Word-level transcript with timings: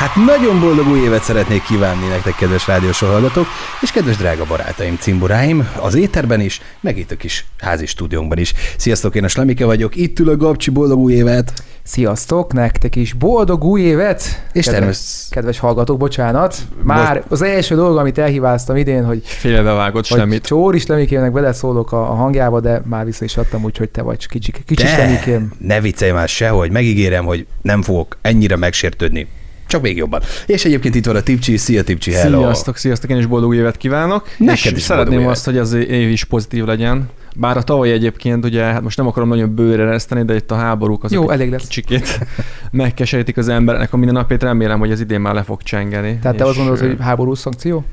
Hát 0.00 0.16
nagyon 0.16 0.60
boldog 0.60 0.88
új 0.88 0.98
évet 0.98 1.22
szeretnék 1.22 1.62
kívánni 1.62 2.06
nektek, 2.06 2.34
kedves 2.34 2.66
rádiós 2.66 2.98
hallgatók, 2.98 3.46
és 3.80 3.90
kedves 3.90 4.16
drága 4.16 4.44
barátaim, 4.44 4.96
cimboráim, 5.00 5.68
az 5.80 5.94
éterben 5.94 6.40
is, 6.40 6.60
meg 6.80 6.98
itt 6.98 7.10
a 7.10 7.16
kis 7.16 7.44
házi 7.58 7.86
stúdiónkban 7.86 8.38
is. 8.38 8.54
Sziasztok, 8.76 9.14
én 9.14 9.24
a 9.24 9.28
Slemike 9.28 9.64
vagyok, 9.64 9.96
itt 9.96 10.18
ül 10.18 10.28
a 10.28 10.36
Gabcsi, 10.36 10.70
boldog 10.70 10.98
új 10.98 11.12
évet! 11.12 11.52
Sziasztok, 11.82 12.52
nektek 12.52 12.96
is 12.96 13.12
boldog 13.12 13.64
új 13.64 13.80
évet! 13.80 14.44
És 14.52 14.66
kedves, 14.66 15.26
kedves 15.30 15.58
hallgatók, 15.58 15.98
bocsánat. 15.98 16.56
Már 16.82 17.14
Bocs... 17.14 17.24
az 17.28 17.42
első 17.42 17.74
dolog, 17.74 17.96
amit 17.96 18.18
elhíváztam 18.18 18.76
idén, 18.76 19.04
hogy 19.04 19.22
félbevágott 19.24 20.04
semmit. 20.04 20.46
Csóri 20.46 20.78
Slemikének 20.78 21.32
beleszólok 21.32 21.92
a, 21.92 22.10
a 22.10 22.14
hangjába, 22.14 22.60
de 22.60 22.82
már 22.84 23.04
vissza 23.04 23.24
is 23.24 23.36
adtam, 23.36 23.64
úgyhogy 23.64 23.88
te 23.88 24.02
vagy 24.02 24.26
kicsi, 24.26 24.52
kicsi 24.66 24.82
de, 24.84 25.40
ne 25.58 25.80
viccelj 25.80 26.10
már 26.10 26.28
sehogy, 26.28 26.70
megígérem, 26.70 27.24
hogy 27.24 27.46
nem 27.62 27.82
fogok 27.82 28.16
ennyire 28.22 28.56
megsértődni 28.56 29.28
csak 29.70 29.82
még 29.82 29.96
jobban. 29.96 30.20
És 30.46 30.64
egyébként 30.64 30.94
itt 30.94 31.06
van 31.06 31.16
a 31.16 31.20
Tipcsi, 31.20 31.56
szia 31.56 31.82
Tipcsi, 31.82 32.12
hello! 32.12 32.40
Sziasztok, 32.40 32.76
sziasztok, 32.76 33.10
én 33.10 33.16
is 33.16 33.26
boldog 33.26 33.54
évet 33.54 33.76
kívánok. 33.76 34.28
Neked 34.38 34.76
és 34.76 34.82
szeretném 34.82 35.26
azt, 35.26 35.44
hogy 35.44 35.58
az 35.58 35.72
év 35.72 36.08
is 36.10 36.24
pozitív 36.24 36.64
legyen. 36.64 37.08
Bár 37.36 37.56
a 37.56 37.62
tavaly 37.62 37.90
egyébként, 37.90 38.44
ugye, 38.44 38.62
hát 38.62 38.82
most 38.82 38.96
nem 38.96 39.06
akarom 39.06 39.28
nagyon 39.28 39.54
bőre 39.54 39.84
reszteni, 39.84 40.24
de 40.24 40.34
itt 40.34 40.50
a 40.50 40.54
háborúk 40.54 41.04
azok 41.04 41.22
Jó, 41.22 41.30
elég 41.30 41.50
lesz. 41.50 41.62
kicsikét 41.62 42.18
megkeserítik 42.70 43.36
az 43.36 43.48
embernek 43.48 43.92
a 43.92 43.96
minden 43.96 44.14
napét. 44.14 44.42
Remélem, 44.42 44.78
hogy 44.78 44.92
az 44.92 45.00
idén 45.00 45.20
már 45.20 45.34
le 45.34 45.42
fog 45.42 45.62
csengeni. 45.62 46.18
Tehát 46.22 46.36
te 46.36 46.44
azt 46.44 46.56
gondolod, 46.56 46.80
hogy 46.80 46.96
háborús 47.00 47.38
szankció? 47.38 47.84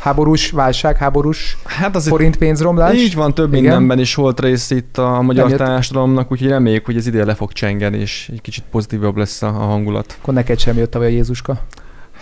Háborús 0.00 0.50
válság, 0.50 0.96
háborús 0.96 1.56
hát 1.64 1.96
az 1.96 2.08
forint 2.08 2.36
pénzromlás. 2.36 2.96
Így 2.96 3.14
van, 3.14 3.34
több 3.34 3.48
Igen. 3.48 3.62
mindenben 3.62 3.98
is 3.98 4.14
volt 4.14 4.40
rész 4.40 4.70
itt 4.70 4.98
a 4.98 5.22
magyar 5.22 5.52
társadalomnak, 5.52 6.32
úgyhogy 6.32 6.48
reméljük, 6.48 6.84
hogy 6.84 6.96
ez 6.96 7.06
idén 7.06 7.26
le 7.26 7.34
fog 7.34 7.52
csengeni, 7.52 7.98
és 7.98 8.30
egy 8.32 8.40
kicsit 8.40 8.64
pozitívabb 8.70 9.16
lesz 9.16 9.42
a 9.42 9.50
hangulat. 9.50 10.16
Akkor 10.20 10.34
neked 10.34 10.58
sem 10.58 10.76
jött 10.76 10.94
a 10.94 11.04
Jézuska. 11.04 11.60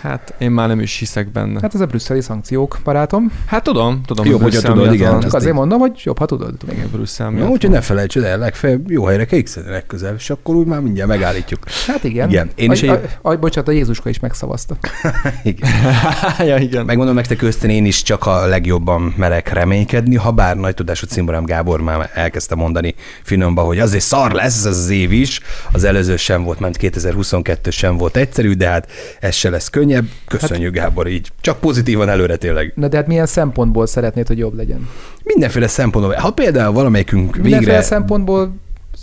Hát 0.01 0.33
én 0.37 0.51
már 0.51 0.67
nem 0.67 0.79
is 0.79 0.97
hiszek 0.97 1.31
benne. 1.31 1.59
Hát 1.61 1.73
ez 1.73 1.81
a 1.81 1.85
brüsszeli 1.85 2.21
szankciók, 2.21 2.77
barátom. 2.83 3.31
Hát 3.45 3.63
tudom, 3.63 4.01
tudom. 4.05 4.25
Jobb, 4.25 4.41
hogy 4.41 4.57
tudod, 4.61 4.93
igen. 4.93 5.19
Csak 5.19 5.33
azért 5.33 5.53
mondom, 5.53 5.79
hogy 5.79 6.01
jobb, 6.03 6.17
ha 6.17 6.25
tudod. 6.25 6.55
Igen, 6.71 6.89
Brüsszel 6.91 7.29
miatt. 7.29 7.49
Úgyhogy 7.49 7.69
ne 7.69 7.81
felejtsd 7.81 8.23
el, 8.23 8.37
legfeljebb 8.37 8.91
jó 8.91 9.05
helyre 9.05 9.25
kell 9.25 9.39
legközelebb, 9.65 10.15
és 10.17 10.29
akkor 10.29 10.55
úgy 10.55 10.65
már 10.65 10.79
mindjárt 10.79 11.09
megállítjuk. 11.09 11.59
Hát 11.87 12.03
igen. 12.03 12.29
igen. 12.29 12.49
Én 12.55 12.71
is 12.71 12.81
egy... 12.81 12.89
a, 13.21 13.29
a, 13.29 13.35
bocsánat, 13.35 13.69
a 13.69 13.71
Jézuska 13.71 14.09
is 14.09 14.19
megszavazta. 14.19 14.77
igen. 15.43 15.69
ja, 16.49 16.57
igen. 16.57 16.85
Megmondom 16.85 17.15
nektek 17.15 17.41
őszintén, 17.41 17.69
én 17.69 17.85
is 17.85 18.03
csak 18.03 18.25
a 18.25 18.45
legjobban 18.45 19.13
merek 19.17 19.53
reménykedni, 19.53 20.15
ha 20.15 20.31
bár 20.31 20.57
nagy 20.57 20.73
tudású 20.73 21.05
cimborám 21.05 21.45
Gábor 21.45 21.81
már 21.81 22.09
elkezdte 22.13 22.55
mondani 22.55 22.95
finomba, 23.23 23.61
hogy 23.61 23.79
azért 23.79 24.03
szar 24.03 24.31
lesz 24.31 24.65
ez 24.65 24.77
az 24.77 24.89
év 24.89 25.11
is, 25.11 25.39
az 25.71 25.83
előző 25.83 26.15
sem 26.15 26.43
volt, 26.43 26.59
mert 26.59 26.77
2022 26.77 27.69
sem 27.69 27.97
volt 27.97 28.17
egyszerű, 28.17 28.53
de 28.53 28.67
hát 28.67 28.91
ez 29.19 29.35
se 29.35 29.49
lesz 29.49 29.69
könnyebb. 29.89 30.09
Köszönjük. 30.27 30.77
Hát 30.77 30.85
Gábor, 30.85 31.07
így. 31.07 31.31
Csak 31.41 31.59
pozitívan 31.59 32.09
előre 32.09 32.35
tényleg. 32.35 32.73
Na 32.75 32.87
de 32.87 32.97
hát 32.97 33.07
milyen 33.07 33.25
szempontból 33.25 33.87
szeretnéd, 33.87 34.27
hogy 34.27 34.37
jobb 34.37 34.55
legyen? 34.55 34.89
Mindenféle 35.23 35.67
szempontból. 35.67 36.15
Ha 36.15 36.31
például 36.31 36.73
valamelyikünk 36.73 37.35
végre... 37.35 37.41
Mindenféle 37.41 37.81
szempontból 37.81 38.55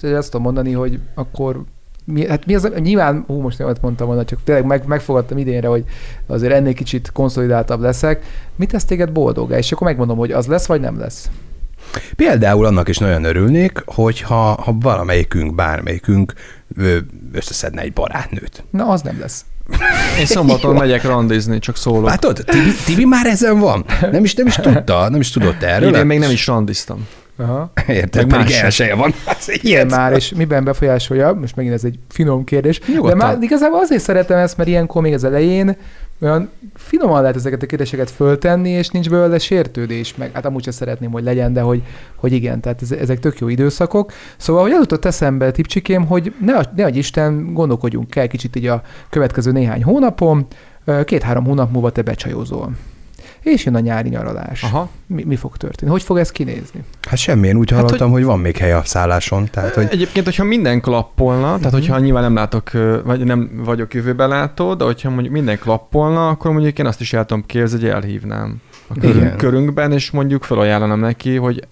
azt 0.02 0.30
tudom 0.30 0.42
mondani, 0.42 0.72
hogy 0.72 0.98
akkor 1.14 1.62
mi, 2.04 2.28
hát 2.28 2.46
mi 2.46 2.54
az, 2.54 2.70
nyilván, 2.78 3.24
hú, 3.26 3.40
most 3.40 3.58
nem 3.58 3.74
mondtam 3.80 4.06
volna, 4.06 4.24
csak 4.24 4.38
tényleg 4.44 4.64
meg, 4.64 4.86
megfogadtam 4.86 5.38
idénre, 5.38 5.68
hogy 5.68 5.84
azért 6.26 6.52
ennél 6.52 6.74
kicsit 6.74 7.10
konszolidáltabb 7.12 7.80
leszek. 7.80 8.24
Mit 8.56 8.70
tesz 8.70 8.84
téged 8.84 9.12
boldogá? 9.12 9.58
És 9.58 9.72
akkor 9.72 9.86
megmondom, 9.86 10.18
hogy 10.18 10.32
az 10.32 10.46
lesz, 10.46 10.66
vagy 10.66 10.80
nem 10.80 10.98
lesz. 10.98 11.30
Például 12.16 12.66
annak 12.66 12.88
is 12.88 12.98
nagyon 12.98 13.24
örülnék, 13.24 13.82
hogyha 13.84 14.62
ha 14.62 14.76
valamelyikünk, 14.80 15.54
bármelyikünk 15.54 16.32
összeszedne 17.32 17.80
egy 17.80 17.92
barátnőt. 17.92 18.64
Na, 18.70 18.86
az 18.86 19.02
nem 19.02 19.18
lesz. 19.20 19.44
Én 20.18 20.26
szombaton 20.26 20.74
megyek 20.74 21.04
randizni, 21.04 21.58
csak 21.58 21.76
szólok. 21.76 22.04
Látod, 22.04 22.42
Tibi, 22.46 22.70
Tibi 22.84 23.04
már 23.04 23.26
ezen 23.26 23.58
van. 23.58 23.84
Nem 24.10 24.24
is, 24.24 24.34
nem 24.34 24.46
is 24.46 24.54
tudta, 24.54 25.08
nem 25.08 25.20
is 25.20 25.30
tudott 25.30 25.62
erről. 25.62 25.94
Én 25.96 26.06
még 26.06 26.18
nem 26.18 26.30
is 26.30 26.46
randiztam. 26.46 27.06
Aha. 27.36 27.72
Érted, 27.86 28.30
Meg 28.30 28.40
pedig 28.40 28.54
elseje 28.54 28.94
van. 28.94 29.14
Igen 29.46 29.86
már, 29.86 30.12
és 30.12 30.32
miben 30.32 30.64
befolyásolja, 30.64 31.32
most 31.32 31.56
megint 31.56 31.74
ez 31.74 31.84
egy 31.84 31.98
finom 32.08 32.44
kérdés, 32.44 32.80
Nyugodtan. 32.86 33.18
de 33.18 33.24
már 33.24 33.38
igazából 33.40 33.78
azért 33.80 34.02
szeretem 34.02 34.38
ezt, 34.38 34.56
mert 34.56 34.68
ilyenkor 34.68 35.02
még 35.02 35.12
az 35.12 35.24
elején 35.24 35.76
olyan 36.20 36.50
finoman 36.74 37.20
lehet 37.20 37.36
ezeket 37.36 37.62
a 37.62 37.66
kérdéseket 37.66 38.10
föltenni, 38.10 38.70
és 38.70 38.88
nincs 38.88 39.10
belőle 39.10 39.38
sértődés, 39.38 40.14
meg 40.16 40.30
hát 40.32 40.44
amúgy 40.44 40.62
sem 40.62 40.72
szeretném, 40.72 41.10
hogy 41.10 41.24
legyen, 41.24 41.52
de 41.52 41.60
hogy, 41.60 41.82
hogy 42.14 42.32
igen, 42.32 42.60
tehát 42.60 42.82
ez, 42.82 42.92
ezek 42.92 43.18
tök 43.18 43.38
jó 43.38 43.48
időszakok. 43.48 44.12
Szóval, 44.36 44.62
hogy 44.62 44.72
az 44.72 44.78
jutott 44.78 45.04
eszembe, 45.04 45.50
tipcsikém, 45.50 46.06
hogy 46.06 46.34
ne, 46.44 46.60
ne 46.76 46.84
adj 46.84 46.98
Isten, 46.98 47.52
gondolkodjunk 47.52 48.16
el 48.16 48.28
kicsit 48.28 48.56
így 48.56 48.66
a 48.66 48.82
következő 49.10 49.52
néhány 49.52 49.82
hónapon, 49.82 50.46
két-három 51.04 51.44
hónap 51.44 51.72
múlva 51.72 51.90
te 51.90 52.02
becsajozol 52.02 52.70
és 53.52 53.64
jön 53.64 53.74
a 53.74 53.80
nyári 53.80 54.08
nyaralás. 54.08 54.62
Aha. 54.62 54.88
Mi, 55.06 55.24
mi 55.24 55.36
fog 55.36 55.56
történni? 55.56 55.90
Hogy 55.90 56.02
fog 56.02 56.18
ez 56.18 56.30
kinézni? 56.30 56.84
Hát 57.08 57.18
semmi, 57.18 57.48
én 57.48 57.56
úgy 57.56 57.70
hát, 57.70 57.80
hallottam, 57.80 58.10
hogy... 58.10 58.18
hogy 58.18 58.30
van 58.30 58.38
még 58.38 58.56
hely 58.56 58.72
a 58.72 58.82
szálláson. 58.84 59.48
Tehát, 59.50 59.74
hogy... 59.74 59.88
Egyébként, 59.90 60.24
hogyha 60.24 60.44
minden 60.44 60.80
klappolna, 60.80 61.44
uh-huh. 61.44 61.56
tehát 61.56 61.72
mhm. 61.72 61.80
hogyha 61.80 61.98
nyilván 61.98 62.22
nem 62.22 62.34
látok, 62.34 62.70
vagy 63.04 63.24
nem 63.24 63.50
vagyok 63.64 63.94
jövőbe 63.94 64.26
látó, 64.26 64.74
de 64.74 64.84
hogyha 64.84 65.10
mondjuk 65.10 65.32
minden 65.32 65.58
klappolna, 65.58 66.28
akkor 66.28 66.52
mondjuk 66.52 66.78
én 66.78 66.86
azt 66.86 67.00
is 67.00 67.12
el 67.12 67.24
tudom 67.24 67.46
képzelni, 67.46 67.84
hogy 67.84 67.94
elhívnám 67.94 68.60
a 68.86 68.94
körünk, 69.00 69.36
körünkben, 69.36 69.92
és 69.92 70.10
mondjuk 70.10 70.44
felajánlanám 70.44 71.00
neki, 71.00 71.36
hogy 71.36 71.66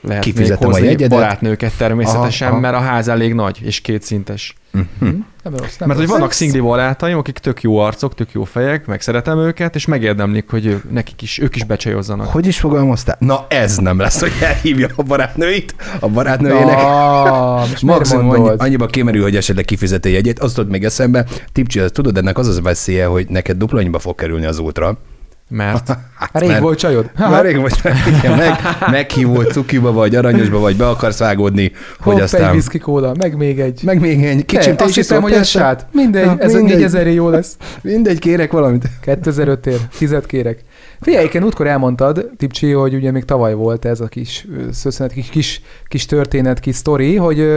lehet 0.00 0.22
Kifizetem 0.22 0.68
még 0.68 0.88
hozni 0.88 1.06
barátnőket 1.06 1.72
természetesen, 1.76 2.48
aha, 2.48 2.56
aha. 2.56 2.70
mert 2.70 2.76
a 2.76 2.86
ház 2.86 3.08
elég 3.08 3.34
nagy 3.34 3.58
és 3.62 3.80
kétszintes. 3.80 4.54
Uh-huh. 4.72 5.18
Nem 5.42 5.56
rossz, 5.56 5.76
nem 5.76 5.88
Mert 5.88 6.00
hogy 6.00 6.08
vannak 6.08 6.32
szingli 6.32 6.60
barátaim, 6.60 7.18
akik 7.18 7.38
tök 7.38 7.62
jó 7.62 7.78
arcok, 7.78 8.14
tök 8.14 8.32
jó 8.32 8.44
fejek, 8.44 8.86
meg 8.86 9.00
szeretem 9.00 9.38
őket, 9.38 9.74
és 9.74 9.86
megérdemlik, 9.86 10.50
hogy 10.50 10.66
ők, 10.66 10.90
nekik 10.90 11.22
is, 11.22 11.38
ők 11.38 11.56
is 11.56 11.64
becsajozzanak. 11.64 12.26
Hogy 12.26 12.46
is 12.46 12.58
fogalmaztál? 12.58 13.16
Na 13.18 13.46
ez 13.48 13.76
nem 13.76 13.98
lesz, 13.98 14.20
hogy 14.20 14.32
elhívja 14.42 14.88
a 14.96 15.02
barátnőit, 15.02 15.74
a 16.00 16.08
barátnőjének. 16.08 16.76
Ah, 16.76 17.68
Maximum 17.82 18.30
annyi, 18.30 18.50
annyiba 18.56 18.86
kimerül, 18.86 19.22
hogy 19.22 19.36
esetleg 19.36 19.64
kifizeti 19.64 20.10
jegyet. 20.10 20.38
Azt 20.38 20.54
tudod 20.54 20.70
még 20.70 20.84
eszembe, 20.84 21.26
Tipcsi, 21.52 21.80
tudod, 21.90 22.16
ennek 22.16 22.38
az 22.38 22.48
az 22.48 22.60
veszélye, 22.60 23.06
hogy 23.06 23.26
neked 23.28 23.56
dupla 23.56 23.78
annyiba 23.78 23.98
fog 23.98 24.14
kerülni 24.14 24.46
az 24.46 24.58
útra, 24.58 24.98
mert? 25.62 25.88
Hát, 26.18 26.30
rég 26.32 26.48
mert, 26.48 26.60
volt 26.60 26.78
csajod. 26.78 27.10
Már 27.18 27.44
rég 27.44 27.56
volt, 27.56 27.80
igen, 28.18 28.36
meg, 28.36 28.58
meghívott 28.90 29.52
cukiba, 29.52 29.92
vagy 29.92 30.14
aranyosba, 30.14 30.58
vagy 30.58 30.76
be 30.76 30.88
akarsz 30.88 31.18
vágódni, 31.18 31.72
hogy 31.98 32.12
Hopp, 32.12 32.22
aztán... 32.22 32.48
egy 32.48 32.54
whisky 32.54 32.78
kóla, 32.78 33.14
meg 33.18 33.36
még 33.36 33.60
egy. 33.60 33.80
Meg 33.84 34.00
még 34.00 34.24
egy. 34.24 34.44
Kicsim, 34.44 34.76
te 34.76 34.84
azt 34.84 34.94
hiszem, 34.94 35.22
hogy 35.22 35.32
ez 35.32 35.48
sát. 35.48 35.86
Mindegy, 35.92 36.24
Na, 36.24 36.36
ez 36.38 36.52
mindegy. 36.52 36.76
4000 36.76 37.06
jó 37.06 37.28
lesz. 37.28 37.56
Mindegy, 37.80 38.18
kérek 38.18 38.52
valamit. 38.52 38.84
2005 39.00 39.66
ér, 39.66 39.78
tizet 39.98 40.26
kérek. 40.26 40.64
Figyelj, 41.00 41.28
én 41.32 41.44
útkor 41.44 41.66
elmondtad, 41.66 42.30
Tipcsi, 42.36 42.70
hogy 42.70 42.94
ugye 42.94 43.10
még 43.10 43.24
tavaly 43.24 43.54
volt 43.54 43.84
ez 43.84 44.00
a 44.00 44.06
kis 44.06 44.46
szösszenet, 44.72 45.12
kis, 45.12 45.28
kis, 45.28 45.60
kis 45.88 46.06
történet, 46.06 46.60
kis 46.60 46.76
sztori, 46.76 47.16
hogy 47.16 47.48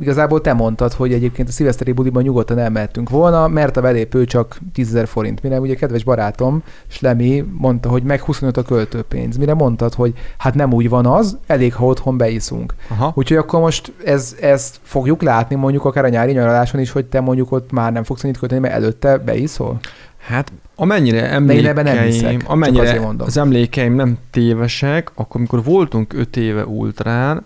igazából 0.00 0.40
te 0.40 0.52
mondtad, 0.52 0.92
hogy 0.92 1.12
egyébként 1.12 1.48
a 1.48 1.52
szilveszteri 1.52 1.92
buliban 1.92 2.22
nyugodtan 2.22 2.58
elmehetünk 2.58 3.10
volna, 3.10 3.48
mert 3.48 3.76
a 3.76 3.80
belépő 3.80 4.24
csak 4.24 4.58
10 4.72 4.98
forint. 5.04 5.42
Mire 5.42 5.60
ugye 5.60 5.74
kedves 5.74 6.04
barátom, 6.04 6.62
Slemi 6.86 7.44
mondta, 7.52 7.88
hogy 7.88 8.02
meg 8.02 8.20
25 8.20 8.56
a 8.56 8.62
költőpénz. 8.62 9.36
Mire 9.36 9.54
mondtad, 9.54 9.94
hogy 9.94 10.12
hát 10.38 10.54
nem 10.54 10.72
úgy 10.72 10.88
van 10.88 11.06
az, 11.06 11.38
elég, 11.46 11.74
ha 11.74 11.84
otthon 11.84 12.16
beiszunk. 12.16 12.74
Aha. 12.88 13.12
Úgyhogy 13.14 13.36
akkor 13.36 13.60
most 13.60 13.92
ez, 14.04 14.36
ezt 14.40 14.80
fogjuk 14.82 15.22
látni 15.22 15.56
mondjuk 15.56 15.84
akár 15.84 16.04
a 16.04 16.08
nyári 16.08 16.32
nyaraláson 16.32 16.80
is, 16.80 16.90
hogy 16.90 17.04
te 17.04 17.20
mondjuk 17.20 17.52
ott 17.52 17.72
már 17.72 17.92
nem 17.92 18.02
fogsz 18.02 18.24
annyit 18.24 18.38
költeni, 18.38 18.60
mert 18.60 18.74
előtte 18.74 19.18
beiszol? 19.18 19.78
Hát 20.18 20.52
amennyire 20.74 21.30
emlékeim, 21.30 21.74
nem 21.74 21.98
hiszek, 21.98 22.42
amennyire 22.46 23.00
az 23.18 23.36
emlékeim 23.36 23.94
nem 23.94 24.18
tévesek, 24.30 25.10
akkor 25.14 25.36
amikor 25.36 25.64
voltunk 25.64 26.12
öt 26.12 26.36
éve 26.36 26.64
ultrán, 26.64 27.44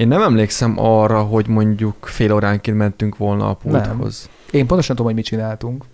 én 0.00 0.08
nem 0.08 0.22
emlékszem 0.22 0.74
arra, 0.76 1.22
hogy 1.22 1.48
mondjuk 1.48 1.94
fél 2.00 2.32
óránként 2.32 2.76
mentünk 2.76 3.16
volna 3.16 3.48
a 3.48 3.54
pulthoz. 3.54 4.28
Nem. 4.50 4.60
Én 4.60 4.66
pontosan 4.66 4.96
tudom, 4.96 5.12
hogy 5.12 5.14
mit 5.14 5.24
csináltunk. 5.24 5.84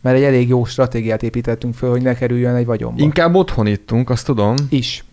Mert 0.00 0.16
egy 0.16 0.22
elég 0.22 0.48
jó 0.48 0.64
stratégiát 0.64 1.22
építettünk 1.22 1.74
föl, 1.74 1.90
hogy 1.90 2.02
ne 2.02 2.14
kerüljön 2.14 2.54
egy 2.54 2.66
vagyonba. 2.66 3.02
Inkább 3.02 3.34
otthon 3.34 3.66
ittunk, 3.66 4.10
azt 4.10 4.26
tudom. 4.26 4.54
Is. 4.68 5.04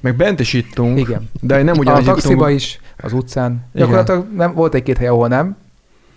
Meg 0.00 0.16
bent 0.16 0.40
is 0.40 0.52
ittunk. 0.52 0.98
Igen. 0.98 1.30
De 1.40 1.62
nem 1.62 1.76
ugyanúgy 1.78 2.08
A 2.08 2.12
taxiba 2.12 2.34
ittunk. 2.34 2.60
is, 2.60 2.80
az 2.96 3.12
utcán. 3.12 3.50
Igen. 3.50 3.86
Gyakorlatilag 3.86 4.26
nem, 4.36 4.54
volt 4.54 4.74
egy-két 4.74 4.98
hely, 4.98 5.06
ahol 5.06 5.28
nem, 5.28 5.56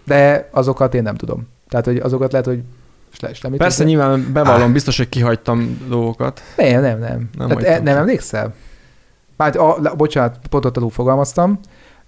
de 0.06 0.50
azokat 0.52 0.94
én 0.94 1.02
nem 1.04 1.16
tudom. 1.16 1.48
Tehát, 1.70 1.86
hogy 1.86 1.98
azokat 1.98 2.32
lehet, 2.32 2.48
hogy 2.48 2.62
nem 3.42 3.52
Persze, 3.58 3.84
nyilván 3.84 4.30
bevallom, 4.34 4.68
ah. 4.68 4.72
biztos, 4.72 4.98
hogy 4.98 5.10
kihagytam 5.10 5.86
dolgokat. 5.90 6.42
Nem, 6.58 6.82
nem, 6.82 7.00
nem. 7.00 7.30
Nem, 7.38 7.48
Tehát, 7.48 7.64
e, 7.64 7.80
nem 7.82 7.98
emlékszel? 7.98 8.54
Hát, 9.38 9.56
a, 9.56 9.94
bocsánat, 9.98 10.40
pontot 10.50 10.78
alul 10.78 10.90
fogalmaztam. 10.90 11.60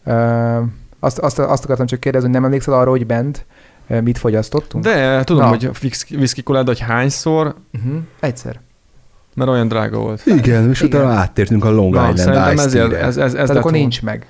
Uh, 0.05 0.57
azt, 0.99 1.19
azt, 1.19 1.39
azt 1.39 1.63
akartam 1.63 1.85
csak 1.85 1.99
kérdezni, 1.99 2.27
hogy 2.27 2.37
nem 2.37 2.45
emlékszel 2.45 2.73
arra, 2.73 2.89
hogy 2.89 3.05
bent 3.05 3.45
mit 3.87 4.17
fogyasztottunk? 4.17 4.83
De 4.83 5.23
tudom, 5.23 5.43
Na. 5.43 5.47
hogy 5.47 5.69
whisky 6.11 6.43
kolád, 6.43 6.67
hogy 6.67 6.79
hányszor. 6.79 7.55
Uh-huh. 7.73 8.01
Egyszer. 8.19 8.59
Mert 9.35 9.49
olyan 9.49 9.67
drága 9.67 9.97
volt. 9.97 10.25
Igen, 10.25 10.69
és 10.69 10.81
utána 10.81 11.09
áttértünk 11.09 11.65
a 11.65 11.69
Long 11.69 11.93
Na, 11.93 12.09
Island 12.09 12.53
Ice 12.53 12.63
ezért, 12.63 12.91
ez, 12.93 13.17
ez, 13.17 13.33
ez 13.33 13.49
akkor 13.49 13.71
nincs 13.71 14.01
meg. 14.01 14.27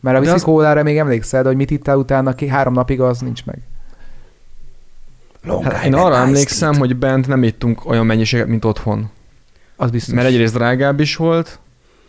Mert 0.00 0.16
a 0.16 0.20
whisky 0.20 0.50
az... 0.50 0.82
még 0.82 0.98
emlékszel, 0.98 1.44
hogy 1.44 1.56
mit 1.56 1.70
ittál 1.70 1.96
utána, 1.96 2.34
ki 2.34 2.46
három 2.46 2.72
napig 2.72 3.00
az 3.00 3.18
nincs 3.18 3.44
meg. 3.44 3.58
Long 5.44 5.64
hát 5.64 5.84
én 5.84 5.94
arra 5.94 6.16
emlékszem, 6.16 6.74
hogy 6.74 6.96
bent 6.96 7.28
nem 7.28 7.42
ittunk 7.42 7.86
olyan 7.86 8.06
mennyiséget, 8.06 8.46
mint 8.46 8.64
otthon. 8.64 9.10
Az 9.76 9.90
biztos. 9.90 10.14
Mert 10.14 10.26
egyrészt 10.26 10.54
drágább 10.54 11.00
is 11.00 11.16
volt, 11.16 11.58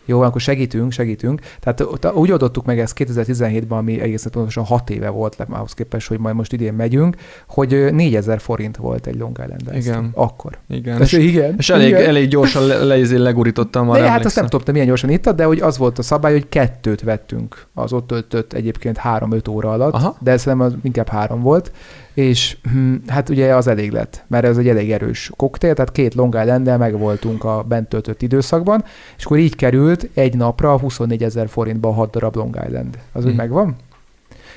jó, 0.04 0.20
akkor 0.20 0.40
segítünk, 0.40 0.92
segítünk. 0.92 1.40
Tehát 1.60 2.12
úgy 2.14 2.30
adottuk 2.30 2.64
meg 2.64 2.78
ezt 2.78 2.94
2017-ben, 2.98 3.78
ami 3.78 4.00
egészen 4.00 4.32
pontosan 4.32 4.64
6 4.64 4.90
éve 4.90 5.08
volt 5.08 5.46
ahhoz 5.50 5.72
képest, 5.72 6.08
hogy 6.08 6.18
majd 6.18 6.34
most 6.34 6.52
idén 6.52 6.74
megyünk, 6.74 7.16
hogy 7.48 7.92
4000 7.92 8.40
forint 8.40 8.76
volt 8.76 9.06
egy 9.06 9.18
Long 9.18 9.38
Island 9.42 9.76
Igen. 9.76 10.10
Akkor. 10.14 10.58
Igen. 10.68 11.00
És, 11.00 11.12
igen. 11.12 11.54
És 11.58 11.70
elég, 11.70 11.88
igen. 11.88 12.04
elég 12.04 12.28
gyorsan 12.28 12.66
le, 12.66 12.84
le, 12.84 12.96
le 12.96 13.18
legurítottam. 13.18 13.92
De 13.92 14.10
hát 14.10 14.24
azt 14.24 14.36
nem 14.36 14.46
tudom, 14.46 14.64
milyen 14.72 14.86
gyorsan 14.86 15.10
ittad, 15.10 15.36
de 15.36 15.44
hogy 15.44 15.60
az 15.60 15.78
volt 15.78 15.98
a 15.98 16.02
szabály, 16.02 16.32
hogy 16.32 16.48
kettőt 16.48 17.02
vettünk 17.02 17.66
az 17.74 17.92
ott 17.92 18.06
töltött 18.06 18.52
egyébként 18.52 19.00
3-5 19.04 19.50
óra 19.50 19.72
alatt, 19.72 19.94
Aha. 19.94 20.16
de 20.20 20.36
szerintem 20.36 20.66
az 20.66 20.74
inkább 20.82 21.08
három 21.08 21.42
volt 21.42 21.72
és 22.14 22.56
hm, 22.62 22.94
hát 23.06 23.28
ugye 23.28 23.54
az 23.54 23.66
elég 23.66 23.90
lett, 23.90 24.24
mert 24.26 24.44
ez 24.44 24.56
egy 24.56 24.68
elég 24.68 24.92
erős 24.92 25.30
koktél, 25.36 25.74
tehát 25.74 25.92
két 25.92 26.14
Long 26.14 26.34
island 26.34 26.78
meg 26.78 26.98
voltunk 26.98 27.44
a 27.44 27.62
bent 27.68 27.88
töltött 27.88 28.22
időszakban, 28.22 28.84
és 29.16 29.24
akkor 29.24 29.38
így 29.38 29.56
került 29.56 30.08
egy 30.14 30.36
napra 30.36 30.78
24 30.78 31.22
ezer 31.22 31.48
forintba 31.48 31.88
a 31.88 31.92
6 31.92 32.10
darab 32.10 32.36
Long 32.36 32.58
Island. 32.66 32.98
Az 33.12 33.22
hmm. 33.22 33.30
úgy 33.30 33.36
megvan? 33.36 33.76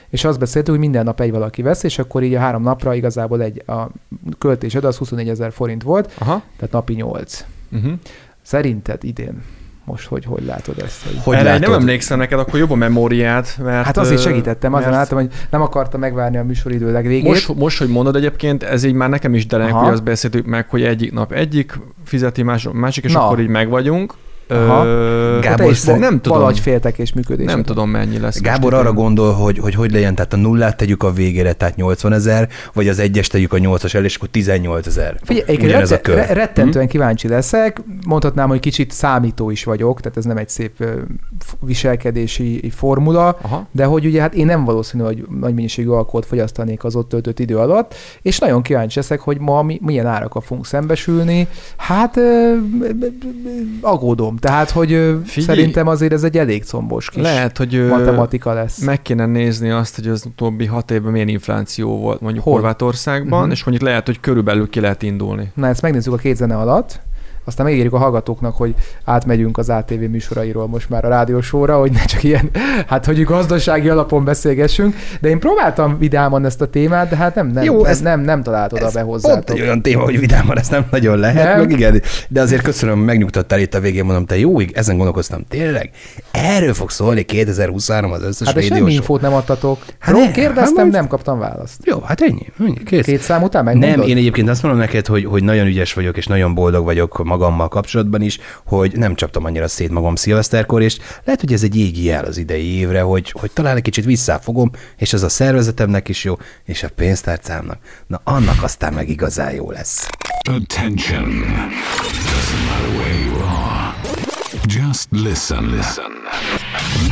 És 0.09 0.23
azt 0.23 0.39
beszéltük, 0.39 0.71
hogy 0.71 0.79
minden 0.79 1.03
nap 1.03 1.21
egy 1.21 1.31
valaki 1.31 1.61
vesz, 1.61 1.83
és 1.83 1.99
akkor 1.99 2.23
így 2.23 2.33
a 2.33 2.39
három 2.39 2.61
napra 2.61 2.93
igazából 2.93 3.41
egy 3.41 3.63
a 3.67 3.87
költésed 4.37 4.83
az 4.83 4.97
24 4.97 5.29
ezer 5.29 5.51
forint 5.51 5.83
volt, 5.83 6.13
Aha. 6.17 6.43
tehát 6.57 6.73
napi 6.73 6.93
8. 6.93 7.45
Uh-huh. 7.71 7.89
Mhm. 7.89 7.99
Szerinted 8.41 9.03
idén 9.03 9.41
most 9.87 10.07
hogy, 10.07 10.25
hogy 10.25 10.45
látod 10.45 10.79
ezt? 10.79 11.03
Hogy, 11.03 11.19
hogy 11.23 11.43
látod? 11.43 11.61
nem 11.61 11.73
emlékszem 11.73 12.17
neked, 12.17 12.39
akkor 12.39 12.59
jobb 12.59 12.71
a 12.71 12.75
memóriát, 12.75 13.57
mert... 13.63 13.85
Hát 13.85 13.97
azért 13.97 14.21
segítettem, 14.21 14.73
azon 14.73 14.89
mert... 14.89 15.01
láttam, 15.01 15.17
hogy 15.17 15.29
nem 15.49 15.61
akartam 15.61 15.99
megvárni 15.99 16.37
a 16.37 16.43
műsoridő 16.43 16.91
legvégét. 16.91 17.27
Most, 17.27 17.55
most, 17.55 17.77
hogy 17.77 17.87
mondod 17.87 18.15
egyébként, 18.15 18.63
ez 18.63 18.83
így 18.83 18.93
már 18.93 19.09
nekem 19.09 19.33
is 19.33 19.45
dereng, 19.45 19.71
hogy 19.71 19.93
azt 19.93 20.03
beszéltük 20.03 20.45
meg, 20.45 20.69
hogy 20.69 20.83
egyik 20.83 21.13
nap 21.13 21.31
egyik 21.31 21.79
fizeti, 22.05 22.43
másik, 22.43 22.71
másik 22.71 23.03
és 23.03 23.11
Na. 23.11 23.25
akkor 23.25 23.39
így 23.39 23.47
megvagyunk. 23.47 24.13
Aha. 24.47 24.85
Gábor, 25.39 25.71
is 25.71 25.83
nem 25.83 26.21
tudom. 26.21 26.53
Féltek 26.53 26.97
és 26.97 27.13
működés. 27.13 27.45
Nem 27.45 27.63
tudom, 27.63 27.89
mennyi 27.89 28.19
lesz. 28.19 28.41
Gábor 28.41 28.73
arra 28.73 28.93
gondol, 28.93 29.33
hogy, 29.33 29.57
hogy 29.57 29.75
hogy 29.75 29.91
legyen, 29.91 30.15
tehát 30.15 30.33
a 30.33 30.37
nullát 30.37 30.77
tegyük 30.77 31.03
a 31.03 31.11
végére, 31.11 31.53
tehát 31.53 31.75
80 31.75 32.13
ezer, 32.13 32.49
vagy 32.73 32.87
az 32.87 32.99
egyes 32.99 33.27
tegyük 33.27 33.53
a 33.53 33.57
8-as 33.57 33.93
elé, 33.95 34.05
és 34.05 34.15
akkor 34.15 34.27
18 34.27 34.87
ezer. 34.87 35.19
Figyelj, 35.23 35.57
rette, 35.57 36.13
re- 36.13 36.33
rettentően 36.33 36.85
hm? 36.85 36.91
kíváncsi 36.91 37.27
leszek. 37.27 37.81
Mondhatnám, 38.05 38.47
hogy 38.47 38.59
kicsit 38.59 38.91
számító 38.91 39.49
is 39.49 39.63
vagyok, 39.63 40.01
tehát 40.01 40.17
ez 40.17 40.25
nem 40.25 40.37
egy 40.37 40.49
szép 40.49 40.85
viselkedési 41.59 42.71
formula, 42.75 43.37
Aha. 43.41 43.67
de 43.71 43.85
hogy 43.85 44.05
ugye 44.05 44.21
hát 44.21 44.33
én 44.33 44.45
nem 44.45 44.63
valószínű, 44.63 45.03
hogy 45.03 45.25
nagy 45.39 45.53
mennyiségű 45.53 45.89
alkoholt 45.89 46.25
fogyasztanék 46.25 46.83
az 46.83 46.95
ott 46.95 47.09
töltött 47.09 47.39
idő 47.39 47.57
alatt, 47.57 47.95
és 48.21 48.39
nagyon 48.39 48.61
kíváncsi 48.61 48.99
leszek, 48.99 49.19
hogy 49.19 49.39
ma 49.39 49.61
mi, 49.61 49.79
milyen 49.81 50.05
árakkal 50.05 50.41
fogunk 50.41 50.65
szembesülni. 50.65 51.47
Hát 51.77 52.19
aggódom 53.81 54.36
tehát, 54.39 54.69
hogy 54.69 54.89
Figyelj, 54.89 55.45
szerintem 55.45 55.87
azért 55.87 56.13
ez 56.13 56.23
egy 56.23 56.37
elég 56.37 56.63
combos 56.63 57.09
kis 57.09 57.21
lehet, 57.21 57.57
hogy 57.57 57.87
matematika 57.87 58.53
lesz. 58.53 58.79
Meg 58.79 59.01
kéne 59.01 59.25
nézni 59.25 59.69
azt, 59.69 59.95
hogy 59.95 60.07
az 60.07 60.25
utóbbi 60.25 60.65
hat 60.65 60.91
évben 60.91 61.11
milyen 61.11 61.27
infláció 61.27 61.99
volt 61.99 62.21
mondjuk 62.21 62.43
Hol? 62.43 62.53
Horvátországban, 62.53 63.39
uh-huh. 63.39 63.53
és 63.53 63.63
mondjuk 63.63 63.89
lehet, 63.89 64.05
hogy 64.05 64.19
körülbelül 64.19 64.69
ki 64.69 64.79
lehet 64.79 65.03
indulni. 65.03 65.51
Na, 65.53 65.67
ezt 65.67 65.81
megnézzük 65.81 66.13
a 66.13 66.17
két 66.17 66.35
zene 66.35 66.57
alatt 66.57 66.99
aztán 67.47 67.65
megírjuk 67.65 67.93
a 67.93 67.97
hallgatóknak, 67.97 68.55
hogy 68.55 68.75
átmegyünk 69.03 69.57
az 69.57 69.69
ATV 69.69 69.99
műsorairól 69.99 70.67
most 70.67 70.89
már 70.89 71.05
a 71.05 71.09
rádiósóra, 71.09 71.79
hogy 71.79 71.91
ne 71.91 72.05
csak 72.05 72.23
ilyen, 72.23 72.49
hát 72.87 73.05
hogy 73.05 73.23
gazdasági 73.23 73.89
alapon 73.89 74.23
beszélgessünk, 74.23 74.95
de 75.21 75.29
én 75.29 75.39
próbáltam 75.39 75.97
vidáman 75.97 76.45
ezt 76.45 76.61
a 76.61 76.67
témát, 76.67 77.09
de 77.09 77.15
hát 77.15 77.35
nem, 77.35 77.47
nem, 77.47 77.63
Jó, 77.63 77.85
ez, 77.85 78.01
nem, 78.01 78.21
nem 78.21 78.43
talált 78.43 78.73
oda 78.73 78.89
be 78.93 79.01
hozzá. 79.01 79.33
Pont 79.33 79.49
egy 79.49 79.61
olyan 79.61 79.81
téma, 79.81 80.03
hogy 80.03 80.19
vidáman 80.19 80.57
ezt 80.57 80.71
nem 80.71 80.85
nagyon 80.91 81.17
lehet, 81.17 81.43
nem? 81.43 81.59
meg 81.59 81.71
igen, 81.71 82.01
de 82.27 82.41
azért 82.41 82.61
köszönöm, 82.61 82.99
megnyugtattál 82.99 83.59
itt 83.59 83.73
a 83.73 83.79
végén, 83.79 84.05
mondom, 84.05 84.25
te 84.25 84.37
jó, 84.37 84.59
ezen 84.59 84.95
gondolkoztam, 84.95 85.45
tényleg, 85.49 85.89
erről 86.31 86.73
fog 86.73 86.89
szólni 86.89 87.23
2023 87.23 88.11
az 88.11 88.23
összes 88.23 88.47
Hát 88.47 88.55
de 88.55 88.61
semmi 88.61 88.93
infót 88.93 89.21
nem 89.21 89.33
adtatok. 89.33 89.85
Hát 89.99 90.15
ne, 90.15 90.31
kérdeztem, 90.31 90.83
hát 90.83 90.91
nem 90.91 91.07
kaptam 91.07 91.39
választ. 91.39 91.79
Jó, 91.83 91.99
hát 91.99 92.21
ennyi. 92.21 92.45
ennyi 92.59 92.83
kész. 92.83 93.05
Két 93.05 93.21
szám 93.21 93.43
után 93.43 93.63
megmondod? 93.63 93.97
Nem, 93.97 94.07
én 94.07 94.17
egyébként 94.17 94.49
azt 94.49 94.63
mondom 94.63 94.81
neked, 94.81 95.05
hogy, 95.05 95.25
hogy 95.25 95.43
nagyon 95.43 95.65
ügyes 95.65 95.93
vagyok, 95.93 96.17
és 96.17 96.27
nagyon 96.27 96.53
boldog 96.53 96.83
vagyok 96.83 97.23
magammal 97.37 97.67
kapcsolatban 97.67 98.21
is, 98.21 98.39
hogy 98.65 98.97
nem 98.97 99.15
csaptam 99.15 99.45
annyira 99.45 99.67
szét 99.67 99.91
magam 99.91 100.15
szilveszterkor, 100.15 100.81
és 100.81 100.97
lehet, 101.23 101.41
hogy 101.41 101.53
ez 101.53 101.63
egy 101.63 101.77
égi 101.77 102.03
jel 102.03 102.25
az 102.25 102.37
idei 102.37 102.65
évre, 102.65 103.01
hogy, 103.01 103.31
hogy 103.31 103.51
talán 103.51 103.75
egy 103.75 103.81
kicsit 103.81 104.05
visszafogom, 104.05 104.71
és 104.97 105.13
ez 105.13 105.23
a 105.23 105.29
szervezetemnek 105.29 106.09
is 106.09 106.23
jó, 106.23 106.35
és 106.65 106.83
a 106.83 106.89
pénztárcámnak. 106.95 107.77
Na, 108.07 108.21
annak 108.23 108.63
aztán 108.63 108.93
meg 108.93 109.09
igazán 109.09 109.53
jó 109.53 109.71
lesz. 109.71 110.09
Attention. 110.49 111.29
Doesn't 112.29 112.63
matter 112.69 112.89
where 112.97 113.19
you 113.25 113.35
are. 113.43 113.95
Just 114.67 115.07
listen. 115.11 115.63
Listen. 115.63 116.11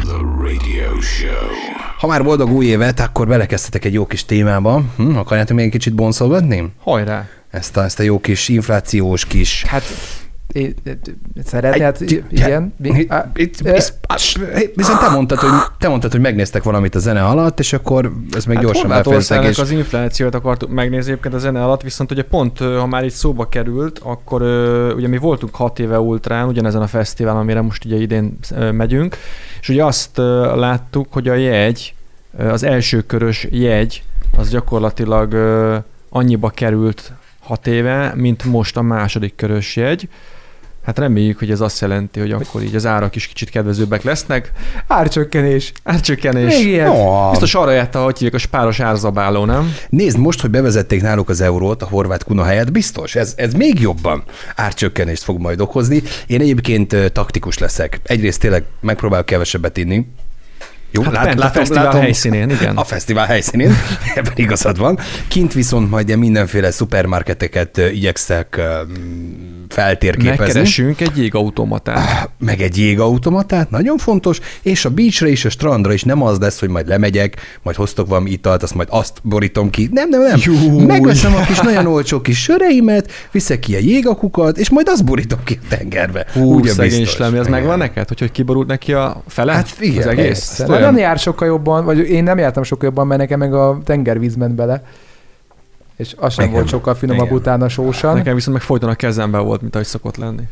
The 0.04 0.22
radio 0.44 1.02
show. 1.02 1.50
Ha 2.00 2.08
már 2.08 2.24
boldog 2.24 2.52
új 2.52 2.66
évet, 2.66 3.00
akkor 3.00 3.28
belekezdhetek 3.28 3.86
egy 3.86 3.94
jó 3.94 4.06
kis 4.06 4.26
témába. 4.26 4.82
Hm, 4.98 5.16
akarjátok 5.18 5.56
még 5.56 5.66
egy 5.66 5.72
kicsit 5.72 5.96
bonszolgatni? 5.96 6.72
Hajrá! 6.84 7.28
Ezt 7.56 7.78
a, 7.78 7.84
ezt 7.84 8.00
a 8.00 8.04
jó 8.04 8.20
kis 8.20 8.50
inflációs 8.50 9.26
kis... 9.26 9.64
Hát 9.64 9.84
szeretné, 11.44 11.84
hát 11.84 12.00
igen. 12.30 12.74
Viszont 14.76 15.00
te 15.00 15.10
mondtad, 15.10 15.38
hogy, 15.38 15.50
te 15.78 15.88
mondtad, 15.88 16.12
hogy 16.12 16.20
megnéztek 16.20 16.64
valamit 16.64 16.96
a 16.96 17.00
zene 17.00 17.24
alatt, 17.26 17.60
és 17.60 17.74
akkor 17.74 18.12
ez 18.32 18.46
meg 18.46 18.56
hát 18.56 18.66
gyorsan 18.66 18.88
befejeztek. 18.88 19.44
És... 19.44 19.58
az 19.58 19.72
inflációt 19.72 20.36
akartuk 20.36 20.70
megnézni 20.70 21.12
egyébként 21.12 21.34
a 21.34 21.38
zene 21.38 21.64
alatt, 21.64 21.82
viszont 21.82 22.12
ugye 22.12 22.24
pont, 22.24 22.58
ha 22.58 22.86
már 22.86 23.04
itt 23.04 23.12
szóba 23.12 23.50
került, 23.50 24.00
akkor 24.04 24.42
ugye 24.96 25.08
mi 25.08 25.18
voltunk 25.18 25.56
hat 25.56 25.80
éve 25.80 26.00
ultrán, 26.00 26.48
ugyanezen 26.48 26.82
a 26.82 26.88
fesztiválon, 26.88 27.42
amire 27.42 27.62
most 27.62 27.86
ugye 27.86 27.96
idén 27.96 28.38
megyünk, 28.72 29.18
és 29.62 29.70
ugye 29.70 29.86
azt 29.86 30.18
láttuk, 30.56 31.08
hogy 31.14 31.28
a 31.28 31.34
jegy, 31.34 31.94
az 32.38 32.64
első 32.64 33.02
körös 33.02 33.48
jegy, 33.52 34.04
az 34.38 34.50
gyakorlatilag 34.50 35.34
annyiba 36.10 36.50
került 36.50 37.12
hat 37.46 37.68
éve, 37.68 38.14
mint 38.16 38.44
most 38.44 38.78
a 38.78 38.82
második 38.82 39.36
körös 39.36 39.76
jegy. 39.76 40.10
Hát 40.86 41.00
reméljük, 41.00 41.40
hogy 41.40 41.52
ez 41.52 41.62
azt 41.62 41.82
jelenti, 41.82 42.20
hogy 42.20 42.32
akkor 42.32 42.64
így 42.64 42.76
az 42.76 42.86
árak 42.86 43.16
is 43.16 43.28
kicsit 43.28 43.50
kedvezőbbek 43.50 44.04
lesznek. 44.04 44.52
Árcsökkenés. 44.88 45.72
Árcsökkenés. 45.84 46.58
Még 46.58 46.68
ilyen. 46.68 46.90
Oh. 46.90 47.30
Biztos 47.30 47.56
arra 47.56 47.72
járta, 47.72 48.04
hogy 48.04 48.16
hívják 48.16 48.34
a 48.34 48.38
spáros 48.38 48.80
árzabáló, 48.80 49.46
nem? 49.46 49.76
Nézd, 49.90 50.18
most, 50.18 50.42
hogy 50.42 50.50
bevezették 50.50 51.02
náluk 51.02 51.30
az 51.30 51.42
eurót, 51.42 51.82
a 51.82 51.88
horvát 51.88 52.24
kuna 52.24 52.44
helyett, 52.44 52.72
biztos, 52.72 53.16
ez, 53.16 53.34
ez 53.38 53.54
még 53.54 53.80
jobban 53.80 54.24
árcsökkenést 54.56 55.24
fog 55.24 55.40
majd 55.40 55.62
okozni. 55.62 56.02
Én 56.28 56.42
egyébként 56.42 57.12
taktikus 57.12 57.58
leszek. 57.58 58.00
Egyrészt 58.04 58.40
tényleg 58.40 58.64
megpróbálok 58.82 59.26
kevesebbet 59.26 59.78
inni, 59.78 60.06
jó, 60.96 61.02
hát 61.02 61.14
lát, 61.14 61.26
látom, 61.26 61.46
a 61.46 61.50
fesztivál 61.50 61.84
látom, 61.84 62.02
helyszínén, 62.02 62.50
igen. 62.50 62.78
A 62.78 62.84
fesztivál 62.84 63.26
helyszínén, 63.26 63.74
ebben 64.16 64.34
igazad 64.36 64.78
van. 64.78 65.00
Kint 65.28 65.54
viszont 65.54 65.90
majd 65.90 66.18
mindenféle 66.18 66.72
szupermarketeket 66.72 67.78
igyekszek 67.78 68.62
feltérképezni. 69.70 70.44
Megkeresünk 70.44 71.02
egy 71.02 71.18
jégautomatát. 71.18 72.30
Meg 72.40 72.62
egy 72.62 72.78
jégautomatát, 72.78 73.70
nagyon 73.70 73.98
fontos, 73.98 74.40
és 74.62 74.86
a 74.86 74.90
beachre 74.90 75.28
és 75.28 75.46
a 75.46 75.50
strandra 75.50 75.94
is 75.94 76.04
nem 76.04 76.22
az 76.22 76.40
lesz, 76.40 76.60
hogy 76.60 76.70
majd 76.70 76.88
lemegyek, 76.88 77.60
majd 77.62 77.76
hoztok 77.76 78.08
valami 78.08 78.32
italt, 78.32 78.64
azt 78.64 78.76
majd 78.76 78.88
azt 78.92 79.20
borítom 79.24 79.70
ki. 79.70 79.90
Nem, 79.92 80.10
nem, 80.10 80.22
nem. 80.22 80.40
Júj. 80.42 80.84
Megveszem 80.86 81.36
a 81.36 81.42
kis 81.42 81.60
nagyon 81.60 81.86
olcsó 81.86 82.22
kis 82.22 82.42
söreimet, 82.42 83.12
viszek 83.32 83.60
ki 83.60 83.76
a 83.76 83.80
jégakukat, 83.80 84.58
és 84.58 84.70
majd 84.70 84.88
azt 84.90 85.06
borítom 85.06 85.40
ki 85.44 85.60
a 85.64 85.66
tengerbe. 85.70 86.26
Hú, 86.34 86.54
Úgy 86.54 86.68
szegény 86.68 87.08
lemi, 87.18 87.38
ez 87.38 87.48
megvan 87.48 87.78
neked? 87.78 88.08
Hogy, 88.08 88.20
hogy 88.20 88.32
kiborult 88.32 88.68
neki 88.68 88.94
a 88.94 89.24
fele? 89.28 89.54
Hát 89.54 89.76
igen, 89.80 89.98
az 89.98 90.06
egész? 90.06 90.60
Nem 90.86 90.98
jár 90.98 91.20
sokkal 91.20 91.48
jobban, 91.48 91.86
vagy 91.86 91.98
én 91.98 92.24
nem 92.24 92.38
jártam 92.38 92.64
sokkal 92.64 92.88
jobban, 92.88 93.08
mert 93.08 93.20
nekem 93.20 93.40
meg 93.40 93.54
a 93.54 93.78
tengervíz 93.84 94.36
ment 94.36 94.56
bele. 94.56 94.84
És 95.96 96.16
az 96.18 96.34
sem 96.34 96.44
Nekem. 96.44 96.60
volt 96.60 96.70
sokkal 96.70 96.96
finomabb 96.96 97.26
Igen. 97.26 97.38
utána 97.38 97.70
sósan. 97.70 98.16
Nekem 98.16 98.36
viszont 98.36 98.58
meg 98.58 98.66
folyton 98.66 98.90
a 98.90 98.96
kezemben 98.96 99.46
volt, 99.46 99.62
mint 99.62 99.76
ahogy 99.76 99.88
szokott 99.88 100.18
lenni. 100.18 100.44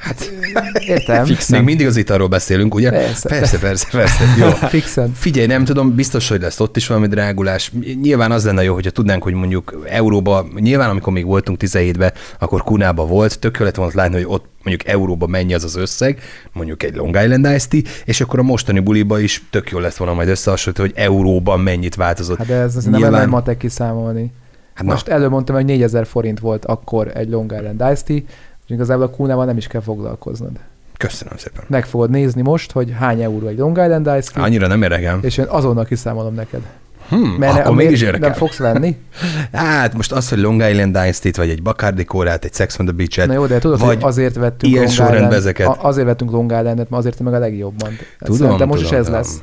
Hát, 0.00 0.32
értem. 0.78 1.24
Fixen. 1.24 1.56
Még 1.58 1.66
mindig 1.66 1.86
az 1.86 1.96
italról 1.96 2.28
beszélünk, 2.28 2.74
ugye? 2.74 2.90
Persze, 2.90 3.28
persze, 3.28 3.58
persze. 3.58 3.88
persze. 3.90 4.24
Jó. 4.38 4.48
Fixen. 4.48 5.12
Figyelj, 5.14 5.46
nem 5.46 5.64
tudom, 5.64 5.94
biztos, 5.94 6.28
hogy 6.28 6.40
lesz 6.40 6.60
ott 6.60 6.76
is 6.76 6.86
valami 6.86 7.06
drágulás. 7.06 7.72
Nyilván 8.00 8.32
az 8.32 8.44
lenne 8.44 8.62
jó, 8.62 8.74
hogyha 8.74 8.90
tudnánk, 8.90 9.22
hogy 9.22 9.34
mondjuk 9.34 9.86
euróba, 9.88 10.46
nyilván 10.56 10.90
amikor 10.90 11.12
még 11.12 11.24
voltunk 11.24 11.58
17-ben, 11.64 12.12
akkor 12.38 12.62
Kunába 12.62 13.06
volt, 13.06 13.38
tök 13.38 13.58
jó 13.58 13.64
lett 13.64 13.74
volna 13.74 13.92
látni, 13.94 14.14
hogy 14.14 14.26
ott 14.26 14.44
mondjuk 14.62 14.88
euróba 14.88 15.26
mennyi 15.26 15.54
az 15.54 15.64
az 15.64 15.76
összeg, 15.76 16.20
mondjuk 16.52 16.82
egy 16.82 16.94
Long 16.94 17.16
Island 17.22 17.48
Ice 17.54 17.90
és 18.04 18.20
akkor 18.20 18.38
a 18.38 18.42
mostani 18.42 18.80
buliba 18.80 19.20
is 19.20 19.42
tök 19.50 19.70
jó 19.70 19.78
lesz 19.78 19.96
volna 19.96 20.14
majd 20.14 20.28
összehasonlítani, 20.28 20.88
hogy 20.88 21.04
euróban 21.04 21.60
mennyit 21.60 21.94
változott. 21.94 22.38
Hát 22.38 22.46
de 22.46 22.54
ez, 22.54 22.76
ez 22.76 22.84
Nyilván... 22.84 23.10
nem 23.10 23.20
egy 23.20 23.28
matek 23.28 23.56
kiszámolni. 23.56 24.32
Hát 24.74 24.88
Most 24.88 25.06
na. 25.06 25.12
előbb 25.12 25.30
mondtam, 25.30 25.54
hogy 25.54 25.64
4000 25.64 26.06
forint 26.06 26.38
volt 26.38 26.64
akkor 26.64 27.10
egy 27.14 27.28
Long 27.28 27.52
Island 27.52 27.84
Ice 27.92 28.22
és 28.70 28.76
igazából 28.76 29.04
a 29.04 29.10
kúnával 29.10 29.44
nem 29.44 29.56
is 29.56 29.66
kell 29.66 29.80
foglalkoznod. 29.80 30.50
Köszönöm 30.96 31.36
szépen. 31.36 31.64
Meg 31.66 31.86
fogod 31.86 32.10
nézni 32.10 32.42
most, 32.42 32.72
hogy 32.72 32.94
hány 32.98 33.22
euró 33.22 33.46
egy 33.46 33.58
Long 33.58 33.78
Island 33.78 34.06
Ice 34.18 34.32
Tea. 34.32 34.42
Annyira 34.42 34.66
nem 34.66 34.82
éregem. 34.82 35.18
És 35.22 35.36
én 35.38 35.44
azonnal 35.48 35.84
kiszámolom 35.84 36.34
neked. 36.34 36.60
Hmm, 37.08 37.34
Mert 37.38 37.58
akkor 37.58 37.74
mégis 37.74 38.02
örkel. 38.02 38.18
Nem 38.20 38.32
fogsz 38.32 38.56
venni? 38.56 38.96
hát 39.52 39.94
most 39.94 40.12
az, 40.12 40.28
hogy 40.28 40.38
Long 40.38 40.62
Island 40.62 40.92
Dynasty-t, 40.92 41.36
vagy 41.36 41.48
egy 41.48 41.62
Bacardi 41.62 42.04
Kórát, 42.04 42.44
egy 42.44 42.54
Sex 42.54 42.78
on 42.78 42.86
the 42.86 42.94
Beach-et. 42.94 43.26
Na 43.26 43.32
jó, 43.32 43.46
de 43.46 43.58
tudod, 43.58 43.78
vagy 43.78 43.94
hogy 43.94 44.04
azért 44.04 44.34
vettünk 44.34 44.74
Long 44.74 44.88
Island, 44.88 45.32
ezeket. 45.32 45.76
Azért 45.78 46.06
vettünk 46.06 46.30
Long 46.30 46.50
Island-et, 46.50 46.90
mert 46.90 46.92
azért 47.02 47.20
meg 47.20 47.34
a 47.34 47.38
legjobban. 47.38 47.90
Tudom, 48.18 48.56
de 48.56 48.64
most 48.64 48.82
tudom, 48.82 49.00
is 49.00 49.06
ez 49.06 49.08
lesz 49.08 49.42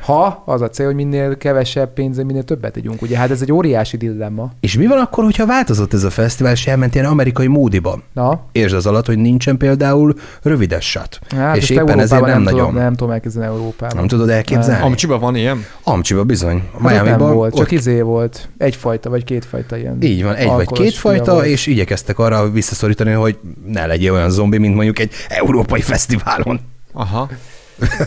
ha 0.00 0.42
az 0.46 0.60
a 0.60 0.68
cél, 0.68 0.86
hogy 0.86 0.94
minél 0.94 1.36
kevesebb 1.36 1.92
pénzzel, 1.92 2.24
minél 2.24 2.42
többet 2.42 2.72
tegyünk. 2.72 3.02
Ugye 3.02 3.16
hát 3.16 3.30
ez 3.30 3.42
egy 3.42 3.52
óriási 3.52 3.96
dilemma. 3.96 4.50
És 4.60 4.76
mi 4.76 4.86
van 4.86 4.98
akkor, 4.98 5.24
hogyha 5.24 5.46
változott 5.46 5.94
ez 5.94 6.04
a 6.04 6.10
fesztivál, 6.10 6.52
és 6.52 6.66
elment 6.66 6.94
ilyen 6.94 7.06
amerikai 7.06 7.46
módiba? 7.46 8.00
Na? 8.12 8.40
Értsd 8.52 8.74
az 8.74 8.86
alatt, 8.86 9.06
hogy 9.06 9.18
nincsen 9.18 9.56
például 9.56 10.14
rövides 10.42 10.90
sat. 10.90 11.18
Hát, 11.36 11.56
és 11.56 11.70
éppen 11.70 11.98
ezért 11.98 12.20
nem, 12.20 12.30
nem 12.30 12.42
nagyon. 12.42 12.66
Tudom, 12.66 12.82
nem 12.82 12.94
tudom 12.94 13.10
elképzelni 13.10 13.48
Európában. 13.48 13.96
Nem 13.96 14.06
tudod 14.06 14.28
elképzelni? 14.28 14.84
Amcsiba 14.84 15.18
van 15.18 15.36
ilyen? 15.36 15.64
Amcsiba 15.84 16.24
bizony. 16.24 16.62
Hát 16.82 17.04
nem 17.04 17.18
volt, 17.18 17.54
csak 17.54 17.64
ott... 17.64 17.70
izé 17.70 18.00
volt. 18.00 18.48
Egyfajta 18.58 19.10
vagy 19.10 19.24
kétfajta 19.24 19.76
ilyen. 19.76 20.02
Így 20.02 20.22
van, 20.22 20.34
egy 20.34 20.48
vagy 20.48 20.72
kétfajta, 20.72 21.46
és 21.46 21.66
igyekeztek 21.66 22.18
arra 22.18 22.50
visszaszorítani, 22.50 23.12
hogy 23.12 23.38
ne 23.66 23.86
legyél 23.86 24.12
olyan 24.12 24.30
zombi, 24.30 24.58
mint 24.58 24.74
mondjuk 24.74 24.98
egy 24.98 25.12
európai 25.28 25.80
fesztiválon. 25.80 26.60
Aha. 26.92 27.28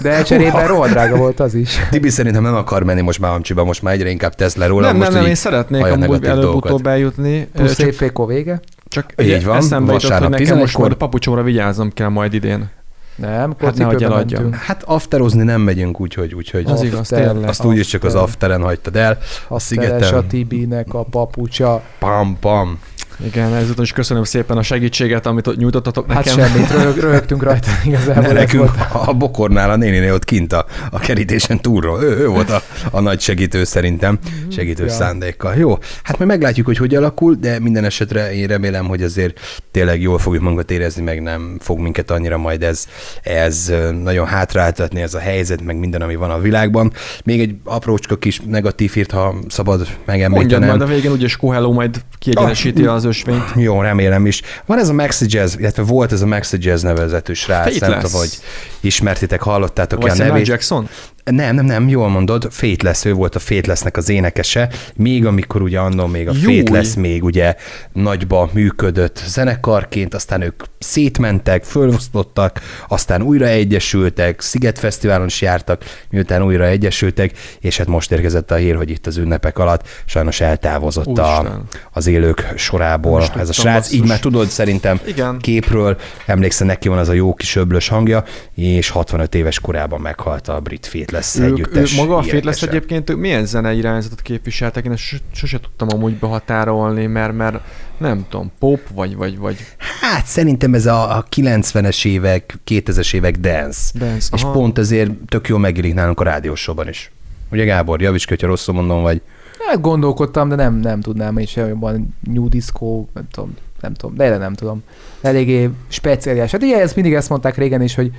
De 0.02 0.24
cserében 0.24 0.68
rohadt 0.68 0.92
drága 0.92 1.16
volt 1.16 1.40
az 1.40 1.54
is. 1.54 1.78
Tibi 1.90 2.10
szerintem 2.10 2.44
nem 2.44 2.56
akar 2.56 2.84
menni 2.84 3.02
most 3.02 3.20
már 3.20 3.32
Amcsiba, 3.32 3.64
most 3.64 3.82
már 3.82 3.94
egyre 3.94 4.10
inkább 4.10 4.36
tesz 4.36 4.56
le 4.56 4.68
róla. 4.68 4.86
Nem, 4.86 4.96
most 4.96 5.10
nem, 5.10 5.20
nem, 5.20 5.30
én 5.30 5.36
szeretnék 5.36 5.86
amúgy 5.86 6.26
előbb-utóbb 6.26 6.88
eljutni. 6.88 7.48
Plusz 7.54 7.80
évfékó 7.80 8.26
vége. 8.26 8.60
Csak 8.88 9.14
így 9.22 9.46
van, 9.46 9.58
eszembe 9.58 9.94
jutott, 9.94 10.12
hogy 10.12 10.30
nekem 10.30 10.58
most 10.58 10.76
a 10.76 10.96
papucsomra 10.96 11.44
vigyáznom 11.44 11.94
kell 11.94 12.10
majd 12.10 12.34
idén. 12.34 12.70
Nem, 13.16 13.54
hát 13.60 13.78
nehogy 13.78 14.04
eladjam. 14.04 14.52
Hát 14.52 14.84
afterozni 14.84 15.44
nem 15.44 15.62
megyünk, 15.62 16.00
úgyhogy... 16.00 16.34
úgyhogy 16.34 16.66
az 16.66 16.82
igaz, 16.82 17.08
tényleg. 17.08 17.50
Azt 17.50 17.66
úgyis 17.66 17.88
csak 17.88 18.04
az 18.04 18.16
afteren 18.16 18.62
hagytad 18.62 18.96
el. 18.96 19.18
A 19.48 19.60
szigeten. 19.60 20.14
a 20.14 20.28
Tibinek 20.28 20.94
a 20.94 21.04
papucsa. 21.04 21.82
Pam, 22.00 22.38
pam. 22.40 22.80
Igen, 23.26 23.54
ezúton 23.54 23.84
is 23.84 23.92
köszönöm 23.92 24.24
szépen 24.24 24.58
a 24.58 24.64
segítséget, 24.64 25.26
amit 25.26 25.56
nyújtottatok 25.56 26.12
hát 26.12 26.26
nekem. 26.26 26.40
Hát 26.40 26.50
semmit, 26.50 26.72
röhög, 26.72 26.98
röhögtünk 27.08 27.44
rajta 27.44 27.70
igazából. 27.86 28.24
Ne, 28.24 28.32
nekünk 28.32 28.64
volt. 28.64 29.08
a 29.08 29.14
bokornál 29.14 29.70
a 29.70 29.76
néniné 29.76 30.10
ott 30.10 30.26
kint 30.26 30.54
a, 30.54 30.66
a 30.92 31.00
kerítésen 31.00 31.62
túlról. 31.62 32.04
Ő, 32.04 32.18
ő 32.18 32.28
volt 32.28 32.50
a, 32.50 32.62
a 32.92 33.00
nagy 33.00 33.20
segítő 33.20 33.64
szerintem, 33.64 34.20
segítő 34.52 34.84
ja. 34.84 34.92
szándékkal. 34.92 35.56
Jó, 35.56 35.78
hát 36.04 36.18
majd 36.18 36.30
meglátjuk, 36.30 36.66
hogy 36.66 36.78
hogy 36.78 36.96
alakul, 36.96 37.36
de 37.36 37.60
minden 37.60 37.84
esetre 37.84 38.34
én 38.34 38.48
remélem, 38.48 38.86
hogy 38.86 39.04
azért 39.04 39.40
tényleg 39.72 40.02
jól 40.02 40.18
fogjuk 40.18 40.44
magunkat 40.44 40.72
érezni, 40.72 41.04
meg 41.04 41.22
nem 41.22 41.58
fog 41.60 41.80
minket 41.80 42.12
annyira 42.12 42.38
majd 42.38 42.64
ez, 42.64 42.86
ez 43.24 43.74
nagyon 44.04 44.26
hátráltatni, 44.26 45.02
ez 45.02 45.14
a 45.14 45.20
helyzet, 45.20 45.62
meg 45.62 45.78
minden, 45.78 46.02
ami 46.02 46.16
van 46.16 46.30
a 46.30 46.40
világban. 46.40 46.92
Még 47.26 47.40
egy 47.40 47.56
aprócska 47.64 48.18
kis 48.18 48.42
negatív 48.46 48.94
hírt, 48.94 49.12
ha 49.12 49.36
szabad 49.48 49.88
megemlítenem. 50.06 50.32
Mondjad 50.32 50.62
majd 50.62 50.82
a 50.82 50.86
végén, 50.86 51.12
úgyis 51.12 51.38
Kohello 51.38 51.72
majd 51.72 52.02
kiegyenesíti 52.20 52.86
ah, 52.86 52.94
az 53.04 53.10
ösvényt. 53.10 53.52
Jó, 53.56 53.82
remélem 53.82 54.26
is. 54.26 54.42
Van 54.66 54.80
ez 54.80 54.90
a 54.90 54.94
Maxi 54.94 55.26
Jazz, 55.28 55.56
illetve 55.58 55.84
volt 55.84 56.12
ez 56.12 56.22
a 56.22 56.26
Maxi 56.26 56.58
Jazz 56.60 56.84
nevezetű 56.84 57.34
srác, 57.34 57.80
nem 57.80 58.00
tudom, 58.00 58.20
hogy 58.20 58.38
ismertitek, 58.80 59.42
hallottátok-e 59.42 60.12
a 60.12 60.16
nevét. 60.16 60.48
Jackson? 60.48 60.90
Nem, 61.24 61.56
nem, 61.56 61.66
nem, 61.66 61.90
jól 61.90 62.10
mondod, 62.10 62.52
lesz, 62.82 63.06
ő 63.06 63.14
volt 63.14 63.36
a 63.36 63.40
lesznek 63.66 63.98
az 63.98 64.10
énekese, 64.10 64.70
még 64.96 65.26
amikor 65.26 65.62
ugye 65.62 65.80
annól 65.80 66.08
még 66.08 66.28
a 66.28 66.34
lesz 66.70 66.94
még 66.94 67.24
ugye 67.24 67.56
nagyba 67.92 68.50
működött 68.54 69.24
zenekarként, 69.26 70.14
aztán 70.14 70.42
ők 70.42 70.64
szétmentek, 70.80 71.64
fölosztottak, 71.64 72.62
aztán 72.88 73.22
újra 73.22 73.46
egyesültek, 73.46 74.42
Sziget 74.42 74.80
Fesztiválon 74.80 75.26
is 75.26 75.42
jártak, 75.42 75.84
miután 76.10 76.44
újra 76.44 76.66
egyesültek, 76.66 77.38
és 77.60 77.78
hát 77.78 77.88
most 77.88 78.12
érkezett 78.12 78.52
a 78.52 78.56
hír, 78.56 78.76
hogy 78.76 78.90
itt 78.90 79.08
az 79.08 79.18
ünnepek 79.18 79.58
alatt 79.58 79.88
sajnos 80.06 80.42
eltávozott 80.42 81.18
a, 81.18 81.62
az 81.92 82.08
élők 82.08 82.54
sorából 82.56 83.24
ez 83.38 83.50
a 83.50 83.54
srác. 83.54 83.76
Basszus. 83.76 83.98
Így 83.98 84.08
már 84.08 84.20
tudod 84.20 84.48
szerintem 84.48 85.00
Igen. 85.06 85.38
képről, 85.40 85.98
emlékszel, 86.26 86.68
neki 86.68 86.88
van 86.88 86.98
az 86.98 87.10
a 87.10 87.14
jó 87.14 87.34
kis 87.34 87.56
öblös 87.56 87.88
hangja, 87.88 88.24
és 88.56 88.90
65 88.90 89.36
éves 89.36 89.60
korában 89.60 90.02
meghalt 90.02 90.48
a 90.48 90.60
brit 90.60 90.86
fét 90.86 91.12
lesz 91.14 91.36
ők, 91.36 91.52
együttes. 91.52 91.92
Ők 91.92 91.98
maga 91.98 92.18
a 92.18 92.24
lesz 92.42 92.62
egyébként 92.62 93.16
milyen 93.16 93.46
zene 93.46 93.74
irányzatot 93.74 94.22
képviseltek? 94.22 94.86
Én 94.86 94.92
ezt 94.92 95.04
sose 95.32 95.60
tudtam 95.60 95.88
amúgy 95.92 96.14
behatárolni, 96.14 97.06
mert, 97.06 97.34
mert 97.34 97.60
nem 97.98 98.26
tudom, 98.30 98.52
pop 98.60 98.80
vagy, 98.94 99.16
vagy, 99.16 99.38
vagy... 99.38 99.58
Hát 100.02 100.26
szerintem 100.26 100.74
ez 100.74 100.86
a, 100.86 101.18
a 101.18 101.26
90-es 101.36 102.06
évek, 102.06 102.58
2000-es 102.68 103.14
évek 103.14 103.38
dance. 103.38 104.00
dance 104.00 104.30
és 104.34 104.44
aha. 104.44 104.52
pont 104.52 104.78
ezért 104.78 105.12
tök 105.28 105.48
jól 105.48 105.60
megélik 105.60 105.94
nálunk 105.94 106.20
a 106.20 106.24
rádiósóban 106.24 106.88
is. 106.88 107.12
Ugye 107.52 107.64
Gábor, 107.64 108.02
javíts 108.02 108.28
hogyha 108.28 108.48
rosszul 108.48 108.74
mondom, 108.74 109.02
vagy... 109.02 109.22
Hát 109.68 109.82
gondolkodtam, 109.82 110.50
de 110.50 110.56
nem, 110.56 110.76
nem 110.76 111.02
tudnám, 111.02 111.38
és 111.38 111.56
jobban 111.56 112.16
new 112.20 112.50
disco, 112.50 113.06
nem 113.14 113.28
tudom, 113.32 113.54
nem 113.82 113.94
tudom, 113.94 114.16
de 114.16 114.38
nem 114.38 114.54
tudom. 114.54 114.84
Eléggé 115.22 115.70
speciális. 115.88 116.52
Hát 116.52 116.64
ugye 116.64 116.82
ezt 116.82 116.96
mindig 116.96 117.14
ezt 117.14 117.30
mondták 117.30 117.58
régen 117.58 117.82
is, 117.82 117.96
hogy 117.96 118.12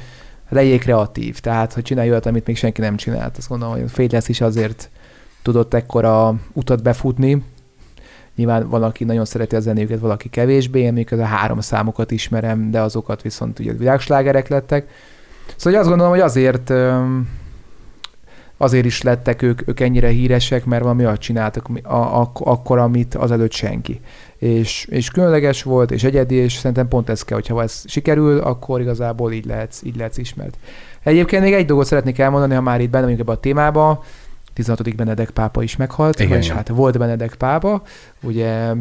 legyél 0.49 0.79
kreatív, 0.79 1.39
tehát 1.39 1.73
hogy 1.73 1.83
csinálj 1.83 2.11
olyat, 2.11 2.27
amit 2.27 2.47
még 2.47 2.57
senki 2.57 2.81
nem 2.81 2.97
csinált. 2.97 3.37
Azt 3.37 3.49
gondolom, 3.49 3.75
hogy 3.75 3.91
a 3.97 4.07
lesz 4.13 4.29
is 4.29 4.41
azért 4.41 4.91
tudott 5.43 5.75
ekkora 5.75 6.35
utat 6.53 6.83
befutni. 6.83 7.45
Nyilván 8.35 8.69
valaki 8.69 9.05
nagyon 9.05 9.25
szereti 9.25 9.57
a 9.57 9.61
zenéjüket, 9.61 10.01
valaki 10.01 10.29
kevésbé, 10.29 10.81
én 10.81 10.93
még 10.93 11.13
a 11.13 11.25
három 11.25 11.61
számokat 11.61 12.11
ismerem, 12.11 12.71
de 12.71 12.81
azokat 12.81 13.23
viszont 13.23 13.59
ugye 13.59 13.73
világslágerek 13.73 14.49
lettek. 14.49 14.89
Szóval 15.57 15.81
azt 15.81 15.89
gondolom, 15.89 16.13
hogy 16.13 16.23
azért 16.23 16.73
azért 18.57 18.85
is 18.85 19.03
lettek 19.03 19.43
ők, 19.43 19.69
ők 19.69 19.81
ennyire 19.81 20.09
híresek, 20.09 20.65
mert 20.65 20.83
valami 20.83 21.05
olyat 21.07 21.21
csináltak 21.21 21.69
a, 21.83 21.95
a, 21.95 22.31
akkor, 22.35 22.79
amit 22.79 23.15
azelőtt 23.15 23.53
senki. 23.53 24.01
És, 24.39 24.87
és 24.91 25.11
különleges 25.11 25.63
volt, 25.63 25.91
és 25.91 26.05
egyedi, 26.05 26.35
és 26.35 26.53
szerintem 26.53 26.89
pont 26.89 27.09
ez 27.09 27.23
kell, 27.23 27.37
hogyha 27.37 27.63
ez 27.63 27.83
sikerül, 27.87 28.39
akkor 28.39 28.81
igazából 28.81 29.33
így 29.33 29.45
lehetsz, 29.45 29.83
így 29.83 29.97
lehetsz 29.97 30.19
ismert. 30.19 30.57
Egyébként 31.03 31.43
még 31.43 31.53
egy 31.53 31.67
dolgot 31.67 31.87
szeretnék 31.87 32.19
elmondani, 32.19 32.55
ha 32.55 32.61
már 32.61 32.81
itt 32.81 32.91
benne 32.91 33.03
vagyunk 33.03 33.21
ebbe 33.21 33.33
a 33.33 33.41
témába, 33.41 34.05
16. 34.53 34.97
Benedek 34.97 35.31
pápa 35.31 35.63
is 35.63 35.77
meghalt, 35.77 36.21
Igen, 36.21 36.39
és 36.39 36.51
hát 36.51 36.69
volt 36.69 36.99
Benedek 36.99 37.35
pápa, 37.35 37.83
ugye 38.23 38.73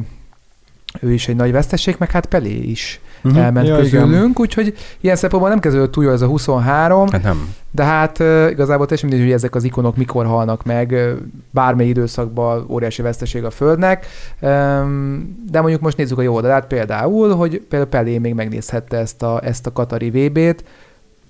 ő 1.00 1.13
is 1.13 1.27
egy 1.27 1.36
nagy 1.36 1.51
veszteség, 1.51 1.96
meg 2.00 2.12
hát 2.12 2.25
Pelé 2.25 2.58
is 2.58 3.01
uh-huh. 3.24 3.44
elment 3.44 3.68
ja, 3.68 3.75
közülünk, 3.75 4.13
igen. 4.13 4.34
úgyhogy 4.36 4.74
ilyen 5.01 5.15
szempontból 5.15 5.51
nem 5.51 5.60
kezdődött 5.60 5.92
túl 5.92 6.12
ez 6.12 6.22
a 6.22 6.27
23. 6.27 7.08
Hát 7.10 7.24
nem. 7.24 7.53
De 7.72 7.84
hát 7.84 8.20
uh, 8.20 8.48
igazából 8.50 8.86
teljesen 8.86 9.10
mindegy, 9.10 9.27
hogy 9.27 9.36
ezek 9.36 9.56
az 9.56 9.63
ikonok 9.63 9.98
mikor 9.98 10.25
halnak 10.25 10.63
meg, 10.63 10.92
uh, 10.92 11.12
bármely 11.51 11.88
időszakban 11.88 12.65
óriási 12.70 13.01
veszteség 13.01 13.44
a 13.44 13.50
Földnek. 13.50 14.06
Um, 14.39 15.46
de 15.51 15.62
mondjuk 15.62 15.82
most 15.82 15.98
nézzük 15.98 16.18
a 16.18 16.22
jó 16.22 16.34
oldalát, 16.34 16.68
például, 16.68 17.36
hogy 17.36 17.62
például 17.70 17.89
Pelé 17.89 18.18
még 18.18 18.34
megnézhette 18.34 18.98
ezt 18.98 19.24
a, 19.24 19.42
ezt 19.44 19.68
a 19.68 19.72
Katari 19.72 20.10
VB-t, 20.10 20.63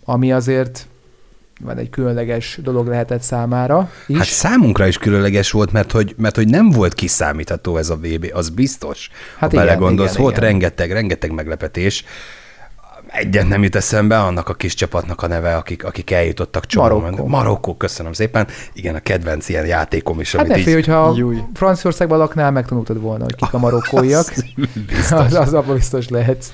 ami 0.05 0.31
azért 0.31 0.87
van 1.63 1.77
egy 1.77 1.89
különleges 1.89 2.59
dolog 2.63 2.87
lehetett 2.87 3.21
számára 3.21 3.91
is. 4.07 4.17
Hát 4.17 4.25
számunkra 4.25 4.87
is 4.87 4.97
különleges 4.97 5.51
volt, 5.51 5.71
mert 5.71 5.91
hogy, 5.91 6.13
mert 6.17 6.35
hogy 6.35 6.47
nem 6.47 6.69
volt 6.69 6.93
kiszámítható 6.93 7.77
ez 7.77 7.89
a 7.89 7.95
VB, 7.95 8.31
az 8.33 8.49
biztos. 8.49 9.09
Hát 9.37 9.49
ha 9.49 9.55
igen, 9.55 9.65
belegondolsz, 9.65 10.11
igen, 10.11 10.21
volt 10.21 10.37
igen. 10.37 10.49
rengeteg, 10.49 10.91
rengeteg 10.91 11.31
meglepetés 11.31 12.03
egyet 13.13 13.47
nem 13.47 13.63
jut 13.63 13.75
eszembe, 13.75 14.19
annak 14.19 14.49
a 14.49 14.53
kis 14.53 14.73
csapatnak 14.73 15.21
a 15.21 15.27
neve, 15.27 15.55
akik, 15.55 15.83
akik 15.83 16.11
eljutottak 16.11 16.65
csomó. 16.65 16.99
Marokkó. 16.99 17.27
Marokkó, 17.27 17.75
köszönöm 17.75 18.13
szépen. 18.13 18.47
Igen, 18.73 18.95
a 18.95 18.99
kedvenc 18.99 19.49
ilyen 19.49 19.65
játékom 19.65 20.19
is, 20.19 20.31
hát 20.31 20.41
amit 20.41 20.55
ne 20.55 20.63
félj, 20.63 20.77
így... 20.77 20.85
hogyha 20.85 21.13
Júj. 21.17 21.37
Franciaországban 21.53 22.17
laknál, 22.17 22.51
megtanultad 22.51 23.01
volna, 23.01 23.23
hogy 23.23 23.35
kik 23.35 23.53
a 23.53 23.57
marokkóiak. 23.57 24.19
az, 24.19 24.45
biztos. 24.87 25.11
az, 25.25 25.33
az 25.33 25.53
abban 25.53 25.75
biztos 25.75 26.09
lehetsz. 26.09 26.49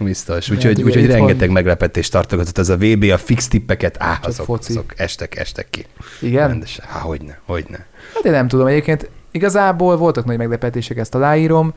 Biztos. 0.00 0.50
Úgyhogy, 0.50 0.82
úgy, 0.82 0.96
úgy 0.96 1.06
rengeteg 1.06 1.50
meglepetést 1.50 2.12
tartogatott 2.12 2.58
ez 2.58 2.68
a 2.68 2.76
VB, 2.76 3.02
a 3.12 3.18
fix 3.18 3.48
tippeket, 3.48 3.96
á, 3.98 4.18
azok, 4.22 4.46
foci. 4.46 4.72
azok 4.72 4.92
estek, 4.96 5.36
estek 5.36 5.70
ki. 5.70 5.86
Igen? 6.20 6.48
Rendesen. 6.48 6.84
Há, 6.88 7.00
hogyne, 7.00 7.38
hogyne. 7.46 7.86
Hát 8.14 8.24
én 8.24 8.32
nem 8.32 8.48
tudom, 8.48 8.66
egyébként 8.66 9.10
igazából 9.30 9.96
voltak 9.96 10.24
nagy 10.24 10.36
meglepetések, 10.36 10.96
ezt 10.96 11.14
aláírom. 11.14 11.74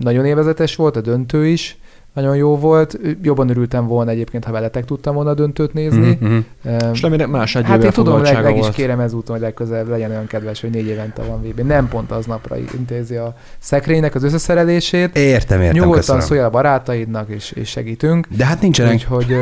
Nagyon 0.00 0.24
élvezetes 0.24 0.76
volt 0.76 0.96
a 0.96 1.00
döntő 1.00 1.46
is 1.46 1.78
nagyon 2.12 2.36
jó 2.36 2.56
volt. 2.56 2.98
Jobban 3.22 3.48
örültem 3.48 3.86
volna 3.86 4.10
egyébként, 4.10 4.44
ha 4.44 4.52
veletek 4.52 4.84
tudtam 4.84 5.14
volna 5.14 5.30
a 5.30 5.34
döntőt 5.34 5.72
nézni. 5.72 6.18
Mm-hmm. 6.24 6.38
Um, 6.64 6.92
És 6.92 7.02
remélem 7.02 7.30
más 7.30 7.54
egy 7.54 7.64
Hát 7.64 7.84
én 7.84 7.90
tudom, 7.90 8.22
leg, 8.22 8.42
leg 8.42 8.56
is 8.56 8.70
kérem 8.70 9.00
ezúton, 9.00 9.34
hogy 9.36 9.44
legközelebb 9.44 9.88
legyen 9.88 10.10
olyan 10.10 10.26
kedves, 10.26 10.60
hogy 10.60 10.70
négy 10.70 10.86
évente 10.86 11.22
van 11.22 11.42
VB. 11.42 11.60
Nem 11.60 11.88
pont 11.88 12.10
aznapra 12.10 12.56
intézi 12.56 13.16
a 13.16 13.34
szekrénynek 13.58 14.14
az 14.14 14.22
összeszerelését. 14.22 15.16
Értem, 15.16 15.60
értem, 15.60 15.82
Nyugodtan 15.82 16.20
szólj 16.20 16.40
a 16.40 16.50
barátaidnak, 16.50 17.28
és, 17.28 17.50
és 17.50 17.68
segítünk. 17.68 18.26
De 18.36 18.44
hát 18.44 18.60
nincsenek. 18.60 18.92
Úgyhogy 18.92 19.36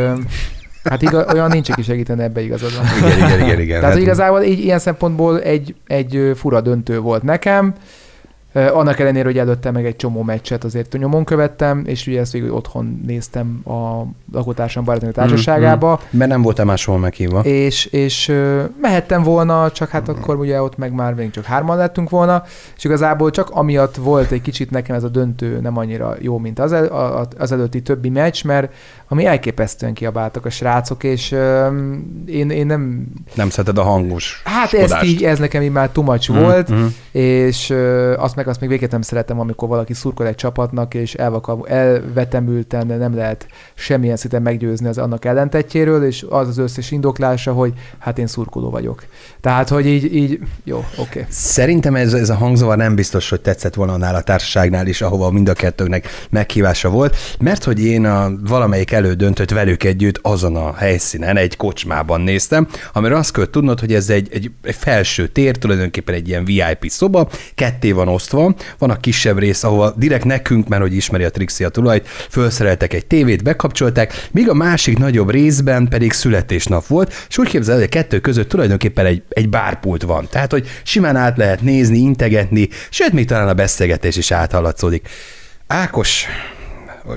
Hát 0.84 1.02
igaz, 1.02 1.32
olyan 1.32 1.50
nincs, 1.50 1.70
aki 1.70 1.82
segítene 1.82 2.22
ebbe 2.22 2.40
igazad 2.40 2.70
van. 2.76 2.86
Igen, 3.08 3.28
igen, 3.28 3.40
igen. 3.40 3.60
igen. 3.60 3.80
Tehát 3.80 3.94
hát... 3.94 4.02
igazából 4.02 4.42
így, 4.42 4.58
ilyen 4.58 4.78
szempontból 4.78 5.40
egy, 5.40 5.74
egy 5.86 6.32
fura 6.34 6.60
döntő 6.60 7.00
volt 7.00 7.22
nekem 7.22 7.74
Annak 8.52 8.98
ellenére, 8.98 9.24
hogy 9.24 9.38
előtte 9.38 9.70
meg 9.70 9.86
egy 9.86 9.96
csomó 9.96 10.22
meccset 10.22 10.64
azért 10.64 10.92
nyomon 10.98 11.24
követtem, 11.24 11.82
és 11.86 12.06
ugye 12.06 12.20
ezt 12.20 12.32
végül 12.32 12.54
otthon 12.54 13.00
néztem 13.06 13.60
a 13.64 14.02
lakótársam 14.32 14.84
barátom 14.84 15.12
társaságába. 15.12 15.88
Mm, 15.88 15.92
mm. 15.92 16.18
Mert 16.18 16.30
nem 16.30 16.42
voltam 16.42 16.66
máshol 16.66 16.98
meghívva. 16.98 17.40
És, 17.40 17.84
és 17.84 18.32
mehettem 18.80 19.22
volna, 19.22 19.70
csak 19.70 19.88
hát 19.88 20.10
mm. 20.10 20.14
akkor 20.14 20.36
ugye 20.36 20.62
ott 20.62 20.76
meg 20.76 20.92
már 20.92 21.14
még 21.14 21.30
csak 21.30 21.44
hárman 21.44 21.76
lettünk 21.76 22.10
volna, 22.10 22.42
és 22.76 22.84
igazából 22.84 23.30
csak 23.30 23.50
amiatt 23.50 23.96
volt 23.96 24.30
egy 24.30 24.42
kicsit 24.42 24.70
nekem 24.70 24.96
ez 24.96 25.04
a 25.04 25.08
döntő 25.08 25.60
nem 25.60 25.76
annyira 25.76 26.14
jó, 26.20 26.38
mint 26.38 26.58
az, 26.58 26.72
el, 26.72 27.28
az 27.38 27.52
előtti 27.52 27.82
többi 27.82 28.08
meccs, 28.08 28.44
mert 28.44 28.72
ami 29.08 29.26
elképesztően 29.26 29.92
kiabáltak 29.92 30.44
a 30.44 30.50
srácok, 30.50 31.04
és 31.04 31.30
én, 32.26 32.50
én 32.50 32.66
nem... 32.66 33.06
Nem 33.34 33.50
szereted 33.50 33.78
a 33.78 33.82
hangos 33.82 34.42
Hát 34.44 34.72
ez 34.72 34.92
így, 35.02 35.24
ez 35.24 35.38
nekem 35.38 35.62
így 35.62 35.72
már 35.72 35.90
much 35.94 36.32
mm, 36.32 36.40
volt, 36.40 36.72
mm. 36.72 36.86
és 37.10 37.74
azt 38.16 38.36
meg 38.38 38.48
azt 38.48 38.60
még 38.60 38.68
végét 38.68 38.90
nem 38.90 39.02
szeretem, 39.02 39.40
amikor 39.40 39.68
valaki 39.68 39.94
szurkol 39.94 40.26
egy 40.26 40.34
csapatnak, 40.34 40.94
és 40.94 41.14
elvakam, 41.14 41.62
elvetemülten 41.66 42.86
nem 42.86 43.14
lehet 43.14 43.46
semmilyen 43.74 44.16
szinten 44.16 44.42
meggyőzni 44.42 44.88
az 44.88 44.98
annak 44.98 45.24
ellentetjéről, 45.24 46.04
és 46.04 46.26
az 46.28 46.48
az 46.48 46.58
összes 46.58 46.90
indoklása, 46.90 47.52
hogy 47.52 47.72
hát 47.98 48.18
én 48.18 48.26
szurkoló 48.26 48.70
vagyok. 48.70 49.04
Tehát, 49.40 49.68
hogy 49.68 49.86
így, 49.86 50.14
így 50.14 50.38
jó, 50.64 50.76
oké. 50.76 51.00
Okay. 51.00 51.24
Szerintem 51.28 51.94
ez, 51.94 52.12
ez 52.12 52.30
a 52.30 52.34
hangzavar 52.34 52.76
nem 52.76 52.94
biztos, 52.94 53.28
hogy 53.28 53.40
tetszett 53.40 53.74
volna 53.74 53.92
annál 53.92 54.14
a 54.14 54.22
társaságnál 54.22 54.86
is, 54.86 55.02
ahova 55.02 55.30
mind 55.30 55.48
a 55.48 55.52
kettőnknek 55.52 56.06
meghívása 56.30 56.88
volt, 56.90 57.16
mert 57.38 57.64
hogy 57.64 57.84
én 57.84 58.04
a 58.04 58.30
valamelyik 58.48 58.92
elődöntött 58.92 59.50
velük 59.50 59.84
együtt 59.84 60.18
azon 60.22 60.56
a 60.56 60.74
helyszínen, 60.74 61.36
egy 61.36 61.56
kocsmában 61.56 62.20
néztem, 62.20 62.68
amiről 62.92 63.16
azt 63.16 63.32
kell 63.32 63.50
tudnod, 63.50 63.80
hogy 63.80 63.94
ez 63.94 64.10
egy, 64.10 64.28
egy, 64.32 64.50
egy 64.62 64.74
felső 64.74 65.28
tér, 65.28 65.56
tulajdonképpen 65.56 66.14
egy 66.14 66.28
ilyen 66.28 66.44
VIP 66.44 66.84
szoba, 66.88 67.28
ketté 67.54 67.92
van 67.92 68.08
osztva, 68.08 68.27
van 68.30 68.90
a 68.90 68.96
kisebb 68.96 69.38
rész, 69.38 69.64
ahol 69.64 69.94
direkt 69.96 70.24
nekünk, 70.24 70.68
mert 70.68 70.82
hogy 70.82 70.94
ismeri 70.94 71.24
a 71.24 71.30
Trixi 71.30 71.64
a 71.64 71.68
tulajt, 71.68 72.08
felszereltek 72.08 72.92
egy 72.92 73.06
tévét, 73.06 73.42
bekapcsolták, 73.42 74.28
míg 74.30 74.48
a 74.48 74.54
másik 74.54 74.98
nagyobb 74.98 75.30
részben 75.30 75.88
pedig 75.88 76.12
születésnap 76.12 76.86
volt, 76.86 77.26
és 77.28 77.38
úgy 77.38 77.48
képzeled, 77.48 77.80
hogy 77.80 77.88
a 77.92 77.98
kettő 77.98 78.20
között 78.20 78.48
tulajdonképpen 78.48 79.06
egy, 79.06 79.22
egy 79.28 79.48
bárpult 79.48 80.02
van. 80.02 80.28
Tehát, 80.30 80.50
hogy 80.52 80.68
simán 80.82 81.16
át 81.16 81.36
lehet 81.36 81.60
nézni, 81.60 81.98
integetni, 81.98 82.68
sőt, 82.90 83.12
még 83.12 83.26
talán 83.26 83.48
a 83.48 83.54
beszélgetés 83.54 84.16
is 84.16 84.30
áthallatszódik. 84.30 85.08
Ákos, 85.66 86.26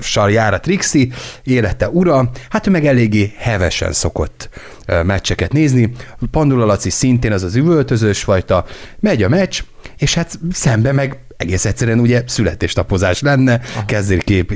sal 0.00 0.30
jár 0.30 0.54
a 0.54 0.60
Trixi, 0.60 1.12
élete 1.44 1.88
ura, 1.88 2.30
hát 2.50 2.66
ő 2.66 2.70
meg 2.70 2.86
eléggé 2.86 3.32
hevesen 3.36 3.92
szokott 3.92 4.48
meccseket 4.86 5.52
nézni. 5.52 5.92
Pandula 6.30 6.64
Laci 6.64 6.90
szintén 6.90 7.32
az 7.32 7.42
az 7.42 7.54
üvöltözős 7.54 8.22
fajta, 8.22 8.64
megy 9.00 9.22
a 9.22 9.28
meccs, 9.28 9.62
és 9.98 10.14
hát 10.14 10.38
szembe 10.52 10.92
meg 10.92 11.18
egész 11.42 11.64
egyszerűen 11.64 11.98
ugye 11.98 12.22
születésnapozás 12.26 13.20
lenne, 13.20 13.60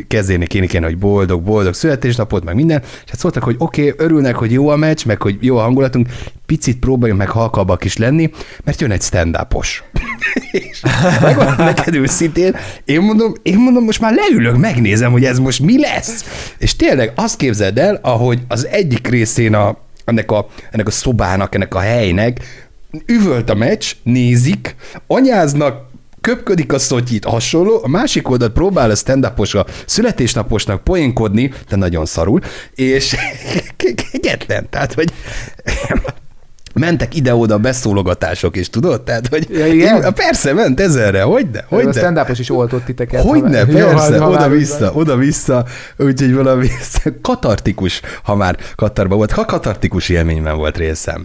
kezdeni 0.08 0.46
kéne, 0.46 0.66
kéne, 0.66 0.86
hogy 0.86 0.98
boldog, 0.98 1.42
boldog 1.42 1.74
születésnapot, 1.74 2.44
meg 2.44 2.54
minden, 2.54 2.82
és 2.82 3.10
hát 3.10 3.18
szóltak, 3.18 3.42
hogy 3.42 3.54
oké, 3.58 3.90
okay, 3.90 4.06
örülnek, 4.06 4.34
hogy 4.34 4.52
jó 4.52 4.68
a 4.68 4.76
meccs, 4.76 5.06
meg 5.06 5.22
hogy 5.22 5.36
jó 5.40 5.56
a 5.56 5.62
hangulatunk, 5.62 6.08
picit 6.46 6.78
próbáljunk 6.78 7.20
meg 7.20 7.30
halkabbak 7.30 7.84
is 7.84 7.96
lenni, 7.96 8.30
mert 8.64 8.80
jön 8.80 8.90
egy 8.90 9.02
stand 9.02 9.36
upos 9.42 9.84
és 10.50 10.80
megvan 11.20 11.54
neked 11.58 11.94
őszintén, 11.94 12.56
én 12.84 13.00
mondom, 13.00 13.32
én 13.42 13.58
mondom, 13.58 13.84
most 13.84 14.00
már 14.00 14.14
leülök, 14.14 14.56
megnézem, 14.56 15.12
hogy 15.12 15.24
ez 15.24 15.38
most 15.38 15.60
mi 15.60 15.80
lesz. 15.80 16.24
És 16.58 16.76
tényleg 16.76 17.12
azt 17.14 17.36
képzeld 17.36 17.78
el, 17.78 17.98
ahogy 18.02 18.40
az 18.48 18.66
egyik 18.66 19.08
részén 19.08 19.54
a, 19.54 19.76
ennek, 20.04 20.30
a, 20.30 20.48
ennek 20.70 20.86
a 20.86 20.90
szobának, 20.90 21.54
ennek 21.54 21.74
a 21.74 21.80
helynek 21.80 22.40
üvölt 23.06 23.50
a 23.50 23.54
meccs, 23.54 23.92
nézik, 24.02 24.74
anyáznak, 25.06 25.94
köpködik 26.26 26.72
a 26.72 26.78
szotyit, 26.78 27.24
hasonló, 27.24 27.80
a 27.82 27.88
másik 27.88 28.28
oldalt 28.28 28.52
próbál 28.52 28.90
a 28.90 28.94
stand 28.94 29.24
a 29.24 29.66
születésnaposnak 29.86 30.84
poénkodni, 30.84 31.52
de 31.68 31.76
nagyon 31.76 32.06
szarul, 32.06 32.40
és 32.74 33.16
kegyetlen, 34.10 34.66
tehát, 34.70 34.94
hogy 34.94 35.12
mentek 36.74 37.14
ide-oda 37.14 37.58
beszólogatások 37.58 38.56
is, 38.56 38.70
tudod? 38.70 39.02
Tehát, 39.02 39.26
hogy 39.26 39.46
ja, 39.50 39.66
igen? 39.66 40.02
Én, 40.02 40.14
persze, 40.14 40.52
ment 40.52 40.80
ezerre, 40.80 41.22
hogy 41.22 41.46
ne, 41.52 41.60
hogy 41.68 41.86
A 41.86 41.92
stand 41.92 42.20
is 42.38 42.50
oltott 42.50 42.84
titeket. 42.84 43.22
Hogy 43.22 43.42
ne, 43.42 43.64
persze, 43.64 44.22
oda-vissza, 44.22 44.92
oda-vissza, 44.92 45.64
úgyhogy 45.96 46.34
valami 46.34 46.68
katartikus, 47.22 48.00
ha 48.22 48.34
már 48.34 48.58
Katarban 48.76 49.16
volt, 49.16 49.32
ha 49.32 49.44
katartikus 49.44 50.08
élményben 50.08 50.56
volt 50.56 50.76
részem. 50.76 51.24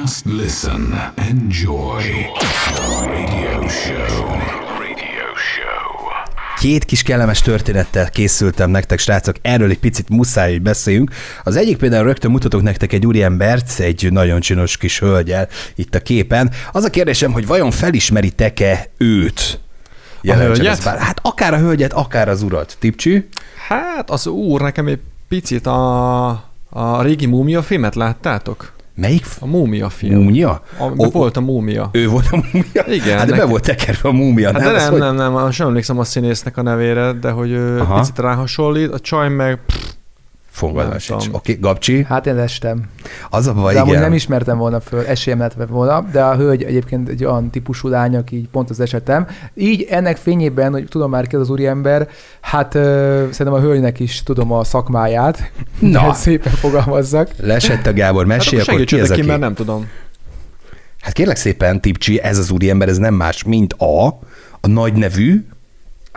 Just 0.00 0.24
listen, 0.24 1.12
enjoy 1.14 2.04
radio 3.00 3.60
show. 3.76 4.38
Két 6.58 6.84
kis 6.84 7.02
kellemes 7.02 7.40
történettel 7.40 8.10
készültem 8.10 8.70
nektek, 8.70 8.98
srácok, 8.98 9.36
erről 9.42 9.70
egy 9.70 9.78
picit 9.78 10.08
muszáj, 10.08 10.50
hogy 10.50 10.62
beszéljünk. 10.62 11.10
Az 11.44 11.56
egyik 11.56 11.76
például 11.76 12.04
rögtön 12.04 12.30
mutatok 12.30 12.62
nektek 12.62 12.92
egy 12.92 13.06
úriembert, 13.06 13.78
egy 13.80 14.08
nagyon 14.10 14.40
csinos 14.40 14.76
kis 14.76 14.98
hölgyel 14.98 15.48
itt 15.74 15.94
a 15.94 16.00
képen. 16.00 16.50
Az 16.72 16.84
a 16.84 16.90
kérdésem, 16.90 17.32
hogy 17.32 17.46
vajon 17.46 17.70
felismeritek-e 17.70 18.86
őt? 18.96 19.60
A 20.22 20.32
hölgyet? 20.32 20.84
Bár, 20.84 20.98
hát 20.98 21.18
akár 21.22 21.54
a 21.54 21.58
hölgyet, 21.58 21.92
akár 21.92 22.28
az 22.28 22.42
urat. 22.42 22.76
Tipcsű? 22.78 23.28
Hát 23.68 24.10
az 24.10 24.26
úr 24.26 24.60
nekem 24.60 24.86
egy 24.86 25.00
picit 25.28 25.66
a, 25.66 26.28
a 26.68 27.02
régi 27.02 27.26
múmia 27.26 27.62
filmet 27.62 27.94
láttátok? 27.94 28.71
Melyik? 28.94 29.26
A 29.40 29.46
múmia 29.46 29.88
film. 29.88 30.22
Múmia? 30.22 30.62
A, 30.78 30.84
o, 30.96 31.10
volt 31.10 31.36
a 31.36 31.40
múmia. 31.40 31.88
Ő 31.92 32.08
volt 32.08 32.26
a 32.30 32.36
múmia? 32.36 32.84
Igen. 33.02 33.18
Hát 33.18 33.26
de 33.26 33.36
be 33.36 33.44
volt 33.44 33.62
tekerve 33.62 34.08
a 34.08 34.12
múmia. 34.12 34.52
Hát 34.52 34.60
nem, 34.60 34.72
de 34.72 34.78
nem, 34.78 34.90
hogy... 34.90 35.00
nem, 35.00 35.14
nem, 35.14 35.32
nem, 35.32 35.50
sem 35.50 35.66
emlékszem 35.66 35.98
a 35.98 36.04
színésznek 36.04 36.56
a 36.56 36.62
nevére, 36.62 37.12
de 37.12 37.30
hogy 37.30 37.50
ő 37.50 37.82
picit 37.96 38.18
ráhasonlít, 38.18 38.90
a 38.90 38.98
csaj 38.98 39.28
meg 39.28 39.58
pff, 39.66 39.92
Fogalmam 40.52 40.98
sincs. 40.98 41.26
Oké, 41.26 41.36
okay, 41.36 41.56
Gabcsi? 41.60 42.04
Hát 42.08 42.26
én 42.26 42.38
estem. 42.38 42.84
Az 43.30 43.46
a 43.46 43.54
baj, 43.54 43.74
de 43.74 43.82
igen. 43.86 44.00
nem 44.00 44.12
ismertem 44.12 44.58
volna 44.58 44.80
föl, 44.80 45.06
esélyem 45.06 45.38
lett 45.38 45.54
volna, 45.68 46.06
de 46.12 46.22
a 46.22 46.36
hölgy 46.36 46.62
egyébként 46.62 47.08
egy 47.08 47.24
olyan 47.24 47.50
típusú 47.50 47.88
lány, 47.88 48.16
aki 48.16 48.36
így 48.36 48.48
pont 48.48 48.70
az 48.70 48.80
esetem. 48.80 49.26
Így 49.54 49.86
ennek 49.90 50.16
fényében, 50.16 50.72
hogy 50.72 50.84
tudom 50.88 51.10
már 51.10 51.26
ki 51.26 51.36
az 51.36 51.50
úriember, 51.50 52.08
hát 52.40 52.74
uh, 52.74 52.82
szerintem 53.30 53.52
a 53.52 53.60
hölgynek 53.60 54.00
is 54.00 54.22
tudom 54.22 54.52
a 54.52 54.64
szakmáját, 54.64 55.52
Na. 55.78 56.12
szépen 56.12 56.52
fogalmazzak. 56.52 57.30
Lesett 57.36 57.86
a 57.86 57.92
Gábor, 57.92 58.26
mesélj, 58.26 58.60
hát 58.60 58.68
akkor 58.68 58.84
ki 58.84 59.00
ez 59.00 59.10
ki, 59.10 59.22
mert 59.22 59.40
nem 59.40 59.54
tudom. 59.54 59.88
Hát 61.00 61.12
kérlek 61.12 61.36
szépen, 61.36 61.80
Tipcsi, 61.80 62.20
ez 62.20 62.38
az 62.38 62.50
úriember, 62.50 62.88
ez 62.88 62.98
nem 62.98 63.14
más, 63.14 63.42
mint 63.42 63.72
a, 63.72 64.06
a 64.60 64.68
nagy 64.68 64.92
nevű, 64.92 65.44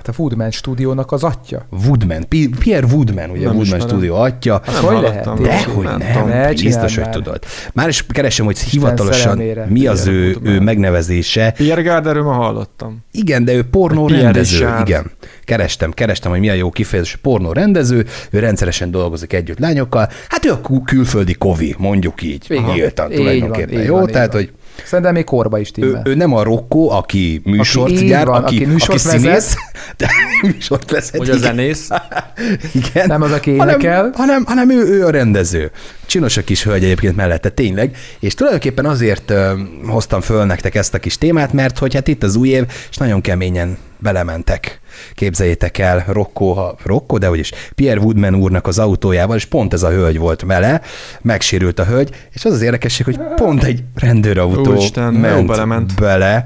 Hát 0.05 0.15
a 0.17 0.21
Woodman 0.21 0.51
stúdiónak 0.51 1.11
az 1.11 1.23
atya. 1.23 1.65
Woodman, 1.85 2.25
Pierre 2.59 2.87
Woodman, 2.91 3.29
ugye 3.29 3.45
nem 3.45 3.55
Woodman 3.55 3.79
stúdió 3.79 4.15
atya. 4.15 4.61
Hát 4.65 4.75
hogy 4.75 5.01
lehet? 5.01 5.41
Dehogy 5.41 5.85
nem, 5.85 6.27
nem 6.27 6.53
biztos, 6.53 6.95
hogy 6.95 7.09
tudod. 7.09 7.39
Már 7.73 7.87
is 7.87 8.05
keresem, 8.07 8.45
hogy 8.45 8.59
hivatalosan 8.59 9.41
mi 9.67 9.87
az 9.87 10.07
ő, 10.07 10.37
ő 10.43 10.59
megnevezése. 10.59 11.51
Pierre 11.51 11.81
Gardnerről 11.81 12.23
ma 12.23 12.31
hallottam. 12.31 13.03
Igen, 13.11 13.45
de 13.45 13.53
ő 13.53 13.63
pornó 13.63 14.07
rendező. 14.07 14.69
Igen. 14.81 15.11
Kerestem, 15.43 15.91
kerestem, 15.91 16.31
hogy 16.31 16.39
mi 16.39 16.49
a 16.49 16.53
jó 16.53 16.69
kifejezés. 16.69 17.15
Pornó 17.15 17.51
rendező, 17.51 18.05
ő 18.31 18.39
rendszeresen 18.39 18.91
dolgozik 18.91 19.33
együtt 19.33 19.59
lányokkal. 19.59 20.09
Hát 20.29 20.45
ő 20.45 20.51
a 20.51 20.61
külföldi 20.85 21.33
kovi, 21.33 21.75
mondjuk 21.77 22.21
így. 22.21 22.61
Nyíltan 22.73 23.11
tulajdonképpen. 23.11 23.83
Jó, 23.83 24.05
tehát, 24.05 24.33
hogy 24.33 24.51
Szerintem 24.85 25.13
még 25.13 25.23
korba 25.23 25.59
is 25.59 25.71
timmel. 25.71 26.01
Ő, 26.05 26.09
ő 26.11 26.15
nem 26.15 26.33
a 26.33 26.43
Rokko, 26.43 26.89
aki 26.89 27.41
műsort 27.43 27.91
aki 27.91 28.05
gyár, 28.05 28.25
van, 28.25 28.43
aki, 28.43 28.55
aki, 28.55 28.65
műsort 28.65 29.05
aki 29.05 29.17
színész, 29.17 29.55
de 29.97 30.09
műsort 30.41 30.91
vezet. 30.91 31.17
Vagy 31.17 31.29
a 31.29 31.37
zenész. 31.37 31.89
igen. 32.83 33.07
Nem 33.07 33.21
az, 33.21 33.31
aki 33.31 33.51
énekel. 33.51 33.95
Hanem, 33.95 34.13
hanem, 34.13 34.45
hanem 34.45 34.69
ő, 34.69 34.87
ő 34.87 35.05
a 35.05 35.09
rendező. 35.09 35.71
Csinos 36.05 36.37
a 36.37 36.43
kis 36.43 36.63
hölgy 36.63 36.83
egyébként 36.83 37.15
mellette, 37.15 37.49
tényleg. 37.49 37.97
És 38.19 38.33
tulajdonképpen 38.33 38.85
azért 38.85 39.31
uh, 39.31 39.51
hoztam 39.85 40.21
föl 40.21 40.45
nektek 40.45 40.75
ezt 40.75 40.93
a 40.93 40.99
kis 40.99 41.17
témát, 41.17 41.53
mert 41.53 41.77
hogy 41.77 41.93
hát 41.93 42.07
itt 42.07 42.23
az 42.23 42.35
új 42.35 42.49
év, 42.49 42.65
és 42.89 42.97
nagyon 42.97 43.21
keményen 43.21 43.77
belementek 43.99 44.79
képzeljétek 45.13 45.77
el, 45.77 46.03
Rocco, 46.07 46.53
ha, 46.53 46.75
Rocco, 46.83 47.17
de 47.17 47.29
úgyis 47.29 47.51
Pierre 47.75 47.99
Woodman 47.99 48.35
úrnak 48.35 48.67
az 48.67 48.79
autójával, 48.79 49.35
és 49.35 49.45
pont 49.45 49.73
ez 49.73 49.83
a 49.83 49.89
hölgy 49.89 50.17
volt 50.17 50.41
vele, 50.41 50.81
megsérült 51.21 51.79
a 51.79 51.85
hölgy, 51.85 52.09
és 52.31 52.45
az 52.45 52.51
az 52.51 52.61
érdekesség, 52.61 53.05
hogy 53.05 53.19
pont 53.35 53.63
egy 53.63 53.83
rendőrautó 53.95 54.71
Úristen, 54.71 55.13
ment 55.13 55.47
belement. 55.47 55.95
bele 55.95 56.45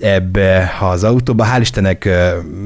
ebbe 0.00 0.72
az 0.80 1.04
autóba. 1.04 1.46
Hál' 1.54 1.60
Istennek 1.60 2.08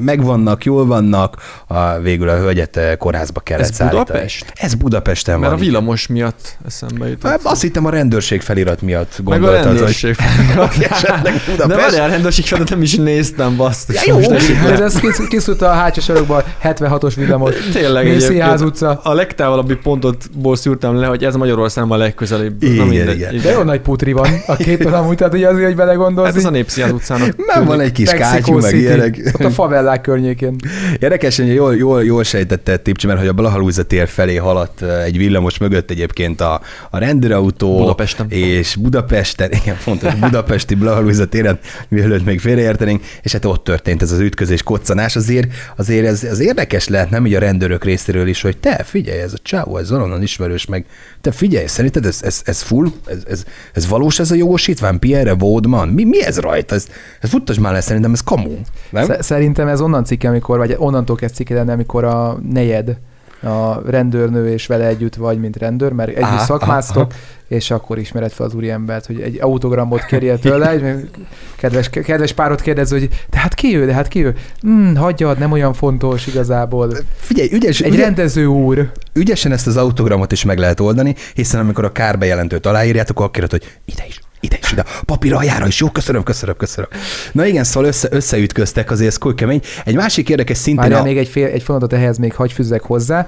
megvannak, 0.01 0.63
jól 0.63 0.85
vannak, 0.85 1.37
a, 1.67 1.99
végül 1.99 2.29
a 2.29 2.35
hölgyet 2.35 2.79
kórházba 2.97 3.39
kellett 3.39 3.63
Ez 3.63 3.75
szállítani. 3.75 4.03
Budapest? 4.05 4.53
Ez 4.55 4.73
Budapesten 4.73 5.39
Mert 5.39 5.51
van. 5.51 5.61
a 5.61 5.63
villamos 5.63 6.07
miatt 6.07 6.57
eszembe 6.65 7.09
jutott. 7.09 7.31
Hát, 7.31 7.39
azt 7.43 7.61
hittem 7.61 7.85
a 7.85 7.89
rendőrség 7.89 8.41
felirat 8.41 8.81
miatt 8.81 9.19
gondoltad. 9.23 9.55
Meg 9.55 9.65
a 9.65 9.67
rendőrség 9.67 10.13
felirat. 10.13 10.77
De 11.67 11.75
várjál, 11.75 12.03
a 12.03 12.11
rendőrség 12.11 12.45
felirat 12.45 12.69
nem 12.69 12.81
is 12.81 12.95
néztem, 12.95 13.55
basztus. 13.55 14.05
Ja, 14.05 14.19
jó, 14.19 14.27
de 14.75 14.83
ez 14.83 14.99
kiszúrt 15.27 15.61
a 15.61 15.67
hátsó 15.69 16.01
sarokba 16.01 16.43
76-os 16.63 17.13
villamot. 17.15 17.53
Tényleg 17.73 18.05
Mészéház 18.05 18.61
utca. 18.61 18.99
A 19.03 19.13
legtávolabbi 19.13 19.75
pontotból 19.75 20.55
szűrtem 20.55 20.95
le, 20.95 21.05
hogy 21.05 21.23
ez 21.23 21.35
Magyarországon 21.35 21.91
a 21.91 21.97
legközelebb. 21.97 22.63
Igen, 22.63 22.91
igen, 22.91 23.09
igen. 23.09 23.41
De 23.41 23.51
jó 23.51 23.61
nagy 23.61 23.79
putri 23.79 24.11
van 24.11 24.27
a 24.47 24.55
két 24.55 24.85
amúgy, 24.85 25.15
tehát 25.15 25.33
ugye 25.33 25.47
azért, 25.47 25.65
hogy 25.65 25.75
belegondolsz. 25.75 26.27
Hát 26.27 26.37
ez 26.37 26.45
a 26.45 26.49
Népszínház 26.49 26.91
utcának. 26.91 27.35
Nem 27.53 27.65
van 27.65 27.79
egy 27.79 27.91
kis 27.91 28.09
kátyú, 28.09 28.59
meg 28.59 28.75
ilyenek. 28.75 29.31
Ott 29.33 29.43
a 29.43 29.49
favellák 29.49 30.01
környékén. 30.01 30.55
Érdekesen, 30.99 31.45
jól, 31.45 31.75
jól, 31.75 32.03
jól 32.03 32.23
sejtette 32.23 32.77
Tipcsi, 32.77 33.07
mert 33.07 33.19
hogy 33.19 33.27
a 33.27 33.33
Blahalúza 33.33 33.83
tér 33.83 34.07
felé 34.07 34.35
haladt 34.35 34.81
eh, 34.81 35.03
egy 35.03 35.17
villamos 35.17 35.57
mögött 35.57 35.91
egyébként 35.91 36.41
a, 36.41 36.61
a 36.89 36.97
rendőrautó. 36.97 37.77
Budapesten. 37.77 38.29
És 38.29 38.75
Budapesten, 38.75 39.51
igen, 39.61 39.75
fontos, 39.75 40.15
budapesti 40.15 40.75
Blahalúza 40.75 41.25
téren, 41.25 41.59
mielőtt 41.87 42.25
még 42.25 42.39
félreértenénk, 42.39 43.03
és 43.21 43.31
hát 43.31 43.45
ott 43.45 43.63
történt 43.63 44.01
ez 44.01 44.11
az 44.11 44.19
ütközés, 44.19 44.63
koccanás. 44.63 45.14
Azért, 45.15 45.47
azért 45.75 46.05
ez, 46.05 46.23
ez 46.23 46.39
érdekes 46.39 46.87
lehet, 46.87 47.09
nem 47.09 47.25
így 47.25 47.33
a 47.33 47.39
rendőrök 47.39 47.83
részéről 47.83 48.27
is, 48.27 48.41
hogy 48.41 48.57
te 48.57 48.83
figyelj, 48.83 49.19
ez 49.19 49.33
a 49.33 49.37
csávó, 49.41 49.77
ez 49.77 49.91
onnan 49.91 50.21
ismerős, 50.21 50.65
meg 50.65 50.85
te 51.21 51.31
figyelj, 51.31 51.65
szerinted 51.65 52.05
ez, 52.05 52.19
ez, 52.23 52.41
ez 52.45 52.61
full, 52.61 52.87
ez, 53.05 53.23
ez, 53.27 53.43
ez 53.73 53.87
valós 53.87 54.19
ez 54.19 54.31
a 54.31 54.35
jogosítvány, 54.35 54.99
Pierre 54.99 55.33
Vaudman? 55.33 55.87
Mi, 55.87 56.03
mi 56.03 56.23
ez 56.23 56.39
rajta? 56.39 56.75
Ez, 56.75 56.87
ez 57.19 57.29
futtas 57.29 57.59
már 57.59 57.73
le, 57.73 57.81
szerintem 57.81 58.13
ez 58.13 58.21
kamu. 58.21 58.57
Nem? 58.89 59.07
Szerintem 59.19 59.67
ez 59.67 59.81
onnan 59.81 60.03
cikke, 60.03 60.27
amikor, 60.27 60.57
vagy 60.57 60.75
onnantól 60.77 61.15
kezd 61.15 61.35
cikke 61.35 61.53
lenni, 61.53 61.71
amikor 61.71 62.03
a 62.03 62.39
nejed 62.49 62.97
a 63.45 63.81
rendőrnő 63.85 64.51
és 64.51 64.67
vele 64.67 64.85
együtt 64.85 65.15
vagy, 65.15 65.39
mint 65.39 65.57
rendőr, 65.57 65.91
mert 65.91 66.09
együtt 66.09 66.23
ah, 66.23 66.39
szakmáztok, 66.39 67.11
ah, 67.11 67.17
és 67.47 67.71
akkor 67.71 67.97
ismered 67.97 68.31
fel 68.31 68.45
az 68.45 68.53
úriembert, 68.53 69.05
hogy 69.05 69.21
egy 69.21 69.37
autogramot 69.41 70.05
kérje 70.05 70.37
tőle, 70.37 70.69
egy 70.69 71.09
kedves, 71.55 71.89
kedves 71.89 72.33
párot 72.33 72.61
kérdez, 72.61 72.89
hogy 72.89 73.09
de 73.29 73.37
hát 73.37 73.53
ki 73.53 73.77
ő, 73.77 73.85
de 73.85 73.93
hát 73.93 74.07
ki 74.07 74.25
ő? 74.25 74.35
Hmm, 74.59 74.95
hagyjad, 74.95 75.37
nem 75.37 75.51
olyan 75.51 75.73
fontos 75.73 76.27
igazából. 76.27 76.97
Figyelj, 77.15 77.49
ügyes, 77.51 77.81
egy 77.81 77.93
ügyes, 77.93 78.03
rendező 78.03 78.45
úr. 78.45 78.91
Ügyesen 79.13 79.51
ezt 79.51 79.67
az 79.67 79.77
autogramot 79.77 80.31
is 80.31 80.43
meg 80.43 80.57
lehet 80.57 80.79
oldani, 80.79 81.15
hiszen 81.33 81.59
amikor 81.59 81.83
a 81.83 81.91
kárbejelentőt 81.91 82.65
aláírjátok, 82.65 83.17
akkor 83.17 83.31
kérhet, 83.31 83.51
hogy 83.51 83.63
ide 83.85 84.03
is 84.07 84.19
ide 84.45 84.57
is, 84.61 84.71
ide, 84.71 84.85
papír 85.05 85.33
aljára 85.33 85.67
is, 85.67 85.79
jó, 85.79 85.89
köszönöm, 85.89 86.23
köszönöm, 86.23 86.55
köszönöm. 86.57 86.89
Na 87.31 87.45
igen, 87.45 87.63
szóval 87.63 87.89
össze, 87.89 88.07
összeütköztek, 88.11 88.91
azért 88.91 89.09
ez 89.09 89.33
kemény. 89.35 89.61
Egy 89.85 89.95
másik 89.95 90.29
érdekes 90.29 90.57
szintén... 90.57 90.89
Már 90.89 90.99
a... 90.99 91.03
még 91.03 91.17
egy, 91.17 91.27
fél, 91.27 91.45
egy 91.45 91.63
fonatot 91.63 91.93
ehhez 91.93 92.17
még 92.17 92.33
hagy 92.33 92.51
fűzzek 92.51 92.81
hozzá. 92.81 93.27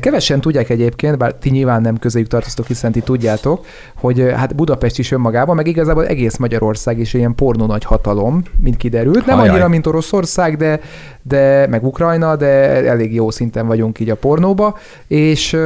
Kevesen 0.00 0.40
tudják 0.40 0.70
egyébként, 0.70 1.18
bár 1.18 1.34
ti 1.34 1.50
nyilván 1.50 1.80
nem 1.80 1.98
közéjük 1.98 2.28
tartoztok, 2.28 2.66
hiszen 2.66 2.92
ti 2.92 3.00
tudjátok, 3.00 3.66
hogy 3.94 4.32
hát 4.36 4.54
Budapest 4.54 4.98
is 4.98 5.10
önmagában, 5.10 5.56
meg 5.56 5.66
igazából 5.66 6.06
egész 6.06 6.36
Magyarország 6.36 6.98
is 6.98 7.14
ilyen 7.14 7.34
pornó 7.34 7.66
nagy 7.66 7.84
hatalom, 7.84 8.42
mint 8.58 8.76
kiderült. 8.76 9.26
Nem 9.26 9.36
Hajaj. 9.36 9.50
annyira, 9.50 9.68
mint 9.68 9.86
Oroszország, 9.86 10.56
de, 10.56 10.80
de 11.22 11.66
meg 11.66 11.84
Ukrajna, 11.84 12.36
de 12.36 12.46
elég 12.86 13.14
jó 13.14 13.30
szinten 13.30 13.66
vagyunk 13.66 14.00
így 14.00 14.10
a 14.10 14.16
pornóba, 14.16 14.78
és 15.06 15.56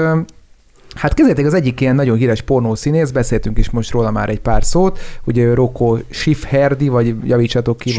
Hát 0.97 1.15
kezdjétek 1.15 1.47
az 1.47 1.55
egyik 1.55 1.81
ilyen 1.81 1.95
nagyon 1.95 2.17
híres 2.17 2.43
pornószínész, 2.43 3.11
beszéltünk 3.11 3.59
is 3.59 3.71
most 3.71 3.91
róla 3.91 4.11
már 4.11 4.29
egy 4.29 4.41
pár 4.41 4.65
szót, 4.65 4.99
ugye 5.25 5.55
Rocco 5.55 5.99
Schiffherdi, 6.11 6.89
vagy 6.89 7.15
javítsatok 7.25 7.79
ki 7.79 7.91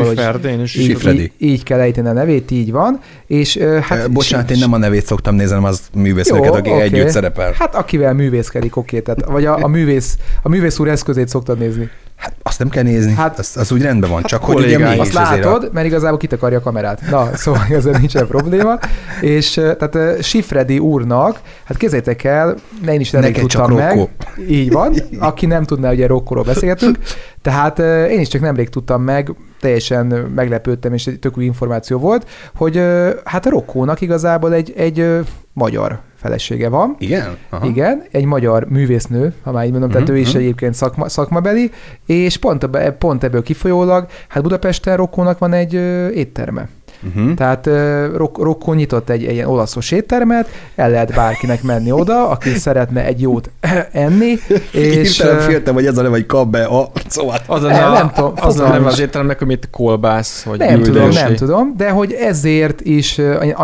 én 0.46 0.62
is 0.62 0.76
így, 0.76 1.08
így, 1.08 1.32
így, 1.38 1.64
kell 1.64 1.80
ejteni 1.80 2.08
a 2.08 2.14
nevét, 2.14 2.52
így 2.52 2.72
van. 2.72 3.00
És, 3.28 3.58
hát, 3.58 4.00
e, 4.00 4.08
bocsánat, 4.08 4.52
én 4.52 4.60
nem 4.60 4.74
a 4.74 4.78
nevét 4.78 5.06
szoktam 5.06 5.36
nézni, 5.36 5.66
az 5.66 5.82
művészeket, 5.94 6.56
aki 6.56 6.70
okay. 6.70 6.82
együtt 6.82 7.10
szerepel. 7.10 7.54
Hát 7.58 7.76
akivel 7.76 8.14
művészkedik, 8.14 8.76
oké, 8.76 8.98
okay, 9.00 9.16
tehát, 9.16 9.32
vagy 9.32 9.46
a, 9.46 9.64
a, 9.64 9.68
művész, 9.68 10.18
a 10.42 10.50
művész 10.50 10.80
úr 10.80 10.88
eszközét 10.88 11.28
szoktad 11.28 11.58
nézni. 11.58 11.90
Hát 12.18 12.34
azt 12.44 12.60
nem 12.60 12.70
kell 12.70 12.84
nézni, 12.84 13.14
hát, 13.14 13.40
az, 13.40 13.58
az 13.58 13.72
úgy 13.72 13.82
rendben 13.82 14.10
van, 14.10 14.20
hát 14.20 14.30
csak 14.30 14.44
hogy 14.44 14.64
ugye 14.64 14.78
mi 14.78 15.00
Azt 15.00 15.14
látod, 15.14 15.64
a... 15.64 15.70
mert 15.72 15.86
igazából 15.86 16.18
kitakarja 16.18 16.58
a 16.58 16.62
kamerát. 16.62 17.02
Na, 17.10 17.30
szóval 17.36 17.62
ezzel 17.70 18.00
nincsen 18.00 18.28
probléma. 18.28 18.80
És 19.22 19.54
tehát 19.54 20.24
Sifredi 20.24 20.80
úrnak, 20.80 21.42
hát 21.64 21.78
kézzétek 21.78 22.24
el, 22.24 22.56
én 22.88 23.00
is 23.00 23.12
nem 23.12 23.34
tudtam 23.34 23.74
meg. 23.74 23.96
Rokko. 23.96 24.42
Így 24.50 24.72
van, 24.72 24.94
aki 25.20 25.46
nem 25.46 25.64
tudná, 25.64 25.92
ugye 25.92 26.08
Rokkóról 26.08 26.44
beszélgetünk. 26.44 26.98
Tehát 27.42 27.80
én 28.10 28.20
is 28.20 28.28
csak 28.28 28.42
nemrég 28.42 28.70
tudtam 28.70 29.02
meg, 29.02 29.36
teljesen 29.60 30.06
meglepődtem, 30.36 30.94
és 30.94 31.08
egy 31.08 31.20
tök 31.20 31.38
új 31.38 31.46
információ 31.46 32.00
volt, 32.00 32.30
hogy 32.56 32.84
hát 33.24 33.46
a 33.46 33.50
Rokkónak 33.50 34.02
igazából 34.02 34.54
egy, 34.54 34.74
egy 34.78 35.20
magyar 35.54 36.00
felesége 36.18 36.70
van. 36.70 36.96
Igen? 37.00 37.38
Aha. 37.50 37.66
Igen, 37.66 38.04
egy 38.12 38.26
magyar 38.26 38.66
művésznő, 38.70 39.34
ha 39.44 39.52
már 39.52 39.66
így 39.66 39.72
mondom, 39.72 39.90
uh-huh, 39.90 40.06
tehát 40.06 40.20
ő 40.20 40.22
is 40.22 40.28
uh-huh. 40.28 40.44
egyébként 40.44 40.74
szakma, 40.74 41.10
szakmabeli, 41.10 41.72
és 42.06 42.38
pont, 42.38 42.70
pont 42.98 43.24
ebből 43.24 43.44
kifolyólag, 43.44 44.08
hát 44.28 44.44
Budapesten 44.44 44.98
Rokkónak 44.98 45.38
van 45.38 45.54
egy 45.54 45.76
ö, 45.76 46.08
étterme. 46.08 46.68
Uh-huh. 47.04 47.34
Tehát 47.34 47.66
uh, 47.66 48.16
Rokko 48.16 48.74
nyitott 48.74 49.10
egy, 49.10 49.26
egy 49.26 49.34
ilyen 49.34 49.48
olaszos 49.48 49.92
éttermet, 49.92 50.50
el 50.76 50.90
lehet 50.90 51.16
bárkinek 51.16 51.64
menni 51.64 51.92
oda, 51.92 52.30
aki 52.30 52.50
szeretne 52.50 53.06
egy 53.06 53.22
jót 53.22 53.50
enni. 53.92 54.38
és 54.72 55.18
Hirtelen 55.18 55.40
féltem, 55.40 55.74
hogy 55.74 55.86
ez 55.86 55.98
a 55.98 56.02
nem, 56.02 56.12
hogy 56.12 56.26
kap 56.26 56.48
be 56.48 56.64
a 56.64 56.92
szóval. 57.08 57.38
Az 57.48 57.64
a, 57.64 57.68
nem, 57.68 57.92
nem, 57.92 58.12
tudom, 58.16 58.34
az 58.36 58.60
a 58.60 58.68
nem 58.68 58.86
az 58.86 59.00
étteremnek, 59.00 59.42
amit 59.42 59.68
kolbász, 59.72 60.44
vagy 60.44 60.60
Nem 60.60 60.82
tudom, 60.82 61.10
nem 61.10 61.36
tudom, 61.36 61.74
de 61.78 61.90
hogy 61.90 62.12
ezért 62.14 62.82
is 62.82 63.22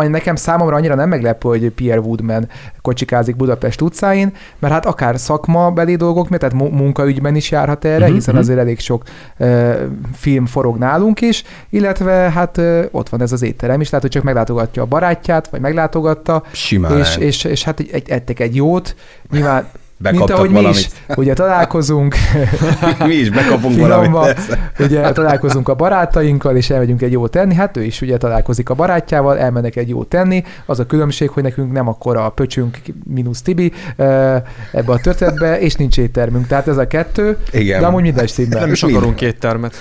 nekem 0.08 0.36
számomra 0.36 0.76
annyira 0.76 0.94
nem 0.94 1.08
meglepő, 1.08 1.48
hogy 1.48 1.70
Pierre 1.70 2.00
Woodman 2.00 2.48
kocsikázik 2.82 3.36
Budapest 3.36 3.80
utcáin, 3.80 4.32
mert 4.58 4.72
hát 4.72 4.86
akár 4.86 5.18
szakmabeli 5.18 5.96
dolgok, 5.96 6.28
mert 6.28 6.42
tehát 6.42 6.70
munkaügyben 6.70 7.36
is 7.36 7.50
járhat 7.50 7.84
erre, 7.84 7.96
uh-huh, 7.96 8.14
hiszen 8.14 8.34
uh-huh. 8.34 8.48
azért 8.48 8.58
elég 8.58 8.78
sok 8.78 9.02
uh, 9.38 9.74
film 10.14 10.46
forog 10.46 10.76
nálunk 10.78 11.20
is, 11.20 11.42
illetve 11.70 12.12
hát 12.12 12.56
uh, 12.56 12.84
ott 12.90 13.08
van 13.08 13.20
ez 13.24 13.32
az 13.32 13.42
étterem 13.42 13.80
is, 13.80 13.86
lehet, 13.86 14.02
hogy 14.02 14.10
csak 14.10 14.22
meglátogatja 14.22 14.82
a 14.82 14.86
barátját, 14.86 15.48
vagy 15.48 15.60
meglátogatta, 15.60 16.42
Simán. 16.52 16.98
És, 16.98 17.16
és, 17.16 17.44
és, 17.44 17.64
hát 17.64 17.80
egy, 17.80 18.08
ettek 18.08 18.40
egy 18.40 18.54
jót, 18.54 18.94
nyilván 19.30 19.66
Bekaptak 19.98 20.26
Mint 20.28 20.38
ahogy 20.38 20.52
valamit. 20.52 20.76
mi 20.76 20.80
is, 20.80 21.16
ugye 21.24 21.34
találkozunk. 21.34 22.14
mi 23.06 23.14
is 23.14 23.30
bekapunk 23.30 23.78
valamit. 23.78 24.58
ugye 24.78 25.12
találkozunk 25.12 25.68
a 25.68 25.74
barátainkkal, 25.74 26.56
és 26.56 26.70
elmegyünk 26.70 27.02
egy 27.02 27.12
jót 27.12 27.30
tenni. 27.30 27.54
Hát 27.54 27.76
ő 27.76 27.82
is 27.82 28.00
ugye 28.00 28.16
találkozik 28.16 28.68
a 28.68 28.74
barátjával, 28.74 29.38
elmennek 29.38 29.76
egy 29.76 29.88
jót 29.88 30.08
tenni. 30.08 30.44
Az 30.66 30.78
a 30.78 30.86
különbség, 30.86 31.28
hogy 31.28 31.42
nekünk 31.42 31.72
nem 31.72 31.88
akkor 31.88 32.16
a 32.16 32.28
pöcsünk 32.28 32.78
mínusz 33.04 33.42
Tibi 33.42 33.72
ebbe 33.96 34.92
a 34.92 34.98
történetbe, 34.98 35.60
és 35.60 35.74
nincs 35.74 35.98
éttermünk. 35.98 36.46
Tehát 36.46 36.68
ez 36.68 36.76
a 36.76 36.86
kettő. 36.86 37.38
Igen. 37.52 37.80
De 37.80 37.86
amúgy 37.86 38.02
minden 38.02 38.26
stimmel. 38.26 38.60
Nem 38.60 38.72
is 38.72 38.82
akarunk 38.82 39.20
éttermet. 39.20 39.74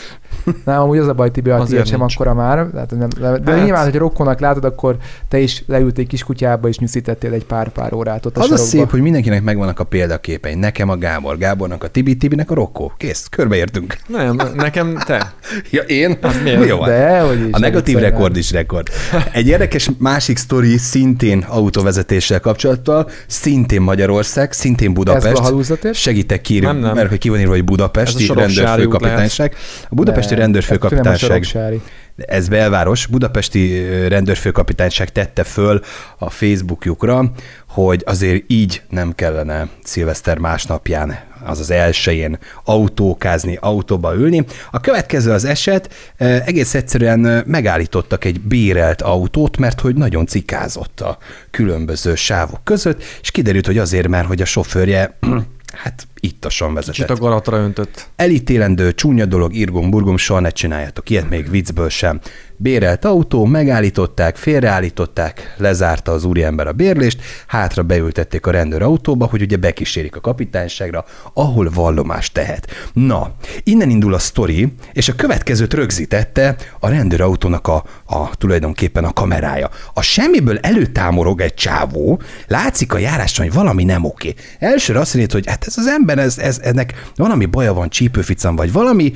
Nem, 0.65 0.79
amúgy 0.81 0.97
az 0.97 1.07
a 1.07 1.13
baj, 1.13 1.31
Tibi, 1.31 1.49
a 1.49 1.85
sem 1.85 2.01
akkora 2.01 2.33
már. 2.33 2.67
Tehát 2.73 2.91
nem, 2.91 3.09
de 3.43 3.51
hát. 3.51 3.63
nyilván, 3.63 3.83
hogy 3.83 3.95
rokkonak 3.95 4.39
látod, 4.39 4.65
akkor 4.65 4.97
te 5.27 5.39
is 5.39 5.63
leültél 5.67 6.05
kis 6.05 6.23
kutyába, 6.23 6.67
és 6.67 6.77
nyűszítettél 6.77 7.33
egy 7.33 7.45
pár-pár 7.45 7.93
órát 7.93 8.25
ott 8.25 8.37
a 8.37 8.39
Az 8.39 8.45
sarokba. 8.45 8.63
a 8.63 8.67
szép, 8.67 8.89
hogy 8.89 9.01
mindenkinek 9.01 9.43
megvannak 9.43 9.79
a 9.79 9.83
példaképei. 9.83 10.55
Nekem 10.55 10.89
a 10.89 10.97
Gábor, 10.97 11.37
Gábornak 11.37 11.83
a 11.83 11.87
Tibi, 11.87 12.15
Tibinek 12.17 12.51
a 12.51 12.53
Rokkó. 12.53 12.91
Kész, 12.97 13.27
körbeértünk. 13.29 13.97
Nem, 14.07 14.41
nekem 14.55 14.97
te. 15.05 15.33
ja, 15.71 15.81
én? 15.81 16.17
Az 16.21 16.35
Jó, 16.67 16.85
De, 16.85 17.19
hogy 17.19 17.39
is, 17.39 17.51
a 17.51 17.59
negatív 17.59 17.97
rekord 17.97 18.37
is 18.37 18.51
rekord. 18.51 18.87
Egy 19.31 19.47
érdekes 19.47 19.89
másik 19.97 20.37
sztori 20.37 20.77
szintén 20.77 21.45
autóvezetéssel 21.47 22.39
kapcsolattal, 22.39 23.09
szintén 23.27 23.81
Magyarország, 23.81 24.51
szintén 24.51 24.93
Budapest. 24.93 25.93
Segítek 25.93 26.41
ki, 26.41 26.59
mert 26.59 27.09
hogy 27.09 27.17
ki 27.17 27.29
van 27.29 27.39
írva, 27.39 27.51
hogy 27.51 27.63
Budapesti 27.63 28.27
rendőrfőkapitányság. 28.27 29.55
A 29.89 29.95
Budapesti 29.95 30.32
Budapesti 30.33 30.41
rendőrfőkapitányság. 30.41 31.81
Ez 32.15 32.47
belváros. 32.47 33.05
Budapesti 33.05 33.87
rendőrfőkapitányság 34.07 35.11
tette 35.11 35.43
föl 35.43 35.81
a 36.17 36.29
Facebookjukra, 36.29 37.31
hogy 37.67 38.03
azért 38.05 38.43
így 38.47 38.81
nem 38.89 39.15
kellene 39.15 39.67
szilveszter 39.83 40.37
másnapján, 40.37 41.19
azaz 41.45 41.71
elsőjén 41.71 42.37
autókázni, 42.63 43.57
autóba 43.61 44.15
ülni. 44.15 44.45
A 44.71 44.79
következő 44.79 45.31
az 45.31 45.45
eset, 45.45 45.93
egész 46.17 46.73
egyszerűen 46.73 47.43
megállítottak 47.45 48.25
egy 48.25 48.41
bérelt 48.41 49.01
autót, 49.01 49.57
mert 49.57 49.79
hogy 49.79 49.95
nagyon 49.95 50.25
cikázott 50.25 51.01
a 51.01 51.17
különböző 51.51 52.15
sávok 52.15 52.63
között, 52.63 53.03
és 53.21 53.31
kiderült, 53.31 53.65
hogy 53.65 53.77
azért, 53.77 54.07
mert 54.07 54.27
hogy 54.27 54.41
a 54.41 54.45
sofőrje 54.45 55.17
hát 55.83 56.07
ittasan 56.23 56.73
vezetett. 56.73 56.95
Kicsit 56.95 57.09
a 57.09 57.15
garatra 57.15 57.57
öntött. 57.57 58.07
Elítélendő, 58.15 58.93
csúnya 58.93 59.25
dolog, 59.25 59.53
irgom, 59.53 59.89
burgom, 59.89 60.17
soha 60.17 60.39
ne 60.39 60.49
csináljátok 60.49 61.09
ilyet, 61.09 61.29
még 61.29 61.49
viccből 61.49 61.89
sem. 61.89 62.19
Bérelt 62.57 63.05
autó, 63.05 63.45
megállították, 63.45 64.35
félreállították, 64.35 65.55
lezárta 65.57 66.11
az 66.11 66.23
úriember 66.23 66.67
a 66.67 66.71
bérlést, 66.71 67.21
hátra 67.47 67.83
beültették 67.83 68.45
a 68.45 68.51
rendőr 68.51 68.81
autóba, 68.81 69.25
hogy 69.25 69.41
ugye 69.41 69.57
bekísérik 69.57 70.15
a 70.15 70.21
kapitányságra, 70.21 71.05
ahol 71.33 71.69
vallomást 71.73 72.33
tehet. 72.33 72.67
Na, 72.93 73.35
innen 73.63 73.89
indul 73.89 74.13
a 74.13 74.19
sztori, 74.19 74.73
és 74.93 75.09
a 75.09 75.15
következőt 75.15 75.73
rögzítette 75.73 76.55
a 76.79 76.89
rendőrautónak 76.89 77.67
a, 77.67 77.83
a 78.05 78.35
tulajdonképpen 78.35 79.03
a 79.03 79.13
kamerája. 79.13 79.69
A 79.93 80.01
semmiből 80.01 80.57
előtámorog 80.57 81.41
egy 81.41 81.53
csávó, 81.53 82.21
látszik 82.47 82.93
a 82.93 82.97
járáson, 82.97 83.45
hogy 83.45 83.55
valami 83.55 83.83
nem 83.83 84.03
oké. 84.03 84.33
Elsőre 84.59 84.99
azt 84.99 85.13
mondja, 85.13 85.35
hogy 85.35 85.47
hát 85.47 85.65
ez 85.67 85.77
az 85.77 85.87
ember, 85.87 86.12
ez, 86.19 86.37
ez, 86.37 86.59
ennek 86.59 87.11
valami 87.15 87.45
baja 87.45 87.73
van, 87.73 87.89
csípőficam, 87.89 88.55
vagy 88.55 88.71
valami, 88.71 89.13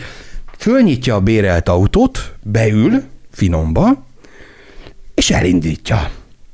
fölnyitja 0.57 1.15
a 1.15 1.21
bérelt 1.21 1.69
autót, 1.69 2.33
beül, 2.43 3.03
finomba, 3.31 4.05
és 5.13 5.29
elindítja. 5.29 6.09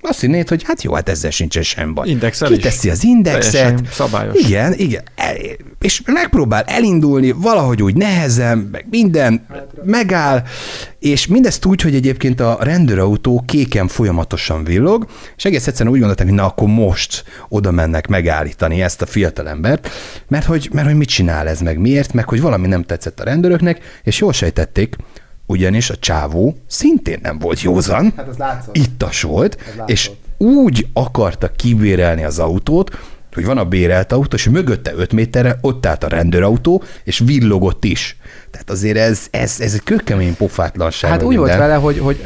Azt 0.05 0.19
hinnéd, 0.19 0.49
hogy 0.49 0.63
hát 0.63 0.83
jó, 0.83 0.93
hát 0.93 1.09
ezzel 1.09 1.31
sincsen 1.31 1.63
sem 1.63 1.93
baj. 1.93 2.09
Indexel 2.09 2.49
Kiteszi 2.49 2.87
is. 2.87 2.93
az 2.93 3.03
indexet. 3.03 3.81
Szabályos. 3.91 4.39
Igen, 4.39 4.73
igen. 4.73 5.03
És 5.79 6.01
megpróbál 6.05 6.63
elindulni 6.63 7.31
valahogy 7.31 7.83
úgy 7.83 7.95
nehezen, 7.95 8.57
meg 8.57 8.85
minden, 8.89 9.45
megáll, 9.83 10.43
és 10.99 11.27
mindezt 11.27 11.65
úgy, 11.65 11.81
hogy 11.81 11.95
egyébként 11.95 12.39
a 12.39 12.57
rendőrautó 12.61 13.43
kéken 13.45 13.87
folyamatosan 13.87 14.63
villog, 14.63 15.05
és 15.35 15.45
egész 15.45 15.67
egyszerűen 15.67 15.93
úgy 15.93 15.99
gondoltam, 15.99 16.27
hogy 16.27 16.35
na 16.35 16.45
akkor 16.45 16.67
most 16.67 17.23
oda 17.49 17.71
mennek 17.71 18.07
megállítani 18.07 18.81
ezt 18.81 19.01
a 19.01 19.05
fiatalembert, 19.05 19.89
mert 20.27 20.45
hogy, 20.45 20.69
mert 20.73 20.87
hogy 20.87 20.97
mit 20.97 21.09
csinál 21.09 21.47
ez, 21.47 21.59
meg 21.59 21.77
miért, 21.77 22.13
meg 22.13 22.29
hogy 22.29 22.41
valami 22.41 22.67
nem 22.67 22.83
tetszett 22.83 23.19
a 23.19 23.23
rendőröknek, 23.23 24.01
és 24.03 24.19
jól 24.19 24.33
sejtették, 24.33 24.95
ugyanis 25.53 25.89
a 25.89 25.97
csávó 25.97 26.55
szintén 26.67 27.19
nem 27.21 27.39
volt 27.39 27.61
józan, 27.61 28.13
hát 28.15 28.27
az 28.27 28.69
ittas 28.71 29.21
volt, 29.21 29.57
és 29.85 30.11
úgy 30.37 30.87
akarta 30.93 31.47
kibérelni 31.47 32.23
az 32.23 32.39
autót, 32.39 32.97
hogy 33.33 33.45
van 33.45 33.57
a 33.57 33.65
bérelt 33.65 34.11
autó, 34.11 34.35
és 34.35 34.49
mögötte 34.49 34.93
5 34.95 35.13
méterre 35.13 35.57
ott 35.61 35.85
állt 35.85 36.03
a 36.03 36.07
rendőrautó, 36.07 36.83
és 37.03 37.19
villogott 37.19 37.83
is. 37.83 38.17
Tehát 38.53 38.69
azért 38.69 38.97
ez, 38.97 39.27
ez, 39.31 39.55
ez 39.59 39.73
egy 39.73 39.83
kőkemény 39.83 40.35
pofátlanság. 40.35 41.11
Hát 41.11 41.23
úgy 41.23 41.27
minden. 41.27 41.45
volt 41.45 41.57
vele, 41.57 41.75
hogy, 41.75 41.99
hogy 41.99 42.21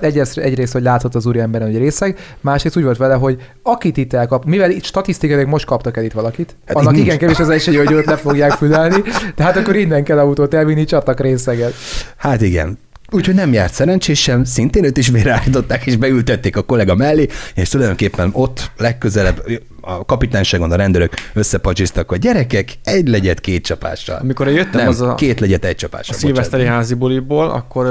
egyrészt, 0.00 0.38
egyrészt, 0.38 0.72
hogy 0.72 0.82
látszott 0.82 1.14
az 1.14 1.26
úriemberen, 1.26 1.66
hogy 1.70 1.78
részeg, 1.78 2.18
másrészt 2.40 2.76
úgy 2.76 2.82
volt 2.82 2.96
vele, 2.96 3.14
hogy 3.14 3.42
akit 3.62 3.96
itt 3.96 4.12
elkap, 4.12 4.44
mivel 4.44 4.70
itt 4.70 4.84
statisztikailag 4.84 5.46
most 5.46 5.64
kaptak 5.64 5.96
el 5.96 6.04
itt 6.04 6.12
valakit, 6.12 6.56
hát 6.66 6.76
annak 6.76 6.96
igen 6.96 7.18
kevés 7.18 7.38
az 7.38 7.48
esély, 7.48 7.76
hogy 7.76 7.92
őt 7.92 8.04
le 8.04 8.16
fogják 8.16 8.52
fülelni, 8.62 9.02
tehát 9.34 9.56
akkor 9.56 9.76
innen 9.76 10.04
kell 10.04 10.18
autót 10.18 10.54
elvinni, 10.54 10.84
csattak 10.84 11.20
részeget. 11.20 11.74
Hát 12.16 12.40
igen, 12.40 12.78
Úgyhogy 13.10 13.34
nem 13.34 13.52
járt 13.52 13.72
szerencsésen, 13.72 14.44
szintén 14.44 14.84
őt 14.84 14.96
is 14.96 15.08
véreállították, 15.08 15.86
és 15.86 15.96
beültették 15.96 16.56
a 16.56 16.62
kollega 16.62 16.94
mellé, 16.94 17.28
és 17.54 17.68
tulajdonképpen 17.68 18.30
ott 18.32 18.70
legközelebb 18.76 19.44
a 19.86 20.04
kapitányságon 20.04 20.72
a 20.72 20.76
rendőrök 20.76 21.12
összepacsiztak, 21.34 22.08
hogy 22.08 22.18
gyerekek, 22.18 22.72
egy 22.84 23.08
legyet 23.08 23.40
két 23.40 23.64
csapással. 23.64 24.18
Amikor 24.22 24.48
jöttem 24.48 24.80
nem, 24.80 24.88
az 24.88 25.00
a... 25.00 25.14
két 25.14 25.40
legyet 25.40 25.64
egy 25.64 25.76
csapással. 25.76 26.14
A 26.14 26.18
szilveszteri 26.18 26.64
házi 26.64 26.94
buliból, 26.94 27.50
akkor 27.50 27.86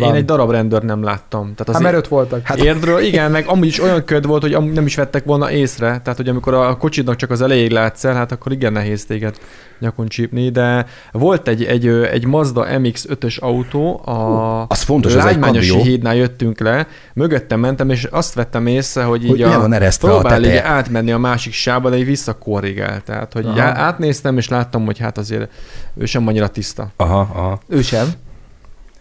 én 0.00 0.14
egy 0.14 0.24
darab 0.24 0.50
rendőr 0.50 0.82
nem 0.82 1.02
láttam. 1.02 1.42
Tehát 1.42 1.68
az 1.68 1.74
hát 1.74 1.82
mert 1.82 2.08
voltak. 2.08 2.40
Hát 2.46 2.58
érdről, 2.58 3.00
igen, 3.00 3.30
meg 3.30 3.46
amúgy 3.46 3.66
is 3.66 3.82
olyan 3.82 4.04
köd 4.04 4.26
volt, 4.26 4.42
hogy 4.42 4.72
nem 4.72 4.86
is 4.86 4.94
vettek 4.94 5.24
volna 5.24 5.50
észre. 5.50 5.86
Tehát, 5.86 6.16
hogy 6.16 6.28
amikor 6.28 6.54
a 6.54 6.76
kocsidnak 6.76 7.16
csak 7.16 7.30
az 7.30 7.40
elejéig 7.40 7.70
látsz 7.70 8.04
el, 8.04 8.14
hát 8.14 8.32
akkor 8.32 8.52
igen 8.52 8.72
nehéz 8.72 9.04
téged 9.04 9.34
nyakon 9.78 10.08
csípni, 10.08 10.48
de 10.50 10.86
volt 11.12 11.48
egy, 11.48 11.64
egy, 11.64 11.86
egy 11.86 12.26
Mazda 12.26 12.66
MX-5-ös 12.68 13.38
autó, 13.38 14.06
a 14.06 14.66
az 14.68 14.82
fontos, 14.82 15.14
Lágymányosi 15.14 15.82
hídnál 15.82 16.14
jöttünk 16.14 16.60
le, 16.60 16.86
mögöttem 17.14 17.60
mentem, 17.60 17.90
és 17.90 18.04
azt 18.04 18.34
vettem 18.34 18.66
észre, 18.66 19.02
hogy 19.02 19.24
így 19.24 19.30
hogy 19.30 19.42
a, 19.42 19.60
van 19.60 19.90
próbál 20.00 20.44
így 20.44 20.56
átmenni 20.56 21.12
a 21.12 21.18
másik 21.34 21.52
sába, 21.52 21.90
de 21.90 21.96
így 21.96 22.04
visszakorrigál. 22.04 23.00
Tehát, 23.00 23.32
hogy 23.32 23.46
aha. 23.46 23.60
átnéztem, 23.60 24.38
és 24.38 24.48
láttam, 24.48 24.84
hogy 24.84 24.98
hát 24.98 25.18
azért 25.18 25.50
ő 25.94 26.04
sem 26.04 26.26
annyira 26.26 26.48
tiszta. 26.48 26.92
Aha, 26.96 27.20
aha. 27.20 27.60
Ő 27.68 27.82
sem. 27.82 28.12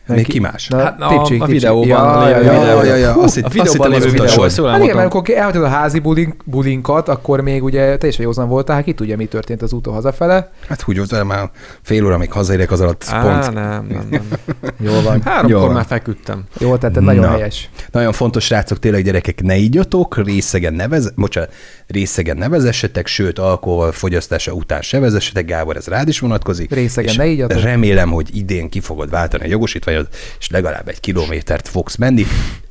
Még 0.08 0.28
ki 0.28 0.40
más? 0.40 0.68
Na, 0.68 0.78
hát 0.78 1.02
a, 1.02 1.08
tipcsik, 1.08 1.42
a 1.42 1.46
videóban 1.46 1.88
ja, 2.30 2.40
ja, 2.40 2.42
ja, 2.42 2.64
ja, 2.64 2.84
ja, 2.84 2.96
ja. 2.96 3.22
Azt, 3.22 3.38
a 3.38 3.50
videóban 3.50 3.90
lévő 3.90 4.28
szól. 4.28 4.70
Hát 4.70 4.84
igen, 4.84 4.96
mert 4.96 5.14
amikor 5.14 5.36
elhagyod 5.36 5.64
a 5.64 5.68
házi 5.68 6.00
bulink, 6.00 6.36
bulinkat, 6.46 7.10
akkor 7.10 7.42
még 7.42 7.64
ugye 7.64 7.98
teljesen 7.98 8.26
józan 8.26 8.48
voltál, 8.48 8.76
hát 8.76 8.86
ki 8.86 8.94
tudja, 8.94 9.18
mi 9.18 9.26
történt 9.26 9.62
az 9.62 9.74
úton 9.74 9.94
hazafele. 9.94 10.52
Hát 10.68 10.84
úgy 10.88 10.98
volt, 10.98 11.24
már 11.24 11.50
fél 11.82 12.06
óra, 12.06 12.18
még 12.18 12.32
hazaérek 12.32 12.72
az 12.72 12.82
alatt 12.82 13.06
Á, 13.10 13.22
pont. 13.22 13.54
nem, 13.54 13.86
nem, 13.90 14.08
nem. 14.10 14.28
Jól 14.92 15.02
van. 15.02 15.22
Háromkor 15.22 15.62
Jól. 15.62 15.72
már 15.72 15.86
feküdtem. 15.86 16.44
Jó, 16.60 16.76
tehát 16.76 17.00
nagyon 17.00 17.30
helyes. 17.30 17.70
Nagyon 17.92 18.12
fontos, 18.12 18.46
srácok, 18.46 18.80
tényleg 18.80 19.04
gyerekek, 19.04 19.42
ne 19.42 19.58
ígyatok, 19.58 20.26
részegen 20.26 20.74
nevez, 20.74 21.12
bocsánat, 21.16 21.54
részegen 21.88 22.38
nevezessetek, 22.38 23.08
sőt, 23.08 23.40
alkohol 23.40 23.92
fogyasztása 23.92 24.52
után 24.52 24.82
se 24.82 25.00
vezessetek, 25.00 25.46
Gábor, 25.46 25.76
ez 25.76 25.88
rád 25.88 26.08
is 26.08 26.20
vonatkozik. 26.20 26.74
Részegen 26.74 27.16
ne 27.18 27.26
ígyatok. 27.26 27.62
Remélem, 27.62 28.10
hogy 28.10 28.36
idén 28.36 28.70
ki 28.70 28.80
fogod 28.80 29.10
váltani 29.10 29.44
a 29.44 29.48
jogosítványt, 29.48 29.93
vagy 29.96 30.08
és 30.40 30.50
legalább 30.50 30.88
egy 30.88 31.00
kilométert 31.00 31.68
fogsz 31.68 31.96
menni. 31.96 32.26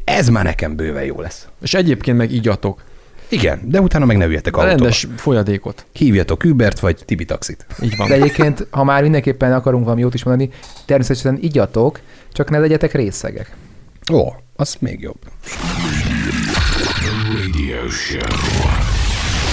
Ez 0.05 0.29
már 0.29 0.45
nekem 0.45 0.77
bőven 0.77 1.05
jó 1.05 1.21
lesz. 1.21 1.47
És 1.63 1.75
egyébként 1.75 2.17
meg 2.17 2.33
igyatok. 2.33 2.83
Igen, 3.29 3.61
de 3.65 3.81
utána 3.81 4.05
meg 4.05 4.17
ne 4.17 4.25
üljetek 4.25 4.57
autóba. 4.57 4.75
Rendes 4.75 5.07
folyadékot. 5.17 5.87
Hívjatok 5.93 6.45
Ubert 6.45 6.81
vagy 6.81 6.99
Tibi 7.05 7.25
taxit. 7.25 7.67
Így 7.83 7.97
van. 7.97 8.09
De 8.09 8.15
egyébként, 8.15 8.67
ha 8.71 8.85
már 8.85 9.03
mindenképpen 9.03 9.53
akarunk 9.53 9.85
valami 9.85 10.01
jót 10.01 10.15
is 10.15 10.25
mondani, 10.25 10.51
természetesen 10.87 11.39
igyatok, 11.41 12.01
csak 12.33 12.51
ne 12.51 12.59
legyetek 12.59 12.93
részegek. 12.93 13.57
Ó, 14.13 14.29
az 14.57 14.77
még 14.81 15.01
jobb. 15.01 15.19
Radio 17.35 17.89
show. 17.89 18.92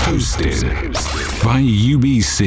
Hosted 0.09 0.65
by 1.43 1.93
UBC. 1.93 2.39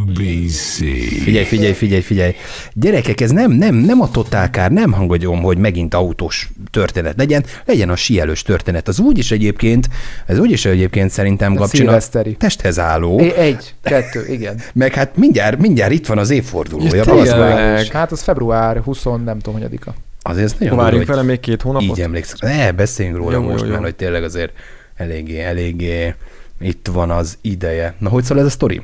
UBC. 0.00 0.76
Figyelj, 1.22 1.44
figyelj, 1.44 1.72
figyelj, 1.72 2.00
figyelj. 2.00 2.34
Gyerekek, 2.72 3.20
ez 3.20 3.30
nem, 3.30 3.50
nem, 3.50 3.74
nem 3.74 4.00
a 4.00 4.10
totálkár, 4.10 4.70
nem 4.70 4.92
hangodjom, 4.92 5.42
hogy 5.42 5.58
megint 5.58 5.94
autós 5.94 6.50
történet 6.70 7.14
legyen, 7.16 7.44
legyen 7.64 7.88
a 7.88 7.96
sielős 7.96 8.42
történet. 8.42 8.88
Az 8.88 8.98
úgyis 8.98 9.30
egyébként, 9.30 9.88
ez 10.26 10.38
úgyis 10.38 10.64
egyébként 10.64 11.10
szerintem 11.10 11.54
Gabcsina 11.54 11.98
testhez 12.38 12.78
álló. 12.78 13.20
É, 13.20 13.32
egy, 13.32 13.74
kettő, 13.82 14.26
igen. 14.28 14.60
Meg 14.74 14.94
hát 14.94 15.16
mindjárt, 15.16 15.58
mindjárt 15.58 15.92
itt 15.92 16.06
van 16.06 16.18
az 16.18 16.30
évfordulója. 16.30 17.02
Az 17.02 17.88
hát 17.88 18.12
az 18.12 18.22
február 18.22 18.76
20, 18.76 19.02
nem 19.02 19.38
tudom, 19.38 19.60
hogy 19.60 19.78
Azért 20.22 20.44
ez 20.44 20.54
nagyon 20.58 20.76
Várjunk 20.76 21.06
vele 21.06 21.22
még 21.22 21.40
két 21.40 21.62
hónapot? 21.62 21.88
Így 21.88 22.00
emlékszem. 22.00 22.50
Ne, 22.50 22.72
beszéljünk 22.72 23.18
róla 23.18 23.32
jó, 23.32 23.42
most, 23.42 23.60
jó, 23.60 23.64
jó. 23.64 23.72
mert 23.72 23.84
hogy 23.84 23.94
tényleg 23.94 24.24
azért 24.24 24.52
eléggé, 24.96 25.40
eléggé 25.40 26.14
itt 26.60 26.88
van 26.92 27.10
az 27.10 27.38
ideje. 27.40 27.94
Na, 27.98 28.08
hogy 28.08 28.24
szól 28.24 28.38
ez 28.38 28.44
a 28.44 28.50
sztori? 28.50 28.82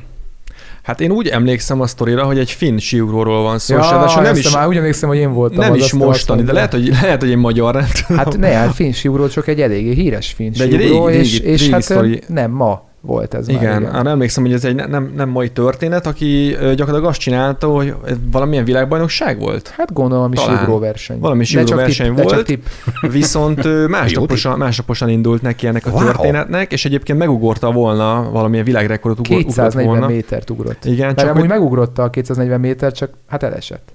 Hát 0.82 1.00
én 1.00 1.11
úgy 1.11 1.28
emlékszem 1.28 1.80
a 1.80 1.87
sztorira, 1.87 2.24
hogy 2.24 2.38
egy 2.38 2.50
finn 2.50 2.76
síugróról 2.76 3.42
van 3.42 3.58
szó, 3.58 3.74
ja, 3.74 4.04
és 4.06 4.14
nem 4.14 4.37
is, 4.37 4.50
már 4.50 4.68
úgy 4.68 4.76
emlékszem, 4.76 5.08
hogy 5.08 5.18
én 5.18 5.32
voltam. 5.32 5.58
Nem 5.58 5.74
is 5.74 5.92
mostani, 5.92 6.42
de 6.42 6.52
lehet, 6.52 6.72
hogy, 6.72 6.88
lehet, 6.88 7.20
hogy 7.20 7.30
egy 7.30 7.37
magyar 7.37 7.74
nem 7.74 7.87
tudom. 8.06 8.24
Hát 8.24 8.38
ne, 8.38 8.48
hát 8.48 8.74
finn 8.74 8.90
síugró 8.90 9.28
csak 9.28 9.46
egy 9.46 9.61
eléggé 9.61 9.92
híres 9.92 10.32
finn 10.32 10.52
síugró, 10.52 11.08
és, 11.08 11.32
régi, 11.32 11.50
és 11.50 11.61
régi 11.61 11.72
hát 11.72 11.82
sztori. 11.82 12.22
nem 12.26 12.50
ma 12.50 12.90
volt 13.02 13.34
ez 13.34 13.48
igen, 13.48 13.62
már. 13.62 13.80
Igen, 13.80 13.94
arra 13.94 14.10
emlékszem, 14.10 14.42
hogy 14.42 14.52
ez 14.52 14.64
egy 14.64 14.74
nem, 14.74 15.12
nem 15.16 15.28
mai 15.28 15.50
történet, 15.50 16.06
aki 16.06 16.48
gyakorlatilag 16.50 17.04
azt 17.04 17.18
csinálta, 17.20 17.66
hogy 17.66 17.94
valamilyen 18.30 18.64
világbajnokság 18.64 19.38
volt. 19.38 19.68
Hát 19.68 19.92
gondolom, 19.92 20.34
síugró 20.34 20.78
verseny. 20.78 21.18
Valami 21.18 21.44
verseny 21.74 22.12
volt, 22.12 22.44
tip. 22.44 22.68
viszont 23.00 23.68
másnaposan, 23.88 24.58
másnaposan 24.58 25.08
indult 25.08 25.42
neki 25.42 25.66
ennek 25.66 25.86
a 25.86 25.90
wow. 25.90 26.00
történetnek, 26.04 26.72
és 26.72 26.84
egyébként 26.84 27.18
megugorta 27.18 27.72
volna 27.72 28.30
valamilyen 28.30 28.64
világrekordot 28.64 29.28
ugrott 29.28 29.42
240 29.42 29.86
volna. 29.86 30.06
métert 30.06 30.50
ugrott. 30.50 30.84
Igen, 30.84 31.14
csak 31.14 31.38
hogy... 31.38 31.48
megugrotta 31.48 32.02
a 32.02 32.10
240 32.10 32.60
méter, 32.60 32.92
csak 32.92 33.10
hát 33.28 33.42
elesett. 33.42 33.92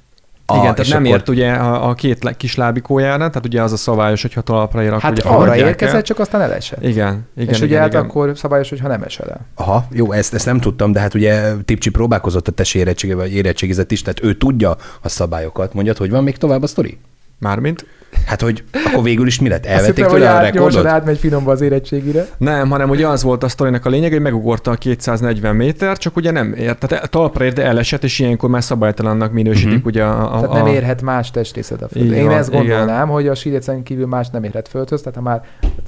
A, 0.49 0.57
Igen, 0.57 0.75
tehát 0.75 0.91
nem 0.91 1.03
akkor... 1.03 1.15
ért 1.15 1.29
ugye 1.29 1.51
a, 1.51 1.89
a 1.89 1.93
két 1.93 2.35
kis 2.37 2.55
lábikójára, 2.55 3.17
tehát 3.17 3.45
ugye 3.45 3.61
az 3.61 3.71
a 3.71 3.77
szabályos, 3.77 4.21
hogyha 4.21 4.41
talapra 4.41 4.81
ér, 4.83 4.87
akkor 4.89 5.01
Hát 5.01 5.11
ugye 5.11 5.29
arra 5.29 5.55
érkezett, 5.55 5.95
el. 5.95 6.01
csak 6.01 6.19
aztán 6.19 6.41
elesett. 6.41 6.83
Igen, 6.83 7.27
igen. 7.37 7.49
És 7.49 7.57
igen, 7.57 7.67
ugye 7.67 7.79
hát 7.79 7.87
igen. 7.87 8.01
akkor 8.01 8.31
szabályos, 8.35 8.69
hogyha 8.69 8.87
nem 8.87 9.03
esel 9.03 9.29
el. 9.29 9.45
Aha, 9.55 9.85
jó, 9.91 10.11
ezt, 10.11 10.33
ezt 10.33 10.45
nem 10.45 10.59
tudtam, 10.59 10.91
de 10.91 10.99
hát 10.99 11.13
ugye 11.13 11.53
Tipcsi 11.65 11.89
próbálkozott 11.89 12.47
a 12.47 12.51
tesi 12.51 12.79
érettségével, 12.79 13.23
vagy 13.23 13.33
érettségizett 13.33 13.91
is, 13.91 14.01
tehát 14.01 14.23
ő 14.23 14.33
tudja 14.33 14.75
a 15.01 15.09
szabályokat. 15.09 15.73
Mondjad, 15.73 15.97
hogy 15.97 16.09
van 16.09 16.23
még 16.23 16.37
tovább 16.37 16.63
a 16.63 16.67
sztori? 16.67 16.97
Mármint? 17.39 17.85
Hát, 18.25 18.41
hogy 18.41 18.63
akkor 18.85 19.03
végül 19.03 19.27
is 19.27 19.39
mi 19.39 19.49
lett? 19.49 19.65
Elvették 19.65 20.05
tőle 20.05 20.35
a 20.35 20.39
rekordot? 20.39 20.71
Gyorsan 20.71 20.91
átmegy 20.91 21.17
finomba 21.17 21.51
az 21.51 21.61
érettségire. 21.61 22.27
Nem, 22.37 22.69
hanem 22.69 22.89
ugye 22.89 23.07
az 23.07 23.23
volt 23.23 23.43
a 23.43 23.47
sztorinak 23.47 23.85
a 23.85 23.89
lényeg, 23.89 24.11
hogy 24.11 24.21
megugorta 24.21 24.71
a 24.71 24.75
240 24.75 25.55
méter, 25.55 25.97
csak 25.97 26.15
ugye 26.15 26.31
nem 26.31 26.53
ért, 26.53 26.87
tehát 26.87 27.09
talpra 27.09 27.45
ért, 27.45 27.55
de 27.55 27.63
elesett, 27.63 28.03
és 28.03 28.19
ilyenkor 28.19 28.49
már 28.49 28.63
szabálytalannak 28.63 29.31
minősítik 29.31 29.71
uh-huh. 29.71 29.85
ugye 29.85 30.03
a, 30.03 30.35
a, 30.35 30.39
Tehát 30.39 30.63
nem 30.63 30.73
érhet 30.73 31.01
más 31.01 31.31
testrészed 31.31 31.81
a 31.81 31.87
földhöz. 31.87 32.17
Én 32.17 32.25
van, 32.25 32.37
ezt 32.37 32.51
gondolnám, 32.51 32.85
igen. 32.87 33.07
hogy 33.07 33.27
a 33.27 33.35
sírécen 33.35 33.83
kívül 33.83 34.07
más 34.07 34.29
nem 34.29 34.43
érhet 34.43 34.67
földhöz, 34.67 35.01
tehát 35.01 35.15
ha 35.15 35.23
már 35.23 35.41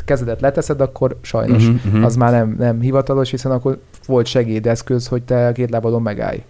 kezedet 0.06 0.42
leteszed, 0.42 0.82
akkor 0.82 1.18
sajnos 1.22 1.68
uh-huh, 1.68 1.86
uh-huh. 1.86 2.06
az 2.06 2.16
már 2.16 2.32
nem, 2.32 2.56
nem 2.60 2.82
hivatalos, 2.82 3.30
hiszen 3.30 3.52
akkor 3.52 3.80
volt 4.06 4.26
segédeszköz, 4.26 5.08
hogy 5.08 5.24
te 5.24 5.52
két 5.54 5.70
lábadon 5.70 6.02
megállj. 6.02 6.44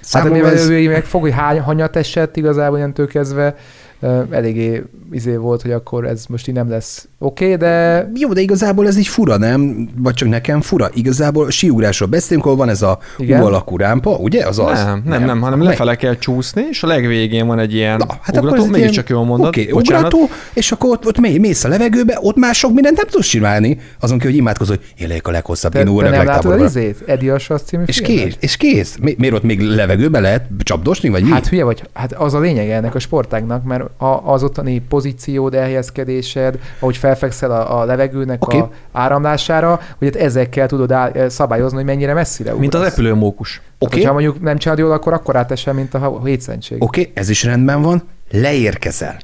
Számomra 0.00 0.44
hát 0.44 0.54
ez... 0.54 0.68
ő 0.68 0.88
meg 0.88 1.04
fog, 1.04 1.20
hogy 1.20 1.32
hány 1.32 1.60
hanyat 1.60 1.96
esett 1.96 2.36
igazából 2.36 2.76
ilyentől 2.76 3.06
kezdve, 3.06 3.56
eléggé 4.30 4.82
izé 5.10 5.36
volt, 5.36 5.62
hogy 5.62 5.70
akkor 5.70 6.06
ez 6.06 6.26
most 6.26 6.48
így 6.48 6.54
nem 6.54 6.68
lesz 6.68 7.08
oké, 7.22 7.44
okay, 7.44 7.56
de... 7.56 8.10
Jó, 8.14 8.32
de 8.32 8.40
igazából 8.40 8.86
ez 8.86 8.98
így 8.98 9.06
fura, 9.06 9.36
nem? 9.36 9.88
Vagy 9.96 10.14
csak 10.14 10.28
nekem 10.28 10.60
fura. 10.60 10.88
Igazából 10.94 11.50
síugrásról 11.50 12.08
beszélünk, 12.08 12.44
ahol 12.44 12.56
van 12.56 12.68
ez 12.68 12.82
a 12.82 12.98
U 13.18 13.32
alakú 13.32 13.76
rámpa, 13.76 14.10
ugye? 14.10 14.46
Az 14.46 14.58
az? 14.58 14.84
Nem, 14.84 15.02
nem, 15.04 15.24
nem, 15.24 15.40
hanem 15.40 15.62
lefele 15.62 15.96
kell 15.96 16.18
csúszni, 16.18 16.62
és 16.70 16.82
a 16.82 16.86
legvégén 16.86 17.46
van 17.46 17.58
egy 17.58 17.74
ilyen 17.74 17.96
Na, 17.96 18.06
hát 18.20 18.36
ugrató, 18.36 18.64
mégis 18.64 18.78
ilyen... 18.78 18.92
csak 18.92 19.08
jól 19.08 19.24
mondod. 19.24 19.46
Oké, 19.46 19.70
okay, 19.70 19.80
ugrató, 19.80 20.28
és 20.52 20.72
akkor 20.72 20.90
ott, 20.90 21.06
ott 21.06 21.18
mész 21.18 21.64
a 21.64 21.68
levegőbe, 21.68 22.18
ott 22.20 22.36
már 22.36 22.54
sok 22.54 22.72
mindent 22.72 22.96
nem 22.96 23.06
tudsz 23.06 23.26
csinálni. 23.26 23.78
Azon 24.00 24.18
kell, 24.18 24.28
hogy 24.30 24.38
imádkozol, 24.38 24.76
hogy 24.76 25.04
élek 25.04 25.26
a 25.26 25.30
leghosszabb, 25.30 25.74
én 25.74 25.88
úrnak 25.88 26.12
nem 26.12 26.26
látod 26.26 26.60
az 26.60 26.76
izét? 26.76 27.02
Eddie 27.06 27.32
Assasz 27.32 27.62
című 27.62 27.82
És 27.86 28.00
kész, 28.00 28.36
és 28.40 28.56
kész. 28.56 28.96
Mi, 29.00 29.14
miért 29.18 29.34
ott 29.34 29.42
még 29.42 29.60
levegőbe 29.60 30.20
lehet 30.20 30.46
csapdosni, 30.62 31.08
vagy 31.08 31.22
mi? 31.22 31.30
Hát 31.30 31.48
hülye 31.48 31.64
vagy, 31.64 31.82
hát 31.92 32.12
az 32.12 32.34
a 32.34 32.40
lényeg 32.40 32.70
ennek 32.70 32.94
a 32.94 32.98
sportágnak, 32.98 33.64
mert 33.64 33.84
az 34.24 34.42
ottani 34.42 34.82
pozíciód, 34.88 35.54
elhelyezkedésed, 35.54 36.58
ahogy 36.78 36.96
felfekszel 37.14 37.50
a, 37.50 37.80
a 37.80 37.84
levegőnek 37.84 38.44
okay. 38.44 38.58
a 38.58 38.70
áramlására, 38.92 39.80
hogy 39.98 40.08
hát 40.12 40.22
ezekkel 40.22 40.66
tudod 40.66 40.92
áll, 40.92 41.28
szabályozni, 41.28 41.76
hogy 41.76 41.86
mennyire 41.86 42.14
messzire 42.14 42.54
ugrasz. 42.54 42.60
Mint 42.60 42.74
az 42.74 42.82
repülőmókus. 42.82 43.60
Oké. 43.78 43.94
Okay. 43.94 44.02
Ha 44.02 44.12
mondjuk 44.12 44.40
nem 44.40 44.58
csinálod 44.58 44.84
jól, 44.84 44.92
akkor 44.92 45.12
akkor 45.12 45.36
átesel, 45.36 45.72
mint 45.72 45.94
a 45.94 46.20
hétszentség. 46.24 46.82
Oké, 46.82 47.00
okay, 47.00 47.12
ez 47.14 47.28
is 47.28 47.44
rendben 47.44 47.82
van, 47.82 48.02
leérkezel. 48.30 49.16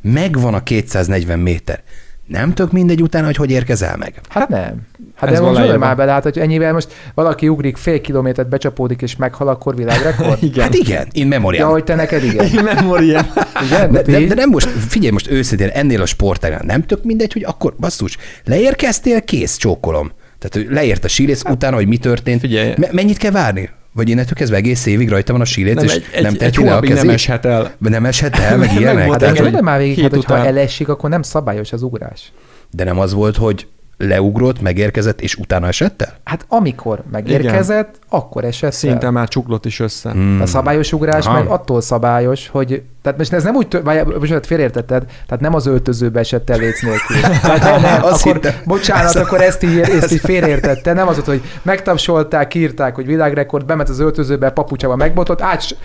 Megvan 0.00 0.54
a 0.54 0.62
240 0.62 1.38
méter. 1.38 1.82
Nem 2.28 2.54
tök 2.54 2.72
mindegy 2.72 3.02
utána, 3.02 3.26
hogy 3.26 3.36
hogy 3.36 3.50
érkezel 3.50 3.96
meg. 3.96 4.20
Hát 4.28 4.48
nem. 4.48 4.86
Hát 5.14 5.30
Ez 5.30 5.38
de 5.38 5.44
most 5.44 5.78
már 5.78 5.96
bele, 5.96 6.12
hát, 6.12 6.22
hogy 6.22 6.38
ennyivel 6.38 6.72
most 6.72 6.92
valaki 7.14 7.48
ugrik 7.48 7.76
fél 7.76 8.00
kilométert, 8.00 8.48
becsapódik 8.48 9.02
és 9.02 9.16
meghal, 9.16 9.48
akkor 9.48 9.76
világrekord? 9.76 10.42
igen. 10.50 10.62
Hát 10.64 10.74
igen, 10.74 11.06
in 11.12 11.26
memoriam. 11.26 11.66
Ja, 11.66 11.72
hogy 11.72 11.84
te 11.84 11.94
neked 11.94 12.24
igen. 12.24 12.46
In 12.46 12.62
memoriam. 12.62 13.26
igen, 13.64 13.92
de, 13.92 14.02
de, 14.02 14.24
de, 14.26 14.34
nem 14.34 14.48
most, 14.48 14.68
figyelj 14.68 15.12
most 15.12 15.30
őszintén, 15.30 15.68
ennél 15.68 16.02
a 16.02 16.06
sportágnál 16.06 16.62
nem 16.64 16.82
tök 16.82 17.04
mindegy, 17.04 17.32
hogy 17.32 17.44
akkor 17.44 17.74
basszus, 17.78 18.16
leérkeztél, 18.44 19.22
kész, 19.22 19.56
csókolom. 19.56 20.12
Tehát 20.38 20.70
leért 20.70 21.04
a 21.04 21.08
sírész 21.08 21.42
hát, 21.42 21.54
utána, 21.54 21.76
hogy 21.76 21.88
mi 21.88 21.96
történt. 21.96 22.40
Figyelj. 22.40 22.74
Me- 22.76 22.92
mennyit 22.92 23.16
kell 23.16 23.30
várni? 23.30 23.70
Vagy 23.92 24.08
innentől 24.08 24.34
kezdve 24.34 24.56
egész 24.56 24.86
évig 24.86 25.08
rajta 25.08 25.32
van 25.32 25.40
a 25.40 25.44
síléc, 25.44 25.74
nem, 25.74 25.84
és 25.84 25.94
egy, 26.12 26.22
nem 26.22 26.34
le 26.66 26.76
a 26.76 26.80
kezét? 26.80 27.04
nem 27.04 27.14
eshet 27.14 27.44
el. 27.44 27.74
Nem 27.78 28.04
eshet 28.04 28.38
el, 28.38 28.56
meg 28.56 28.72
ilyenek? 28.78 29.10
Hát 29.10 29.22
engem 29.22 29.64
már 29.64 29.78
végig, 29.78 30.02
hát, 30.02 30.10
hogyha 30.10 30.46
elesik, 30.46 30.88
akkor 30.88 31.10
nem 31.10 31.22
szabályos 31.22 31.72
az 31.72 31.82
ugrás. 31.82 32.32
De 32.70 32.84
nem 32.84 32.98
az 32.98 33.12
volt, 33.12 33.36
hogy 33.36 33.66
leugrott, 33.98 34.60
megérkezett, 34.60 35.20
és 35.20 35.36
utána 35.36 35.66
esett 35.66 36.02
el? 36.02 36.14
Hát 36.24 36.44
amikor 36.48 37.02
megérkezett, 37.10 37.88
Igen. 37.88 38.06
akkor 38.08 38.44
esett 38.44 38.72
Szinte 38.72 39.06
el. 39.06 39.12
már 39.12 39.28
csuklott 39.28 39.64
is 39.64 39.80
össze. 39.80 40.10
Hmm. 40.10 40.40
A 40.40 40.46
szabályos 40.46 40.92
ugrás 40.92 41.26
Aha. 41.26 41.38
meg 41.38 41.46
attól 41.46 41.80
szabályos, 41.80 42.48
hogy 42.48 42.82
tehát 43.02 43.18
most 43.18 43.32
ez 43.32 43.42
nem 43.42 43.54
úgy, 43.54 43.82
vagy 43.82 44.06
most 44.30 44.46
félértetted, 44.46 45.04
tehát 45.04 45.40
nem 45.40 45.54
az 45.54 45.66
öltözőbe 45.66 46.20
esett 46.20 46.50
el 46.50 46.58
léc 46.58 46.82
nélkül. 46.82 47.20
Tehát 47.42 47.60
nem, 47.60 47.80
nem, 47.80 48.02
akkor, 48.02 48.32
hittem. 48.32 48.54
bocsánat, 48.64 49.14
akkor 49.14 49.40
ezt 49.40 49.62
így, 49.62 49.78
ezt 50.00 50.12
így 50.12 50.20
félértette. 50.20 50.92
Nem 50.92 51.08
az 51.08 51.24
hogy 51.24 51.42
megtapsolták, 51.62 52.54
írták, 52.54 52.94
hogy 52.94 53.06
világrekord, 53.06 53.66
bement 53.66 53.88
az 53.88 53.98
öltözőbe, 53.98 54.50
papucsával 54.50 54.96
megbotott, 54.96 55.40
át 55.40 55.76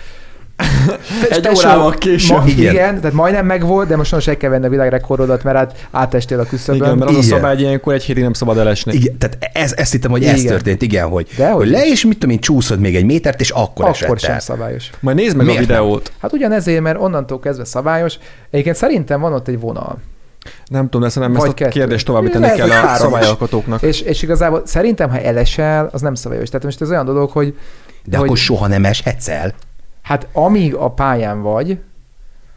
egy 1.30 1.48
órával 1.56 1.92
később. 1.92 2.36
Ma, 2.36 2.44
igen. 2.46 2.72
igen, 2.72 3.00
tehát 3.00 3.12
majdnem 3.12 3.46
megvolt, 3.46 3.88
de 3.88 3.96
most 3.96 4.12
most 4.12 4.28
el 4.28 4.36
kell 4.36 4.50
venni 4.50 4.66
a 4.66 4.68
világrekordodat, 4.68 5.42
mert 5.42 5.56
hát 5.56 5.86
átestél 5.90 6.40
a 6.40 6.44
küszöbön. 6.44 6.82
Igen, 6.82 6.98
mert 6.98 7.10
az 7.10 7.16
igen. 7.16 7.32
a 7.32 7.36
szabály, 7.36 7.56
ilyenkor 7.56 7.94
egy 7.94 8.02
hétig 8.02 8.22
nem 8.22 8.32
szabad 8.32 8.58
elesni. 8.58 8.92
Igen, 8.92 9.18
tehát 9.18 9.38
ez, 9.52 9.72
ezt 9.76 9.92
hittem, 9.92 10.10
hogy 10.10 10.22
igen. 10.22 10.34
ez 10.34 10.42
történt, 10.42 10.82
igen, 10.82 11.08
hogy, 11.08 11.28
de, 11.36 11.48
hogy, 11.48 11.56
hogy 11.56 11.68
le 11.68 11.86
és 11.86 12.04
mit 12.04 12.18
tudom 12.18 12.34
én, 12.34 12.40
csúszod 12.40 12.80
még 12.80 12.96
egy 12.96 13.04
métert, 13.04 13.40
és 13.40 13.50
akkor, 13.50 13.84
akkor 13.84 14.18
sem 14.18 14.32
el. 14.32 14.40
szabályos. 14.40 14.90
Majd 15.00 15.16
nézd 15.16 15.36
meg 15.36 15.46
Miért 15.46 15.60
a 15.60 15.66
videót. 15.66 16.02
Nem? 16.02 16.14
Hát 16.20 16.32
ugyanezért, 16.32 16.82
mert 16.82 17.00
onnantól 17.00 17.40
kezdve 17.40 17.64
szabályos. 17.64 18.18
Egyébként 18.50 18.76
szerintem 18.76 19.20
van 19.20 19.32
ott 19.32 19.48
egy 19.48 19.60
vonal. 19.60 19.98
Nem 20.66 20.88
tudom, 20.88 21.08
de 21.14 21.20
nem 21.20 21.36
ezt 21.36 21.46
a 21.46 21.54
kettő. 21.54 21.70
kérdést 21.70 22.06
továbbítani 22.06 22.52
kell 22.56 22.70
a 22.70 22.94
szabályalkotóknak. 22.96 23.82
És, 23.82 24.00
és 24.00 24.22
igazából 24.22 24.62
szerintem, 24.64 25.10
ha 25.10 25.20
elesel, 25.20 25.88
az 25.92 26.00
nem 26.00 26.14
szabályos. 26.14 26.48
Tehát 26.48 26.64
most 26.64 26.80
ez 26.80 26.90
olyan 26.90 27.04
dolog, 27.04 27.30
hogy... 27.30 27.56
De 28.04 28.16
hogy, 28.16 28.26
akkor 28.26 28.38
soha 28.38 28.66
nem 28.66 28.84
eshetsz 28.84 29.28
el. 29.28 29.54
Hát 30.04 30.28
amíg 30.32 30.74
a 30.74 30.90
pályán 30.90 31.42
vagy, 31.42 31.78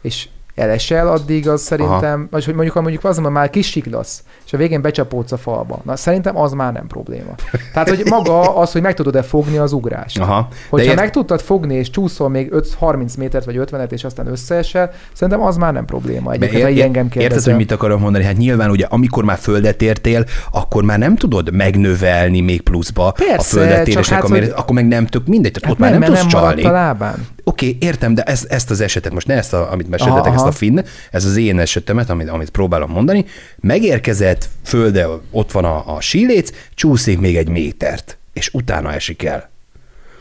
és 0.02 0.28
elesel, 0.54 1.08
addig 1.08 1.48
az 1.48 1.62
szerintem, 1.62 2.28
vagy 2.30 2.44
hogy 2.44 2.54
mondjuk, 2.54 2.74
mondjuk 2.74 3.04
az, 3.04 3.18
hogy 3.18 3.30
már 3.30 3.50
kisiklasz, 3.50 4.22
és 4.48 4.54
a 4.54 4.56
végén 4.56 4.82
becsapódsz 4.82 5.32
a 5.32 5.36
falba. 5.36 5.80
Na 5.84 5.96
szerintem 5.96 6.38
az 6.38 6.52
már 6.52 6.72
nem 6.72 6.86
probléma. 6.86 7.34
Tehát, 7.72 7.88
hogy 7.88 8.02
maga 8.10 8.56
az, 8.56 8.72
hogy 8.72 8.82
meg 8.82 8.94
tudod-e 8.94 9.22
fogni 9.22 9.56
az 9.56 9.72
ugrást. 9.72 10.18
Aha. 10.18 10.48
Hogyha 10.68 10.86
ért... 10.86 10.96
meg 10.96 11.10
tudtad 11.10 11.40
fogni, 11.40 11.74
és 11.74 11.90
csúszol 11.90 12.28
még 12.28 12.52
5, 12.52 12.74
30 12.78 13.14
métert 13.14 13.44
vagy 13.44 13.60
50-et, 13.60 13.90
és 13.90 14.04
aztán 14.04 14.26
összeesel, 14.26 14.90
szerintem 15.12 15.46
az 15.46 15.56
már 15.56 15.72
nem 15.72 15.84
probléma. 15.84 16.32
Egyébként, 16.32 16.68
ér, 16.68 16.82
engem 16.82 17.08
Érted, 17.14 17.42
hogy 17.42 17.56
mit 17.56 17.70
akarok 17.70 18.00
mondani? 18.00 18.24
Hát 18.24 18.36
nyilván 18.36 18.70
ugye, 18.70 18.86
amikor 18.88 19.24
már 19.24 19.38
földet 19.38 19.82
értél, 19.82 20.24
akkor 20.50 20.82
már 20.82 20.98
nem 20.98 21.16
tudod 21.16 21.52
megnövelni 21.52 22.40
még 22.40 22.60
pluszba 22.60 23.12
Persze, 23.12 23.34
a 23.34 23.42
földet 23.42 23.88
és 23.88 24.08
hát, 24.08 24.22
akkor, 24.22 24.38
hogy... 24.38 24.52
akkor 24.56 24.74
meg 24.74 24.86
nem 24.86 25.06
tök 25.06 25.26
mindegy, 25.26 25.52
tehát 25.52 25.64
hát 25.64 25.72
ott 25.72 25.78
már 25.78 25.90
nem, 25.90 26.00
nem 26.00 26.20
tudsz 26.20 26.32
csalni. 26.32 26.62
A 26.62 26.70
lábán. 26.70 27.26
Oké, 27.44 27.66
okay, 27.66 27.88
értem, 27.88 28.14
de 28.14 28.22
ez, 28.22 28.46
ezt 28.48 28.70
az 28.70 28.80
esetet 28.80 29.12
most 29.12 29.26
ne 29.26 29.34
ezt, 29.34 29.52
a, 29.52 29.72
amit 29.72 29.88
meséltetek, 29.88 30.34
ezt 30.34 30.46
a 30.46 30.52
finn, 30.52 30.78
ez 31.10 31.24
az 31.24 31.36
én 31.36 31.58
esetemet, 31.58 32.10
amit, 32.10 32.28
amit 32.28 32.50
próbálom 32.50 32.90
mondani, 32.90 33.24
megérkezett, 33.60 34.37
földe 34.62 35.06
ott 35.30 35.52
van 35.52 35.64
a, 35.64 35.96
a 35.96 36.00
síléc, 36.00 36.50
csúszik 36.74 37.20
még 37.20 37.36
egy 37.36 37.48
métert, 37.48 38.18
és 38.32 38.50
utána 38.52 38.92
esik 38.92 39.22
el. 39.22 39.50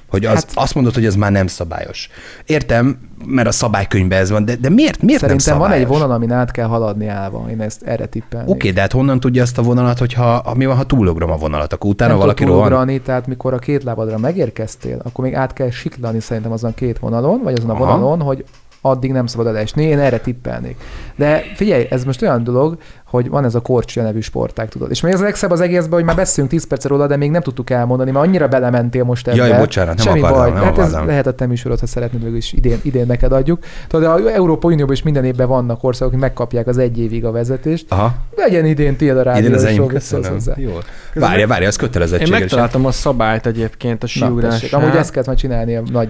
Hogy 0.10 0.26
az, 0.26 0.34
hát, 0.34 0.52
azt 0.54 0.76
mondod, 0.76 0.94
hogy 0.94 1.06
ez 1.06 1.16
már 1.16 1.32
nem 1.32 1.48
szabályos. 1.48 2.10
Értem, 2.46 3.00
mert 3.26 3.48
a 3.48 3.52
szabálykönyvben 3.52 4.20
ez 4.20 4.30
van, 4.30 4.46
de, 4.46 4.56
de 4.56 4.70
miért, 4.70 5.02
miért 5.02 5.20
Szerintem 5.22 5.54
nem 5.54 5.60
szabályos? 5.60 5.86
van 5.86 5.96
egy 5.96 6.02
vonal, 6.02 6.16
amin 6.16 6.32
át 6.32 6.52
kell 6.52 6.68
haladni 6.68 7.08
állva. 7.08 7.46
Én 7.50 7.62
ezt 7.62 7.84
erre 7.84 8.06
tippelnék. 8.06 8.50
Oké, 8.50 8.58
okay, 8.58 8.72
de 8.72 8.82
hát 8.82 8.92
honnan 8.92 9.20
tudja 9.20 9.42
ezt 9.42 9.58
a 9.58 9.62
vonalat, 9.62 9.98
hogyha 9.98 10.54
mi 10.56 10.66
van, 10.66 10.76
ha 10.76 10.84
túlugrom 10.84 11.32
a 11.32 11.36
vonalat, 11.36 11.74
akkor 11.74 11.90
utána 11.90 12.12
nem 12.12 12.20
valaki 12.20 12.44
rohan? 12.44 13.02
tehát 13.04 13.28
mikor 13.28 13.54
a 13.54 13.58
két 13.58 13.84
lábadra 13.84 14.18
megérkeztél, 14.18 15.02
akkor 15.04 15.26
még 15.26 15.34
át 15.34 15.54
kell 15.54 15.70
siklani 15.70 16.20
szerintem 16.20 16.52
azon 16.52 16.74
két 16.74 17.00
vonalon, 17.00 17.42
vagy 17.44 17.54
azon 17.54 17.70
a 17.70 17.74
Aha. 17.74 17.86
vonalon, 17.86 18.22
hogy 18.22 18.46
addig 18.90 19.12
nem 19.12 19.26
szabad 19.26 19.48
elesni. 19.48 19.84
Én 19.84 20.00
erre 20.00 20.20
tippelnék. 20.20 20.78
De 21.16 21.44
figyelj, 21.56 21.88
ez 21.90 22.04
most 22.04 22.22
olyan 22.22 22.44
dolog, 22.44 22.78
hogy 23.06 23.30
van 23.30 23.44
ez 23.44 23.56
a 23.56 23.60
korcsolya 23.60 24.06
nevű 24.06 24.20
sportág, 24.20 24.70
tudod. 24.70 24.92
És 24.92 25.02
még 25.02 25.14
az 25.14 25.20
a 25.20 25.24
legszebb 25.24 25.52
az 25.52 25.62
egészben, 25.62 25.94
hogy 25.94 26.04
már 26.04 26.16
beszélünk 26.16 26.52
10 26.52 26.68
perc 26.68 26.86
róla, 26.86 27.08
de 27.08 27.16
még 27.16 27.32
nem 27.32 27.42
tudtuk 27.42 27.70
elmondani, 27.70 28.12
mert 28.12 28.26
annyira 28.26 28.48
belementél 28.48 29.04
most 29.04 29.28
ebbe. 29.28 29.48
Jaj, 29.48 29.58
bocsánat, 29.60 29.96
nem 29.96 30.06
Semmi 30.06 30.20
akartam, 30.20 30.42
baj. 30.42 30.52
Nem 30.52 30.64
hát 30.64 30.78
ez 30.78 30.92
lehet 30.92 31.28
a 31.28 31.34
te 31.34 31.46
műsorod, 31.46 31.80
ha 31.80 31.86
szeretnéd, 31.86 32.22
végül 32.22 32.38
is 32.38 32.54
idén, 32.54 32.80
idén 32.82 33.06
neked 33.06 33.32
adjuk. 33.32 33.60
Tudod, 33.88 34.10
az 34.10 34.26
Európa 34.26 34.68
Unióban 34.68 34.94
is 34.94 35.04
minden 35.04 35.26
évben 35.26 35.48
vannak 35.48 35.84
országok, 35.84 36.14
hogy 36.14 36.22
megkapják 36.22 36.68
az 36.68 36.78
egy 36.78 37.00
évig 37.00 37.26
a 37.26 37.32
vezetést. 37.32 37.86
Aha. 37.90 38.16
Legyen 38.36 38.66
idén 38.66 38.96
tiéd 38.96 39.18
a 39.18 39.22
rádió. 39.22 39.44
Idén 39.44 39.56
az 39.56 39.64
enyém, 39.64 39.86
köszönöm. 39.86 40.38
Jó. 40.56 40.72
Várja, 41.14 41.48
várja, 41.48 41.68
az 41.68 41.76
kötelezettség. 41.76 42.28
Én 42.28 42.40
megtaláltam 42.40 42.86
a 42.86 42.92
szabályt 42.92 43.46
egyébként 43.46 44.04
a 44.04 44.08
síugrásra. 44.08 44.78
Amúgy 44.78 44.96
ezt 44.96 45.12
kellett 45.12 45.28
majd 45.28 45.40
csinálni 45.40 45.76
a 45.76 45.82
nagy 45.92 46.10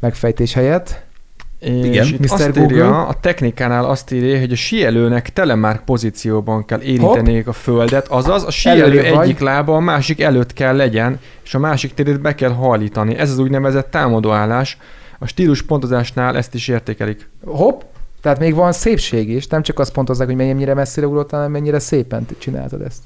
megfejtés 0.00 0.54
helyett. 0.54 1.08
És 1.60 1.84
Igen, 1.84 2.06
itt 2.06 2.18
Mr. 2.18 2.32
Azt 2.32 2.52
Google. 2.52 2.62
írja, 2.62 3.06
a 3.06 3.14
technikánál 3.20 3.84
azt 3.84 4.12
írja, 4.12 4.38
hogy 4.38 4.52
a 4.52 4.56
síelőnek 4.56 5.32
telemark 5.32 5.84
pozícióban 5.84 6.64
kell 6.64 6.80
érinteni 6.80 7.42
a 7.46 7.52
földet, 7.52 8.08
azaz 8.08 8.44
a 8.44 8.50
síelő 8.50 8.98
egyik 9.00 9.14
vagy. 9.14 9.40
lába 9.40 9.74
a 9.74 9.80
másik 9.80 10.20
előtt 10.20 10.52
kell 10.52 10.76
legyen, 10.76 11.18
és 11.44 11.54
a 11.54 11.58
másik 11.58 11.94
térét 11.94 12.20
be 12.20 12.34
kell 12.34 12.50
hajlítani. 12.52 13.14
Ez 13.14 13.30
az 13.30 13.38
úgynevezett 13.38 13.90
támadóállás. 13.90 14.78
A 15.18 15.26
stílus 15.26 15.62
pontozásnál 15.62 16.36
ezt 16.36 16.54
is 16.54 16.68
értékelik. 16.68 17.28
Hopp, 17.44 17.80
tehát 18.22 18.38
még 18.38 18.54
van 18.54 18.72
szépség 18.72 19.30
is, 19.30 19.46
nem 19.46 19.62
csak 19.62 19.78
azt 19.78 19.92
pontozzák, 19.92 20.26
hogy 20.26 20.36
mennyire 20.36 20.74
messzire 20.74 21.06
ugrottál, 21.06 21.40
hanem 21.40 21.52
mennyire 21.52 21.78
szépen 21.78 22.26
csináltad 22.38 22.80
ezt. 22.80 23.02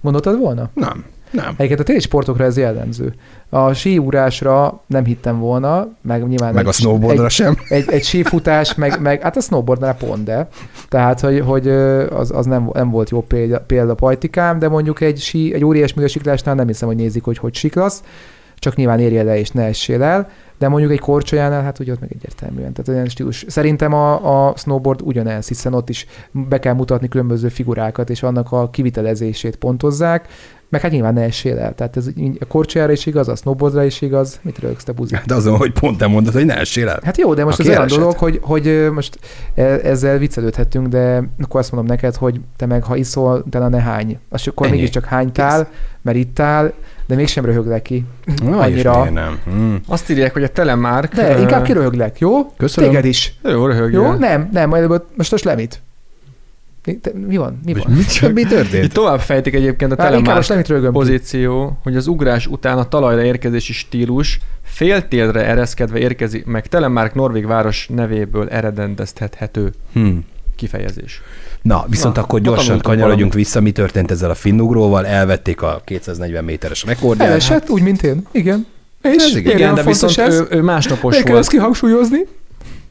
Gondoltad 0.00 0.38
volna? 0.38 0.70
Nem. 0.74 1.04
Nem. 1.30 1.54
Egyébként 1.56 1.80
a 1.80 1.82
télisportokra 1.82 2.44
ez 2.44 2.56
jellemző. 2.56 3.14
A 3.48 3.72
síúrásra 3.72 4.82
nem 4.86 5.04
hittem 5.04 5.38
volna, 5.38 5.88
meg 6.02 6.28
nyilván... 6.28 6.54
Meg 6.54 6.62
egy, 6.62 6.68
a 6.68 6.72
snowboardra 6.72 7.24
egy, 7.24 7.30
sem. 7.30 7.56
Egy, 7.68 7.90
egy 7.90 8.04
sífutás, 8.04 8.74
meg, 8.74 9.00
meg 9.00 9.22
hát 9.22 9.36
a 9.36 9.40
snowboardnál 9.40 9.96
pont, 9.96 10.24
de. 10.24 10.48
Tehát, 10.88 11.20
hogy, 11.20 11.40
hogy 11.40 11.68
az, 11.68 12.30
az 12.30 12.46
nem, 12.46 12.70
nem 12.72 12.90
volt 12.90 13.10
jó 13.10 13.20
példa, 13.22 13.60
példa 13.60 13.94
pajtikám, 13.94 14.58
de 14.58 14.68
mondjuk 14.68 15.00
egy, 15.00 15.18
sí, 15.18 15.54
egy 15.54 15.64
óriás 15.64 15.94
siklásnál 16.06 16.54
nem 16.54 16.66
hiszem, 16.66 16.88
hogy 16.88 16.96
nézik, 16.96 17.24
hogy 17.24 17.38
hogy 17.38 17.54
siklasz, 17.54 18.02
csak 18.56 18.76
nyilván 18.76 19.00
érje 19.00 19.22
le 19.22 19.38
és 19.38 19.50
ne 19.50 19.64
essél 19.64 20.02
el 20.02 20.28
de 20.58 20.68
mondjuk 20.68 20.92
egy 20.92 21.00
korcsolyánál, 21.00 21.62
hát 21.62 21.78
ugye 21.78 21.92
ott 21.92 22.00
meg 22.00 22.12
egyértelműen. 22.12 22.72
Tehát 22.72 22.88
olyan 22.88 23.08
stílus. 23.08 23.44
Szerintem 23.48 23.92
a, 23.92 24.48
a 24.48 24.56
snowboard 24.56 25.00
ugyanez, 25.02 25.48
hiszen 25.48 25.74
ott 25.74 25.88
is 25.88 26.06
be 26.30 26.58
kell 26.58 26.74
mutatni 26.74 27.08
különböző 27.08 27.48
figurákat, 27.48 28.10
és 28.10 28.22
annak 28.22 28.52
a 28.52 28.70
kivitelezését 28.70 29.56
pontozzák, 29.56 30.28
meg 30.68 30.80
hát 30.80 30.90
nyilván 30.90 31.14
ne 31.14 31.22
essél 31.22 31.58
el. 31.58 31.74
Tehát 31.74 31.96
ez 31.96 32.06
a 32.40 32.44
korcsolyára 32.44 32.92
is 32.92 33.06
igaz, 33.06 33.28
a 33.28 33.36
snowboardra 33.36 33.84
is 33.84 34.00
igaz. 34.00 34.38
Mit 34.42 34.58
rögsz 34.58 34.84
te 34.84 34.92
buzi? 34.92 35.16
De 35.26 35.34
azon, 35.34 35.56
hogy 35.56 35.72
pont 35.72 35.98
te 35.98 36.06
mondod, 36.06 36.32
hogy 36.32 36.46
ne 36.46 36.56
essél 36.56 36.88
el. 36.88 37.00
Hát 37.04 37.18
jó, 37.18 37.34
de 37.34 37.44
most 37.44 37.58
Aki 37.58 37.68
az 37.68 37.74
olyan 37.76 37.86
dolog, 37.88 38.16
hogy, 38.16 38.38
hogy 38.42 38.88
most 38.92 39.18
e, 39.54 39.62
ezzel 39.62 40.18
viccelődhetünk, 40.18 40.86
de 40.86 41.22
akkor 41.42 41.60
azt 41.60 41.72
mondom 41.72 41.90
neked, 41.90 42.14
hogy 42.14 42.40
te 42.56 42.66
meg 42.66 42.82
ha 42.82 42.96
iszol, 42.96 43.42
utána 43.46 43.68
ne 43.68 43.80
hány. 43.80 44.18
Azt 44.28 44.46
akkor 44.46 44.66
Ennyi. 44.66 44.76
mégiscsak 44.76 45.04
hánytál, 45.04 45.64
Kész. 45.64 45.72
mert 46.02 46.16
ittál, 46.16 46.72
de 47.06 47.14
mégsem 47.14 47.44
röhöglek 47.44 47.82
ki. 47.82 48.04
Na, 48.42 48.58
Annyira. 48.58 49.10
nem. 49.10 49.38
Hmm. 49.44 49.80
Azt 49.86 50.10
írják, 50.10 50.32
hogy 50.32 50.42
a 50.42 50.48
Telemark... 50.48 51.14
De, 51.14 51.40
inkább 51.40 51.64
kiröhöglek, 51.64 52.18
jó? 52.18 52.52
Köszönöm. 52.56 52.90
Téged 52.90 53.04
is. 53.04 53.38
Jó, 53.42 53.66
röhögjön. 53.66 54.02
Jó, 54.02 54.12
nem, 54.12 54.48
nem, 54.52 54.68
majd 54.68 55.02
most 55.16 55.30
most 55.30 55.44
lemit. 55.44 55.82
Mi, 56.88 57.24
mi 57.26 57.36
van? 57.36 57.60
Mi 57.64 57.72
van? 57.72 57.92
Mi, 57.92 58.28
mi 58.32 58.44
történt? 58.44 58.84
Itt 58.84 58.92
tovább 58.92 59.20
fejtik 59.20 59.54
egyébként 59.54 59.92
a 59.92 59.96
Telemark 59.96 60.92
pozíció, 60.92 61.78
hogy 61.82 61.96
az 61.96 62.06
ugrás 62.06 62.46
után 62.46 62.78
a 62.78 62.88
talajra 62.88 63.22
érkezési 63.22 63.72
stílus 63.72 64.40
féltérre 64.62 65.44
ereszkedve 65.46 65.98
érkezik 65.98 66.44
meg 66.44 66.66
Telemark 66.66 67.14
Norvég 67.14 67.46
város 67.46 67.88
nevéből 67.94 68.48
eredendeztethető 68.48 69.72
hmm. 69.92 70.24
kifejezés. 70.56 71.22
Na, 71.62 71.84
viszont 71.88 72.16
Na, 72.16 72.22
akkor 72.22 72.40
gyorsan 72.40 72.78
kanyarodjunk 72.78 73.34
vissza, 73.34 73.60
mi 73.60 73.70
történt 73.70 74.10
ezzel 74.10 74.30
a 74.30 74.34
finnugróval, 74.34 75.06
elvették 75.06 75.62
a 75.62 75.80
240 75.84 76.44
méteres 76.44 76.84
rekordját. 76.84 77.28
Elesett, 77.28 77.60
hát, 77.60 77.70
úgy, 77.70 77.82
mint 77.82 78.02
én. 78.02 78.26
Igen. 78.32 78.66
És 79.02 79.34
igen, 79.34 79.56
igen 79.56 79.74
de 79.74 79.82
viszont 79.82 80.18
ő, 80.18 80.46
ő 80.50 80.62
másnapos 80.62 81.12
volt. 81.12 81.24
Kell 81.24 81.36
ezt 81.36 81.50
kihangsúlyozni. 81.50 82.18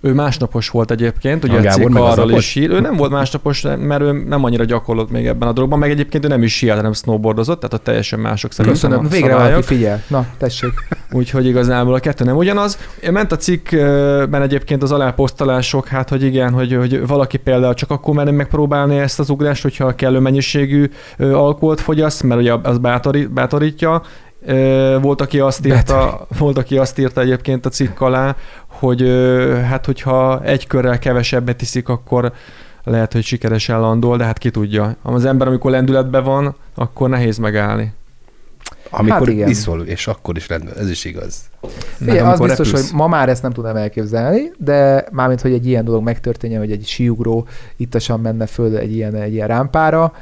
Ő 0.02 0.14
másnapos 0.14 0.70
volt 0.70 0.92
egyébként, 0.92 1.44
ugye 1.44 1.58
a 1.58 1.62
Gábor 1.62 1.98
arról 1.98 2.32
is 2.32 2.46
sír. 2.46 2.70
Ő 2.70 2.80
nem 2.80 2.96
volt 2.96 3.12
másnapos, 3.12 3.62
mert 3.62 4.02
ő 4.02 4.12
nem 4.12 4.44
annyira 4.44 4.64
gyakorlott 4.64 5.12
még 5.12 5.26
ebben 5.26 5.48
a 5.48 5.52
dologban, 5.52 5.80
meg 5.80 5.90
egyébként 5.90 6.26
ő 6.26 6.28
nem 6.28 6.44
is 6.44 6.56
sírt, 6.56 6.76
hanem 6.76 6.94
snowboardozott, 6.94 7.60
tehát 7.60 7.74
a 7.74 7.78
teljesen 7.78 8.20
mások 8.20 8.52
szerint. 8.52 8.74
Köszönöm, 8.74 9.08
végre 9.10 9.36
valaki 9.36 9.62
figyel. 9.62 10.04
Na, 10.08 10.26
tessék. 10.38 10.72
Úgyhogy 11.12 11.46
igazából 11.46 11.94
a 11.94 12.00
kettő 12.00 12.24
nem 12.24 12.36
ugyanaz. 12.36 12.78
Ment 13.12 13.32
a 13.32 13.36
cikkben 13.36 14.42
egyébként 14.42 14.84
az 14.84 14.92
aláposztolások, 14.92 15.88
hát 15.88 16.10
hogy 16.10 16.24
igen, 16.24 16.54
hogy, 16.54 16.76
hogy 16.76 17.08
valaki 17.08 17.38
például 17.38 17.74
csak 17.74 17.92
akkor 17.92 18.14
merne 18.14 18.32
megpróbálni 18.32 18.98
ezt 18.98 19.20
az 19.20 19.30
ugrást, 19.30 19.62
hogyha 19.62 19.96
kellő 19.96 20.20
mennyiségű 20.20 20.90
alkoholt 21.18 21.82
fogyaszt, 21.82 22.24
mert 22.24 22.42
ugye 22.42 22.54
az 22.64 22.78
bátorít, 22.78 23.32
bátorítja, 23.32 24.02
volt, 25.02 25.22
aki 25.22 25.40
azt 25.40 25.66
írta, 25.66 26.28
volt, 26.38 26.58
aki 26.58 26.78
azt 26.78 27.00
írta 27.00 27.22
egyébként 27.22 27.66
a 27.66 27.70
cikk 27.70 28.02
alá, 28.02 28.36
hogy 28.68 29.02
hát 29.70 29.86
hogyha 29.86 30.44
egy 30.44 30.68
körrel 30.68 31.00
kevesebbet 31.00 31.62
iszik, 31.62 31.90
akkor 31.90 32.34
lehet, 32.84 33.14
hogy 33.14 33.24
sikeres 33.24 33.68
landol, 33.68 34.18
de 34.18 34.24
hát 34.24 34.38
ki 34.38 34.50
tudja. 34.50 34.96
Az 35.02 35.26
ember, 35.26 35.48
amikor 35.48 35.72
lendületben 35.72 36.24
van, 36.24 36.56
akkor 36.76 37.10
nehéz 37.10 37.38
megállni. 37.38 37.94
Amikor 38.90 39.28
hát 39.28 39.50
iszol, 39.50 39.82
és 39.82 40.08
akkor 40.08 40.38
is 40.38 40.48
rendben, 40.48 40.74
ez 40.78 40.90
is 40.90 41.06
igaz. 41.06 41.42
Figyelj, 41.98 42.20
az 42.20 42.40
biztos, 42.40 42.68
repülsz. 42.68 42.90
hogy 42.90 43.00
ma 43.00 43.08
már 43.08 43.30
ezt 43.30 43.42
nem 43.42 43.52
tudnám 43.52 43.76
elképzelni, 43.76 44.52
de 44.58 45.08
mármint, 45.12 45.42
hogy 45.42 45.54
egy 45.54 45.68
ilyen 45.68 45.86
dolog 45.86 46.04
megtörténjen, 46.04 46.60
hogy 46.60 46.72
egy 46.72 46.86
síugró 46.86 47.48
ittasan 47.76 48.20
menne 48.20 48.46
föl 48.46 48.78
egy 48.78 48.96
ilyen, 48.96 49.16
egy 49.16 49.34
ilyen 49.34 49.48
rámpára, 49.48 50.14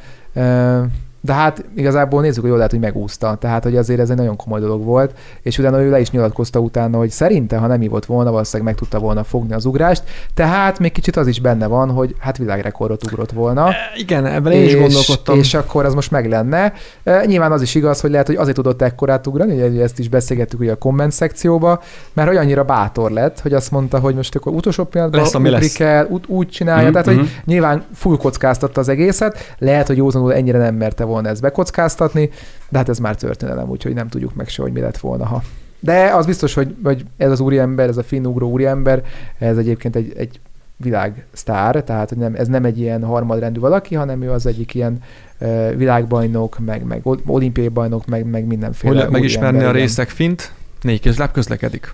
de 1.26 1.34
hát 1.34 1.66
igazából 1.76 2.22
nézzük, 2.22 2.40
hogy 2.40 2.48
jól 2.48 2.58
lehet, 2.58 2.72
hogy 2.72 2.82
megúszta. 2.82 3.36
Tehát, 3.40 3.64
hogy 3.64 3.78
azért 3.78 4.00
ez 4.00 4.10
egy 4.10 4.18
nagyon 4.18 4.36
komoly 4.36 4.60
dolog 4.60 4.84
volt, 4.84 5.14
és 5.42 5.58
utána 5.58 5.82
ő 5.82 5.90
le 5.90 6.00
is 6.00 6.12
nyilatkozta 6.12 6.60
utána, 6.60 6.98
hogy 6.98 7.10
szerinte, 7.10 7.58
ha 7.58 7.68
nem 7.68 7.84
volt 7.90 8.06
volna, 8.06 8.32
valószínűleg 8.32 8.74
meg 8.74 8.80
tudta 8.80 9.00
volna 9.00 9.24
fogni 9.24 9.54
az 9.54 9.66
ugrást. 9.66 10.04
Tehát 10.34 10.80
még 10.80 10.92
kicsit 10.92 11.16
az 11.16 11.28
is 11.28 11.40
benne 11.40 11.68
van, 11.68 11.90
hogy 11.90 12.16
hát 12.20 12.38
világrekordot 12.38 13.04
ugrott 13.04 13.32
volna. 13.32 13.68
E, 13.68 13.76
igen, 13.98 14.26
ebben 14.26 14.52
én 14.52 14.66
is 14.66 14.78
gondolkodtam. 14.78 15.38
És 15.38 15.54
akkor 15.54 15.86
az 15.86 15.94
most 15.94 16.12
meg 16.12 16.30
lenne. 16.30 16.74
E, 17.04 17.26
nyilván 17.26 17.52
az 17.52 17.62
is 17.62 17.76
igaz, 17.76 18.02
hogy 18.02 18.12
lehet, 18.12 18.28
hogy 18.28 18.36
azért 18.36 18.56
tudott 18.56 18.82
ekkorát 18.82 19.28
ugrani, 19.28 19.68
ugye 19.68 19.84
ezt 19.84 20.00
is 20.00 20.10
beszélgettük 20.10 20.60
ugye 20.60 20.72
a 20.72 20.76
komment 20.76 21.12
szekcióba, 21.12 21.82
mert 22.14 22.28
hogy 22.28 22.38
annyira 22.38 22.64
bátor 22.64 23.12
lett, 23.12 23.40
hogy 23.40 23.54
azt 23.54 23.72
mondta, 23.72 24.00
hogy 24.00 24.16
most 24.16 24.36
akkor 24.36 24.54
utolsó 24.54 24.84
pillanatban 24.84 25.22
lesz, 25.22 25.34
ami 25.34 25.50
lesz. 25.50 25.74
kell, 25.74 26.06
úgy, 26.10 26.24
úgy 26.28 26.48
csinálja. 26.48 26.82
Mm-hmm. 26.82 26.92
Tehát, 26.92 27.08
hogy 27.08 27.30
nyilván 27.46 27.84
full 27.94 28.18
kockáztatta 28.18 28.80
az 28.80 28.90
egészet, 28.90 29.56
lehet, 29.58 29.88
hogy 29.88 29.98
józanul 29.98 30.34
ennyire 30.34 30.58
nem 30.58 30.76
merte 30.76 31.04
volna 31.04 31.15
volna 31.16 31.30
ezt 31.30 31.42
bekockáztatni, 31.42 32.30
de 32.70 32.78
hát 32.78 32.90
ez 32.90 33.00
már 33.00 33.16
történelem, 33.16 33.70
úgyhogy 33.70 33.94
nem 33.94 34.08
tudjuk 34.08 34.36
meg 34.36 34.48
se, 34.48 34.62
hogy 34.62 34.72
mi 34.72 34.80
lett 34.80 34.98
volna, 34.98 35.26
ha. 35.26 35.44
De 35.80 36.14
az 36.14 36.26
biztos, 36.26 36.54
hogy, 36.54 36.76
hogy 36.84 37.06
ez 37.18 37.32
az 37.32 37.40
úriember, 37.40 37.90
ez 37.90 37.98
a 37.98 38.04
finnugró 38.04 38.50
úriember, 38.50 39.04
ez 39.38 39.58
egyébként 39.58 39.96
egy, 39.96 40.14
egy 40.18 40.40
világsztár, 40.78 41.84
tehát 41.84 42.10
hogy 42.10 42.18
nem, 42.18 42.36
ez 42.36 42.48
nem 42.48 42.66
egy 42.66 42.80
ilyen 42.80 43.04
harmadrendű 43.04 43.60
valaki, 43.60 43.96
hanem 43.96 44.22
ő 44.22 44.32
az 44.32 44.46
egyik 44.46 44.74
ilyen 44.74 45.04
uh, 45.40 45.76
világbajnok, 45.76 46.60
meg, 46.60 46.84
meg 46.84 47.02
olimpiai 47.26 47.68
bajnok, 47.68 48.06
meg, 48.06 48.26
meg 48.26 48.46
mindenféle. 48.46 48.88
Hogy 48.88 48.96
lehet 48.98 49.12
megismerni 49.12 49.64
a 49.64 49.72
részek 49.72 50.10
fint? 50.10 50.52
Négy 50.82 51.00
kézláb 51.00 51.32
közlekedik. 51.32 51.94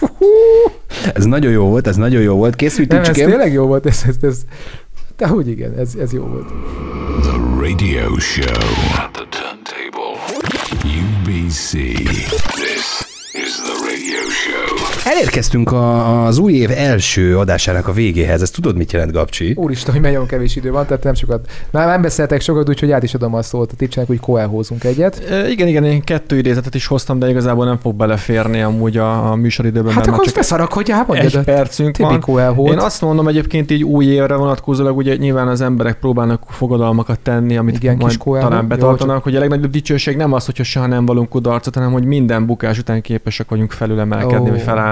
Ez 1.14 1.24
nagyon 1.24 1.52
jó 1.52 1.68
volt, 1.68 1.86
ez 1.86 1.96
nagyon 1.96 2.22
jó 2.22 2.34
volt. 2.34 2.56
Készültünk 2.56 3.02
Nem, 3.02 3.10
ez 3.10 3.16
tényleg 3.16 3.52
jó 3.52 3.66
volt, 3.66 3.86
ez, 3.86 4.02
ez, 4.06 4.16
ez, 4.20 4.40
de 5.16 5.26
hogy 5.26 5.48
igen, 5.48 5.78
ez, 5.78 5.94
ez 6.00 6.12
jó 6.12 6.22
volt. 6.22 6.50
Radio 7.82 8.16
show 8.18 8.44
at 8.94 9.12
the 9.12 9.26
turntable. 9.26 10.14
UBC. 10.84 12.71
Elérkeztünk 15.04 15.72
a, 15.72 16.24
az 16.26 16.38
új 16.38 16.52
év 16.52 16.70
első 16.70 17.38
adásának 17.38 17.88
a 17.88 17.92
végéhez. 17.92 18.42
Ezt 18.42 18.54
tudod, 18.54 18.76
mit 18.76 18.92
jelent, 18.92 19.12
Gabcsi? 19.12 19.52
Úristen, 19.56 19.92
hogy 19.92 20.02
nagyon 20.02 20.26
kevés 20.26 20.56
idő 20.56 20.70
van, 20.70 20.86
tehát 20.86 21.02
nem 21.02 21.14
sokat. 21.14 21.50
Már 21.70 21.86
nem 21.86 22.02
beszéltek 22.02 22.40
sokat, 22.40 22.68
úgyhogy 22.68 22.90
át 22.90 23.02
is 23.02 23.14
adom 23.14 23.34
a 23.34 23.42
szót 23.42 23.72
a 23.72 23.76
tipcsenek, 23.76 24.08
hogy 24.08 24.20
koelhózunk 24.20 24.84
egyet. 24.84 25.22
E, 25.30 25.48
igen, 25.48 25.68
igen, 25.68 25.84
én 25.84 26.02
kettő 26.02 26.38
idézetet 26.38 26.74
is 26.74 26.86
hoztam, 26.86 27.18
de 27.18 27.28
igazából 27.28 27.64
nem 27.64 27.78
fog 27.78 27.94
beleférni 27.94 28.62
amúgy 28.62 28.96
a, 28.96 29.30
a 29.30 29.34
műsoridőben. 29.34 29.92
Hát 29.92 30.06
akkor 30.06 30.32
csak 30.32 30.72
hogy 30.72 30.90
hát 30.90 31.14
egy 31.14 31.38
percünk 31.38 31.96
van. 31.96 32.20
Koelhót. 32.20 32.70
Én 32.70 32.78
azt 32.78 33.00
mondom 33.00 33.28
egyébként 33.28 33.70
így 33.70 33.84
új 33.84 34.04
évre 34.04 34.34
vonatkozólag, 34.34 34.96
ugye 34.96 35.16
nyilván 35.16 35.48
az 35.48 35.60
emberek 35.60 35.98
próbálnak 35.98 36.42
fogadalmakat 36.48 37.18
tenni, 37.18 37.56
amit 37.56 37.76
igen, 37.76 37.96
majd 37.96 38.18
talán 38.18 38.68
betartanak, 38.68 39.16
Jó, 39.16 39.22
hogy 39.22 39.36
a 39.36 39.38
legnagyobb 39.38 39.70
dicsőség 39.70 40.16
nem 40.16 40.32
az, 40.32 40.44
hogyha 40.44 40.62
soha 40.64 40.86
nem 40.86 41.06
valunk 41.06 41.28
kudarcot, 41.28 41.74
hanem 41.74 41.92
hogy 41.92 42.04
minden 42.04 42.46
bukás 42.46 42.78
után 42.78 43.00
képesek 43.00 43.48
vagyunk 43.48 43.72
felülemelkedni, 43.72 44.48
oh. 44.48 44.50
vagy 44.50 44.62
felállni. 44.62 44.90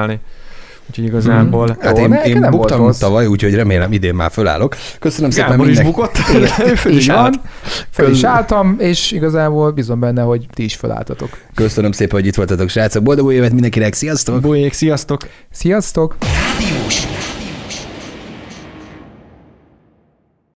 Úgyhogy 0.91 1.05
igazából... 1.05 1.67
Hmm. 1.67 1.77
Hát 1.81 1.99
én, 1.99 2.13
én 2.13 2.47
buktam 2.51 2.93
tavaly, 2.99 3.27
úgyhogy 3.27 3.55
remélem 3.55 3.93
idén 3.93 4.15
már 4.15 4.31
fölállok. 4.31 4.77
Köszönöm 4.99 5.31
szépen 5.31 5.51
Gábor 5.51 5.67
mindenki. 5.67 5.89
is 5.89 5.95
bukott. 5.95 6.17
föl 6.83 6.93
is 6.93 7.09
állt. 7.09 7.41
Föl 7.91 8.11
is 8.11 8.23
álltam, 8.23 8.77
és 8.79 9.13
igazából 9.13 9.71
bízom 9.71 10.01
benne, 10.01 10.23
hogy 10.23 10.47
ti 10.55 10.65
is 10.65 10.75
fölálltatok. 10.75 11.39
Köszönöm 11.55 11.93
szépen, 11.93 12.19
hogy 12.19 12.27
itt 12.27 12.35
voltatok, 12.35 12.69
srácok. 12.69 13.03
Boldog 13.03 13.27
új 13.27 13.35
évet 13.35 13.53
mindenkinek. 13.53 13.95
Sziasztok! 13.95 14.41
Bolyék, 14.41 14.73
sziasztok! 14.73 15.29
Sziasztok! 15.51 16.17
Rádiós. 16.21 17.07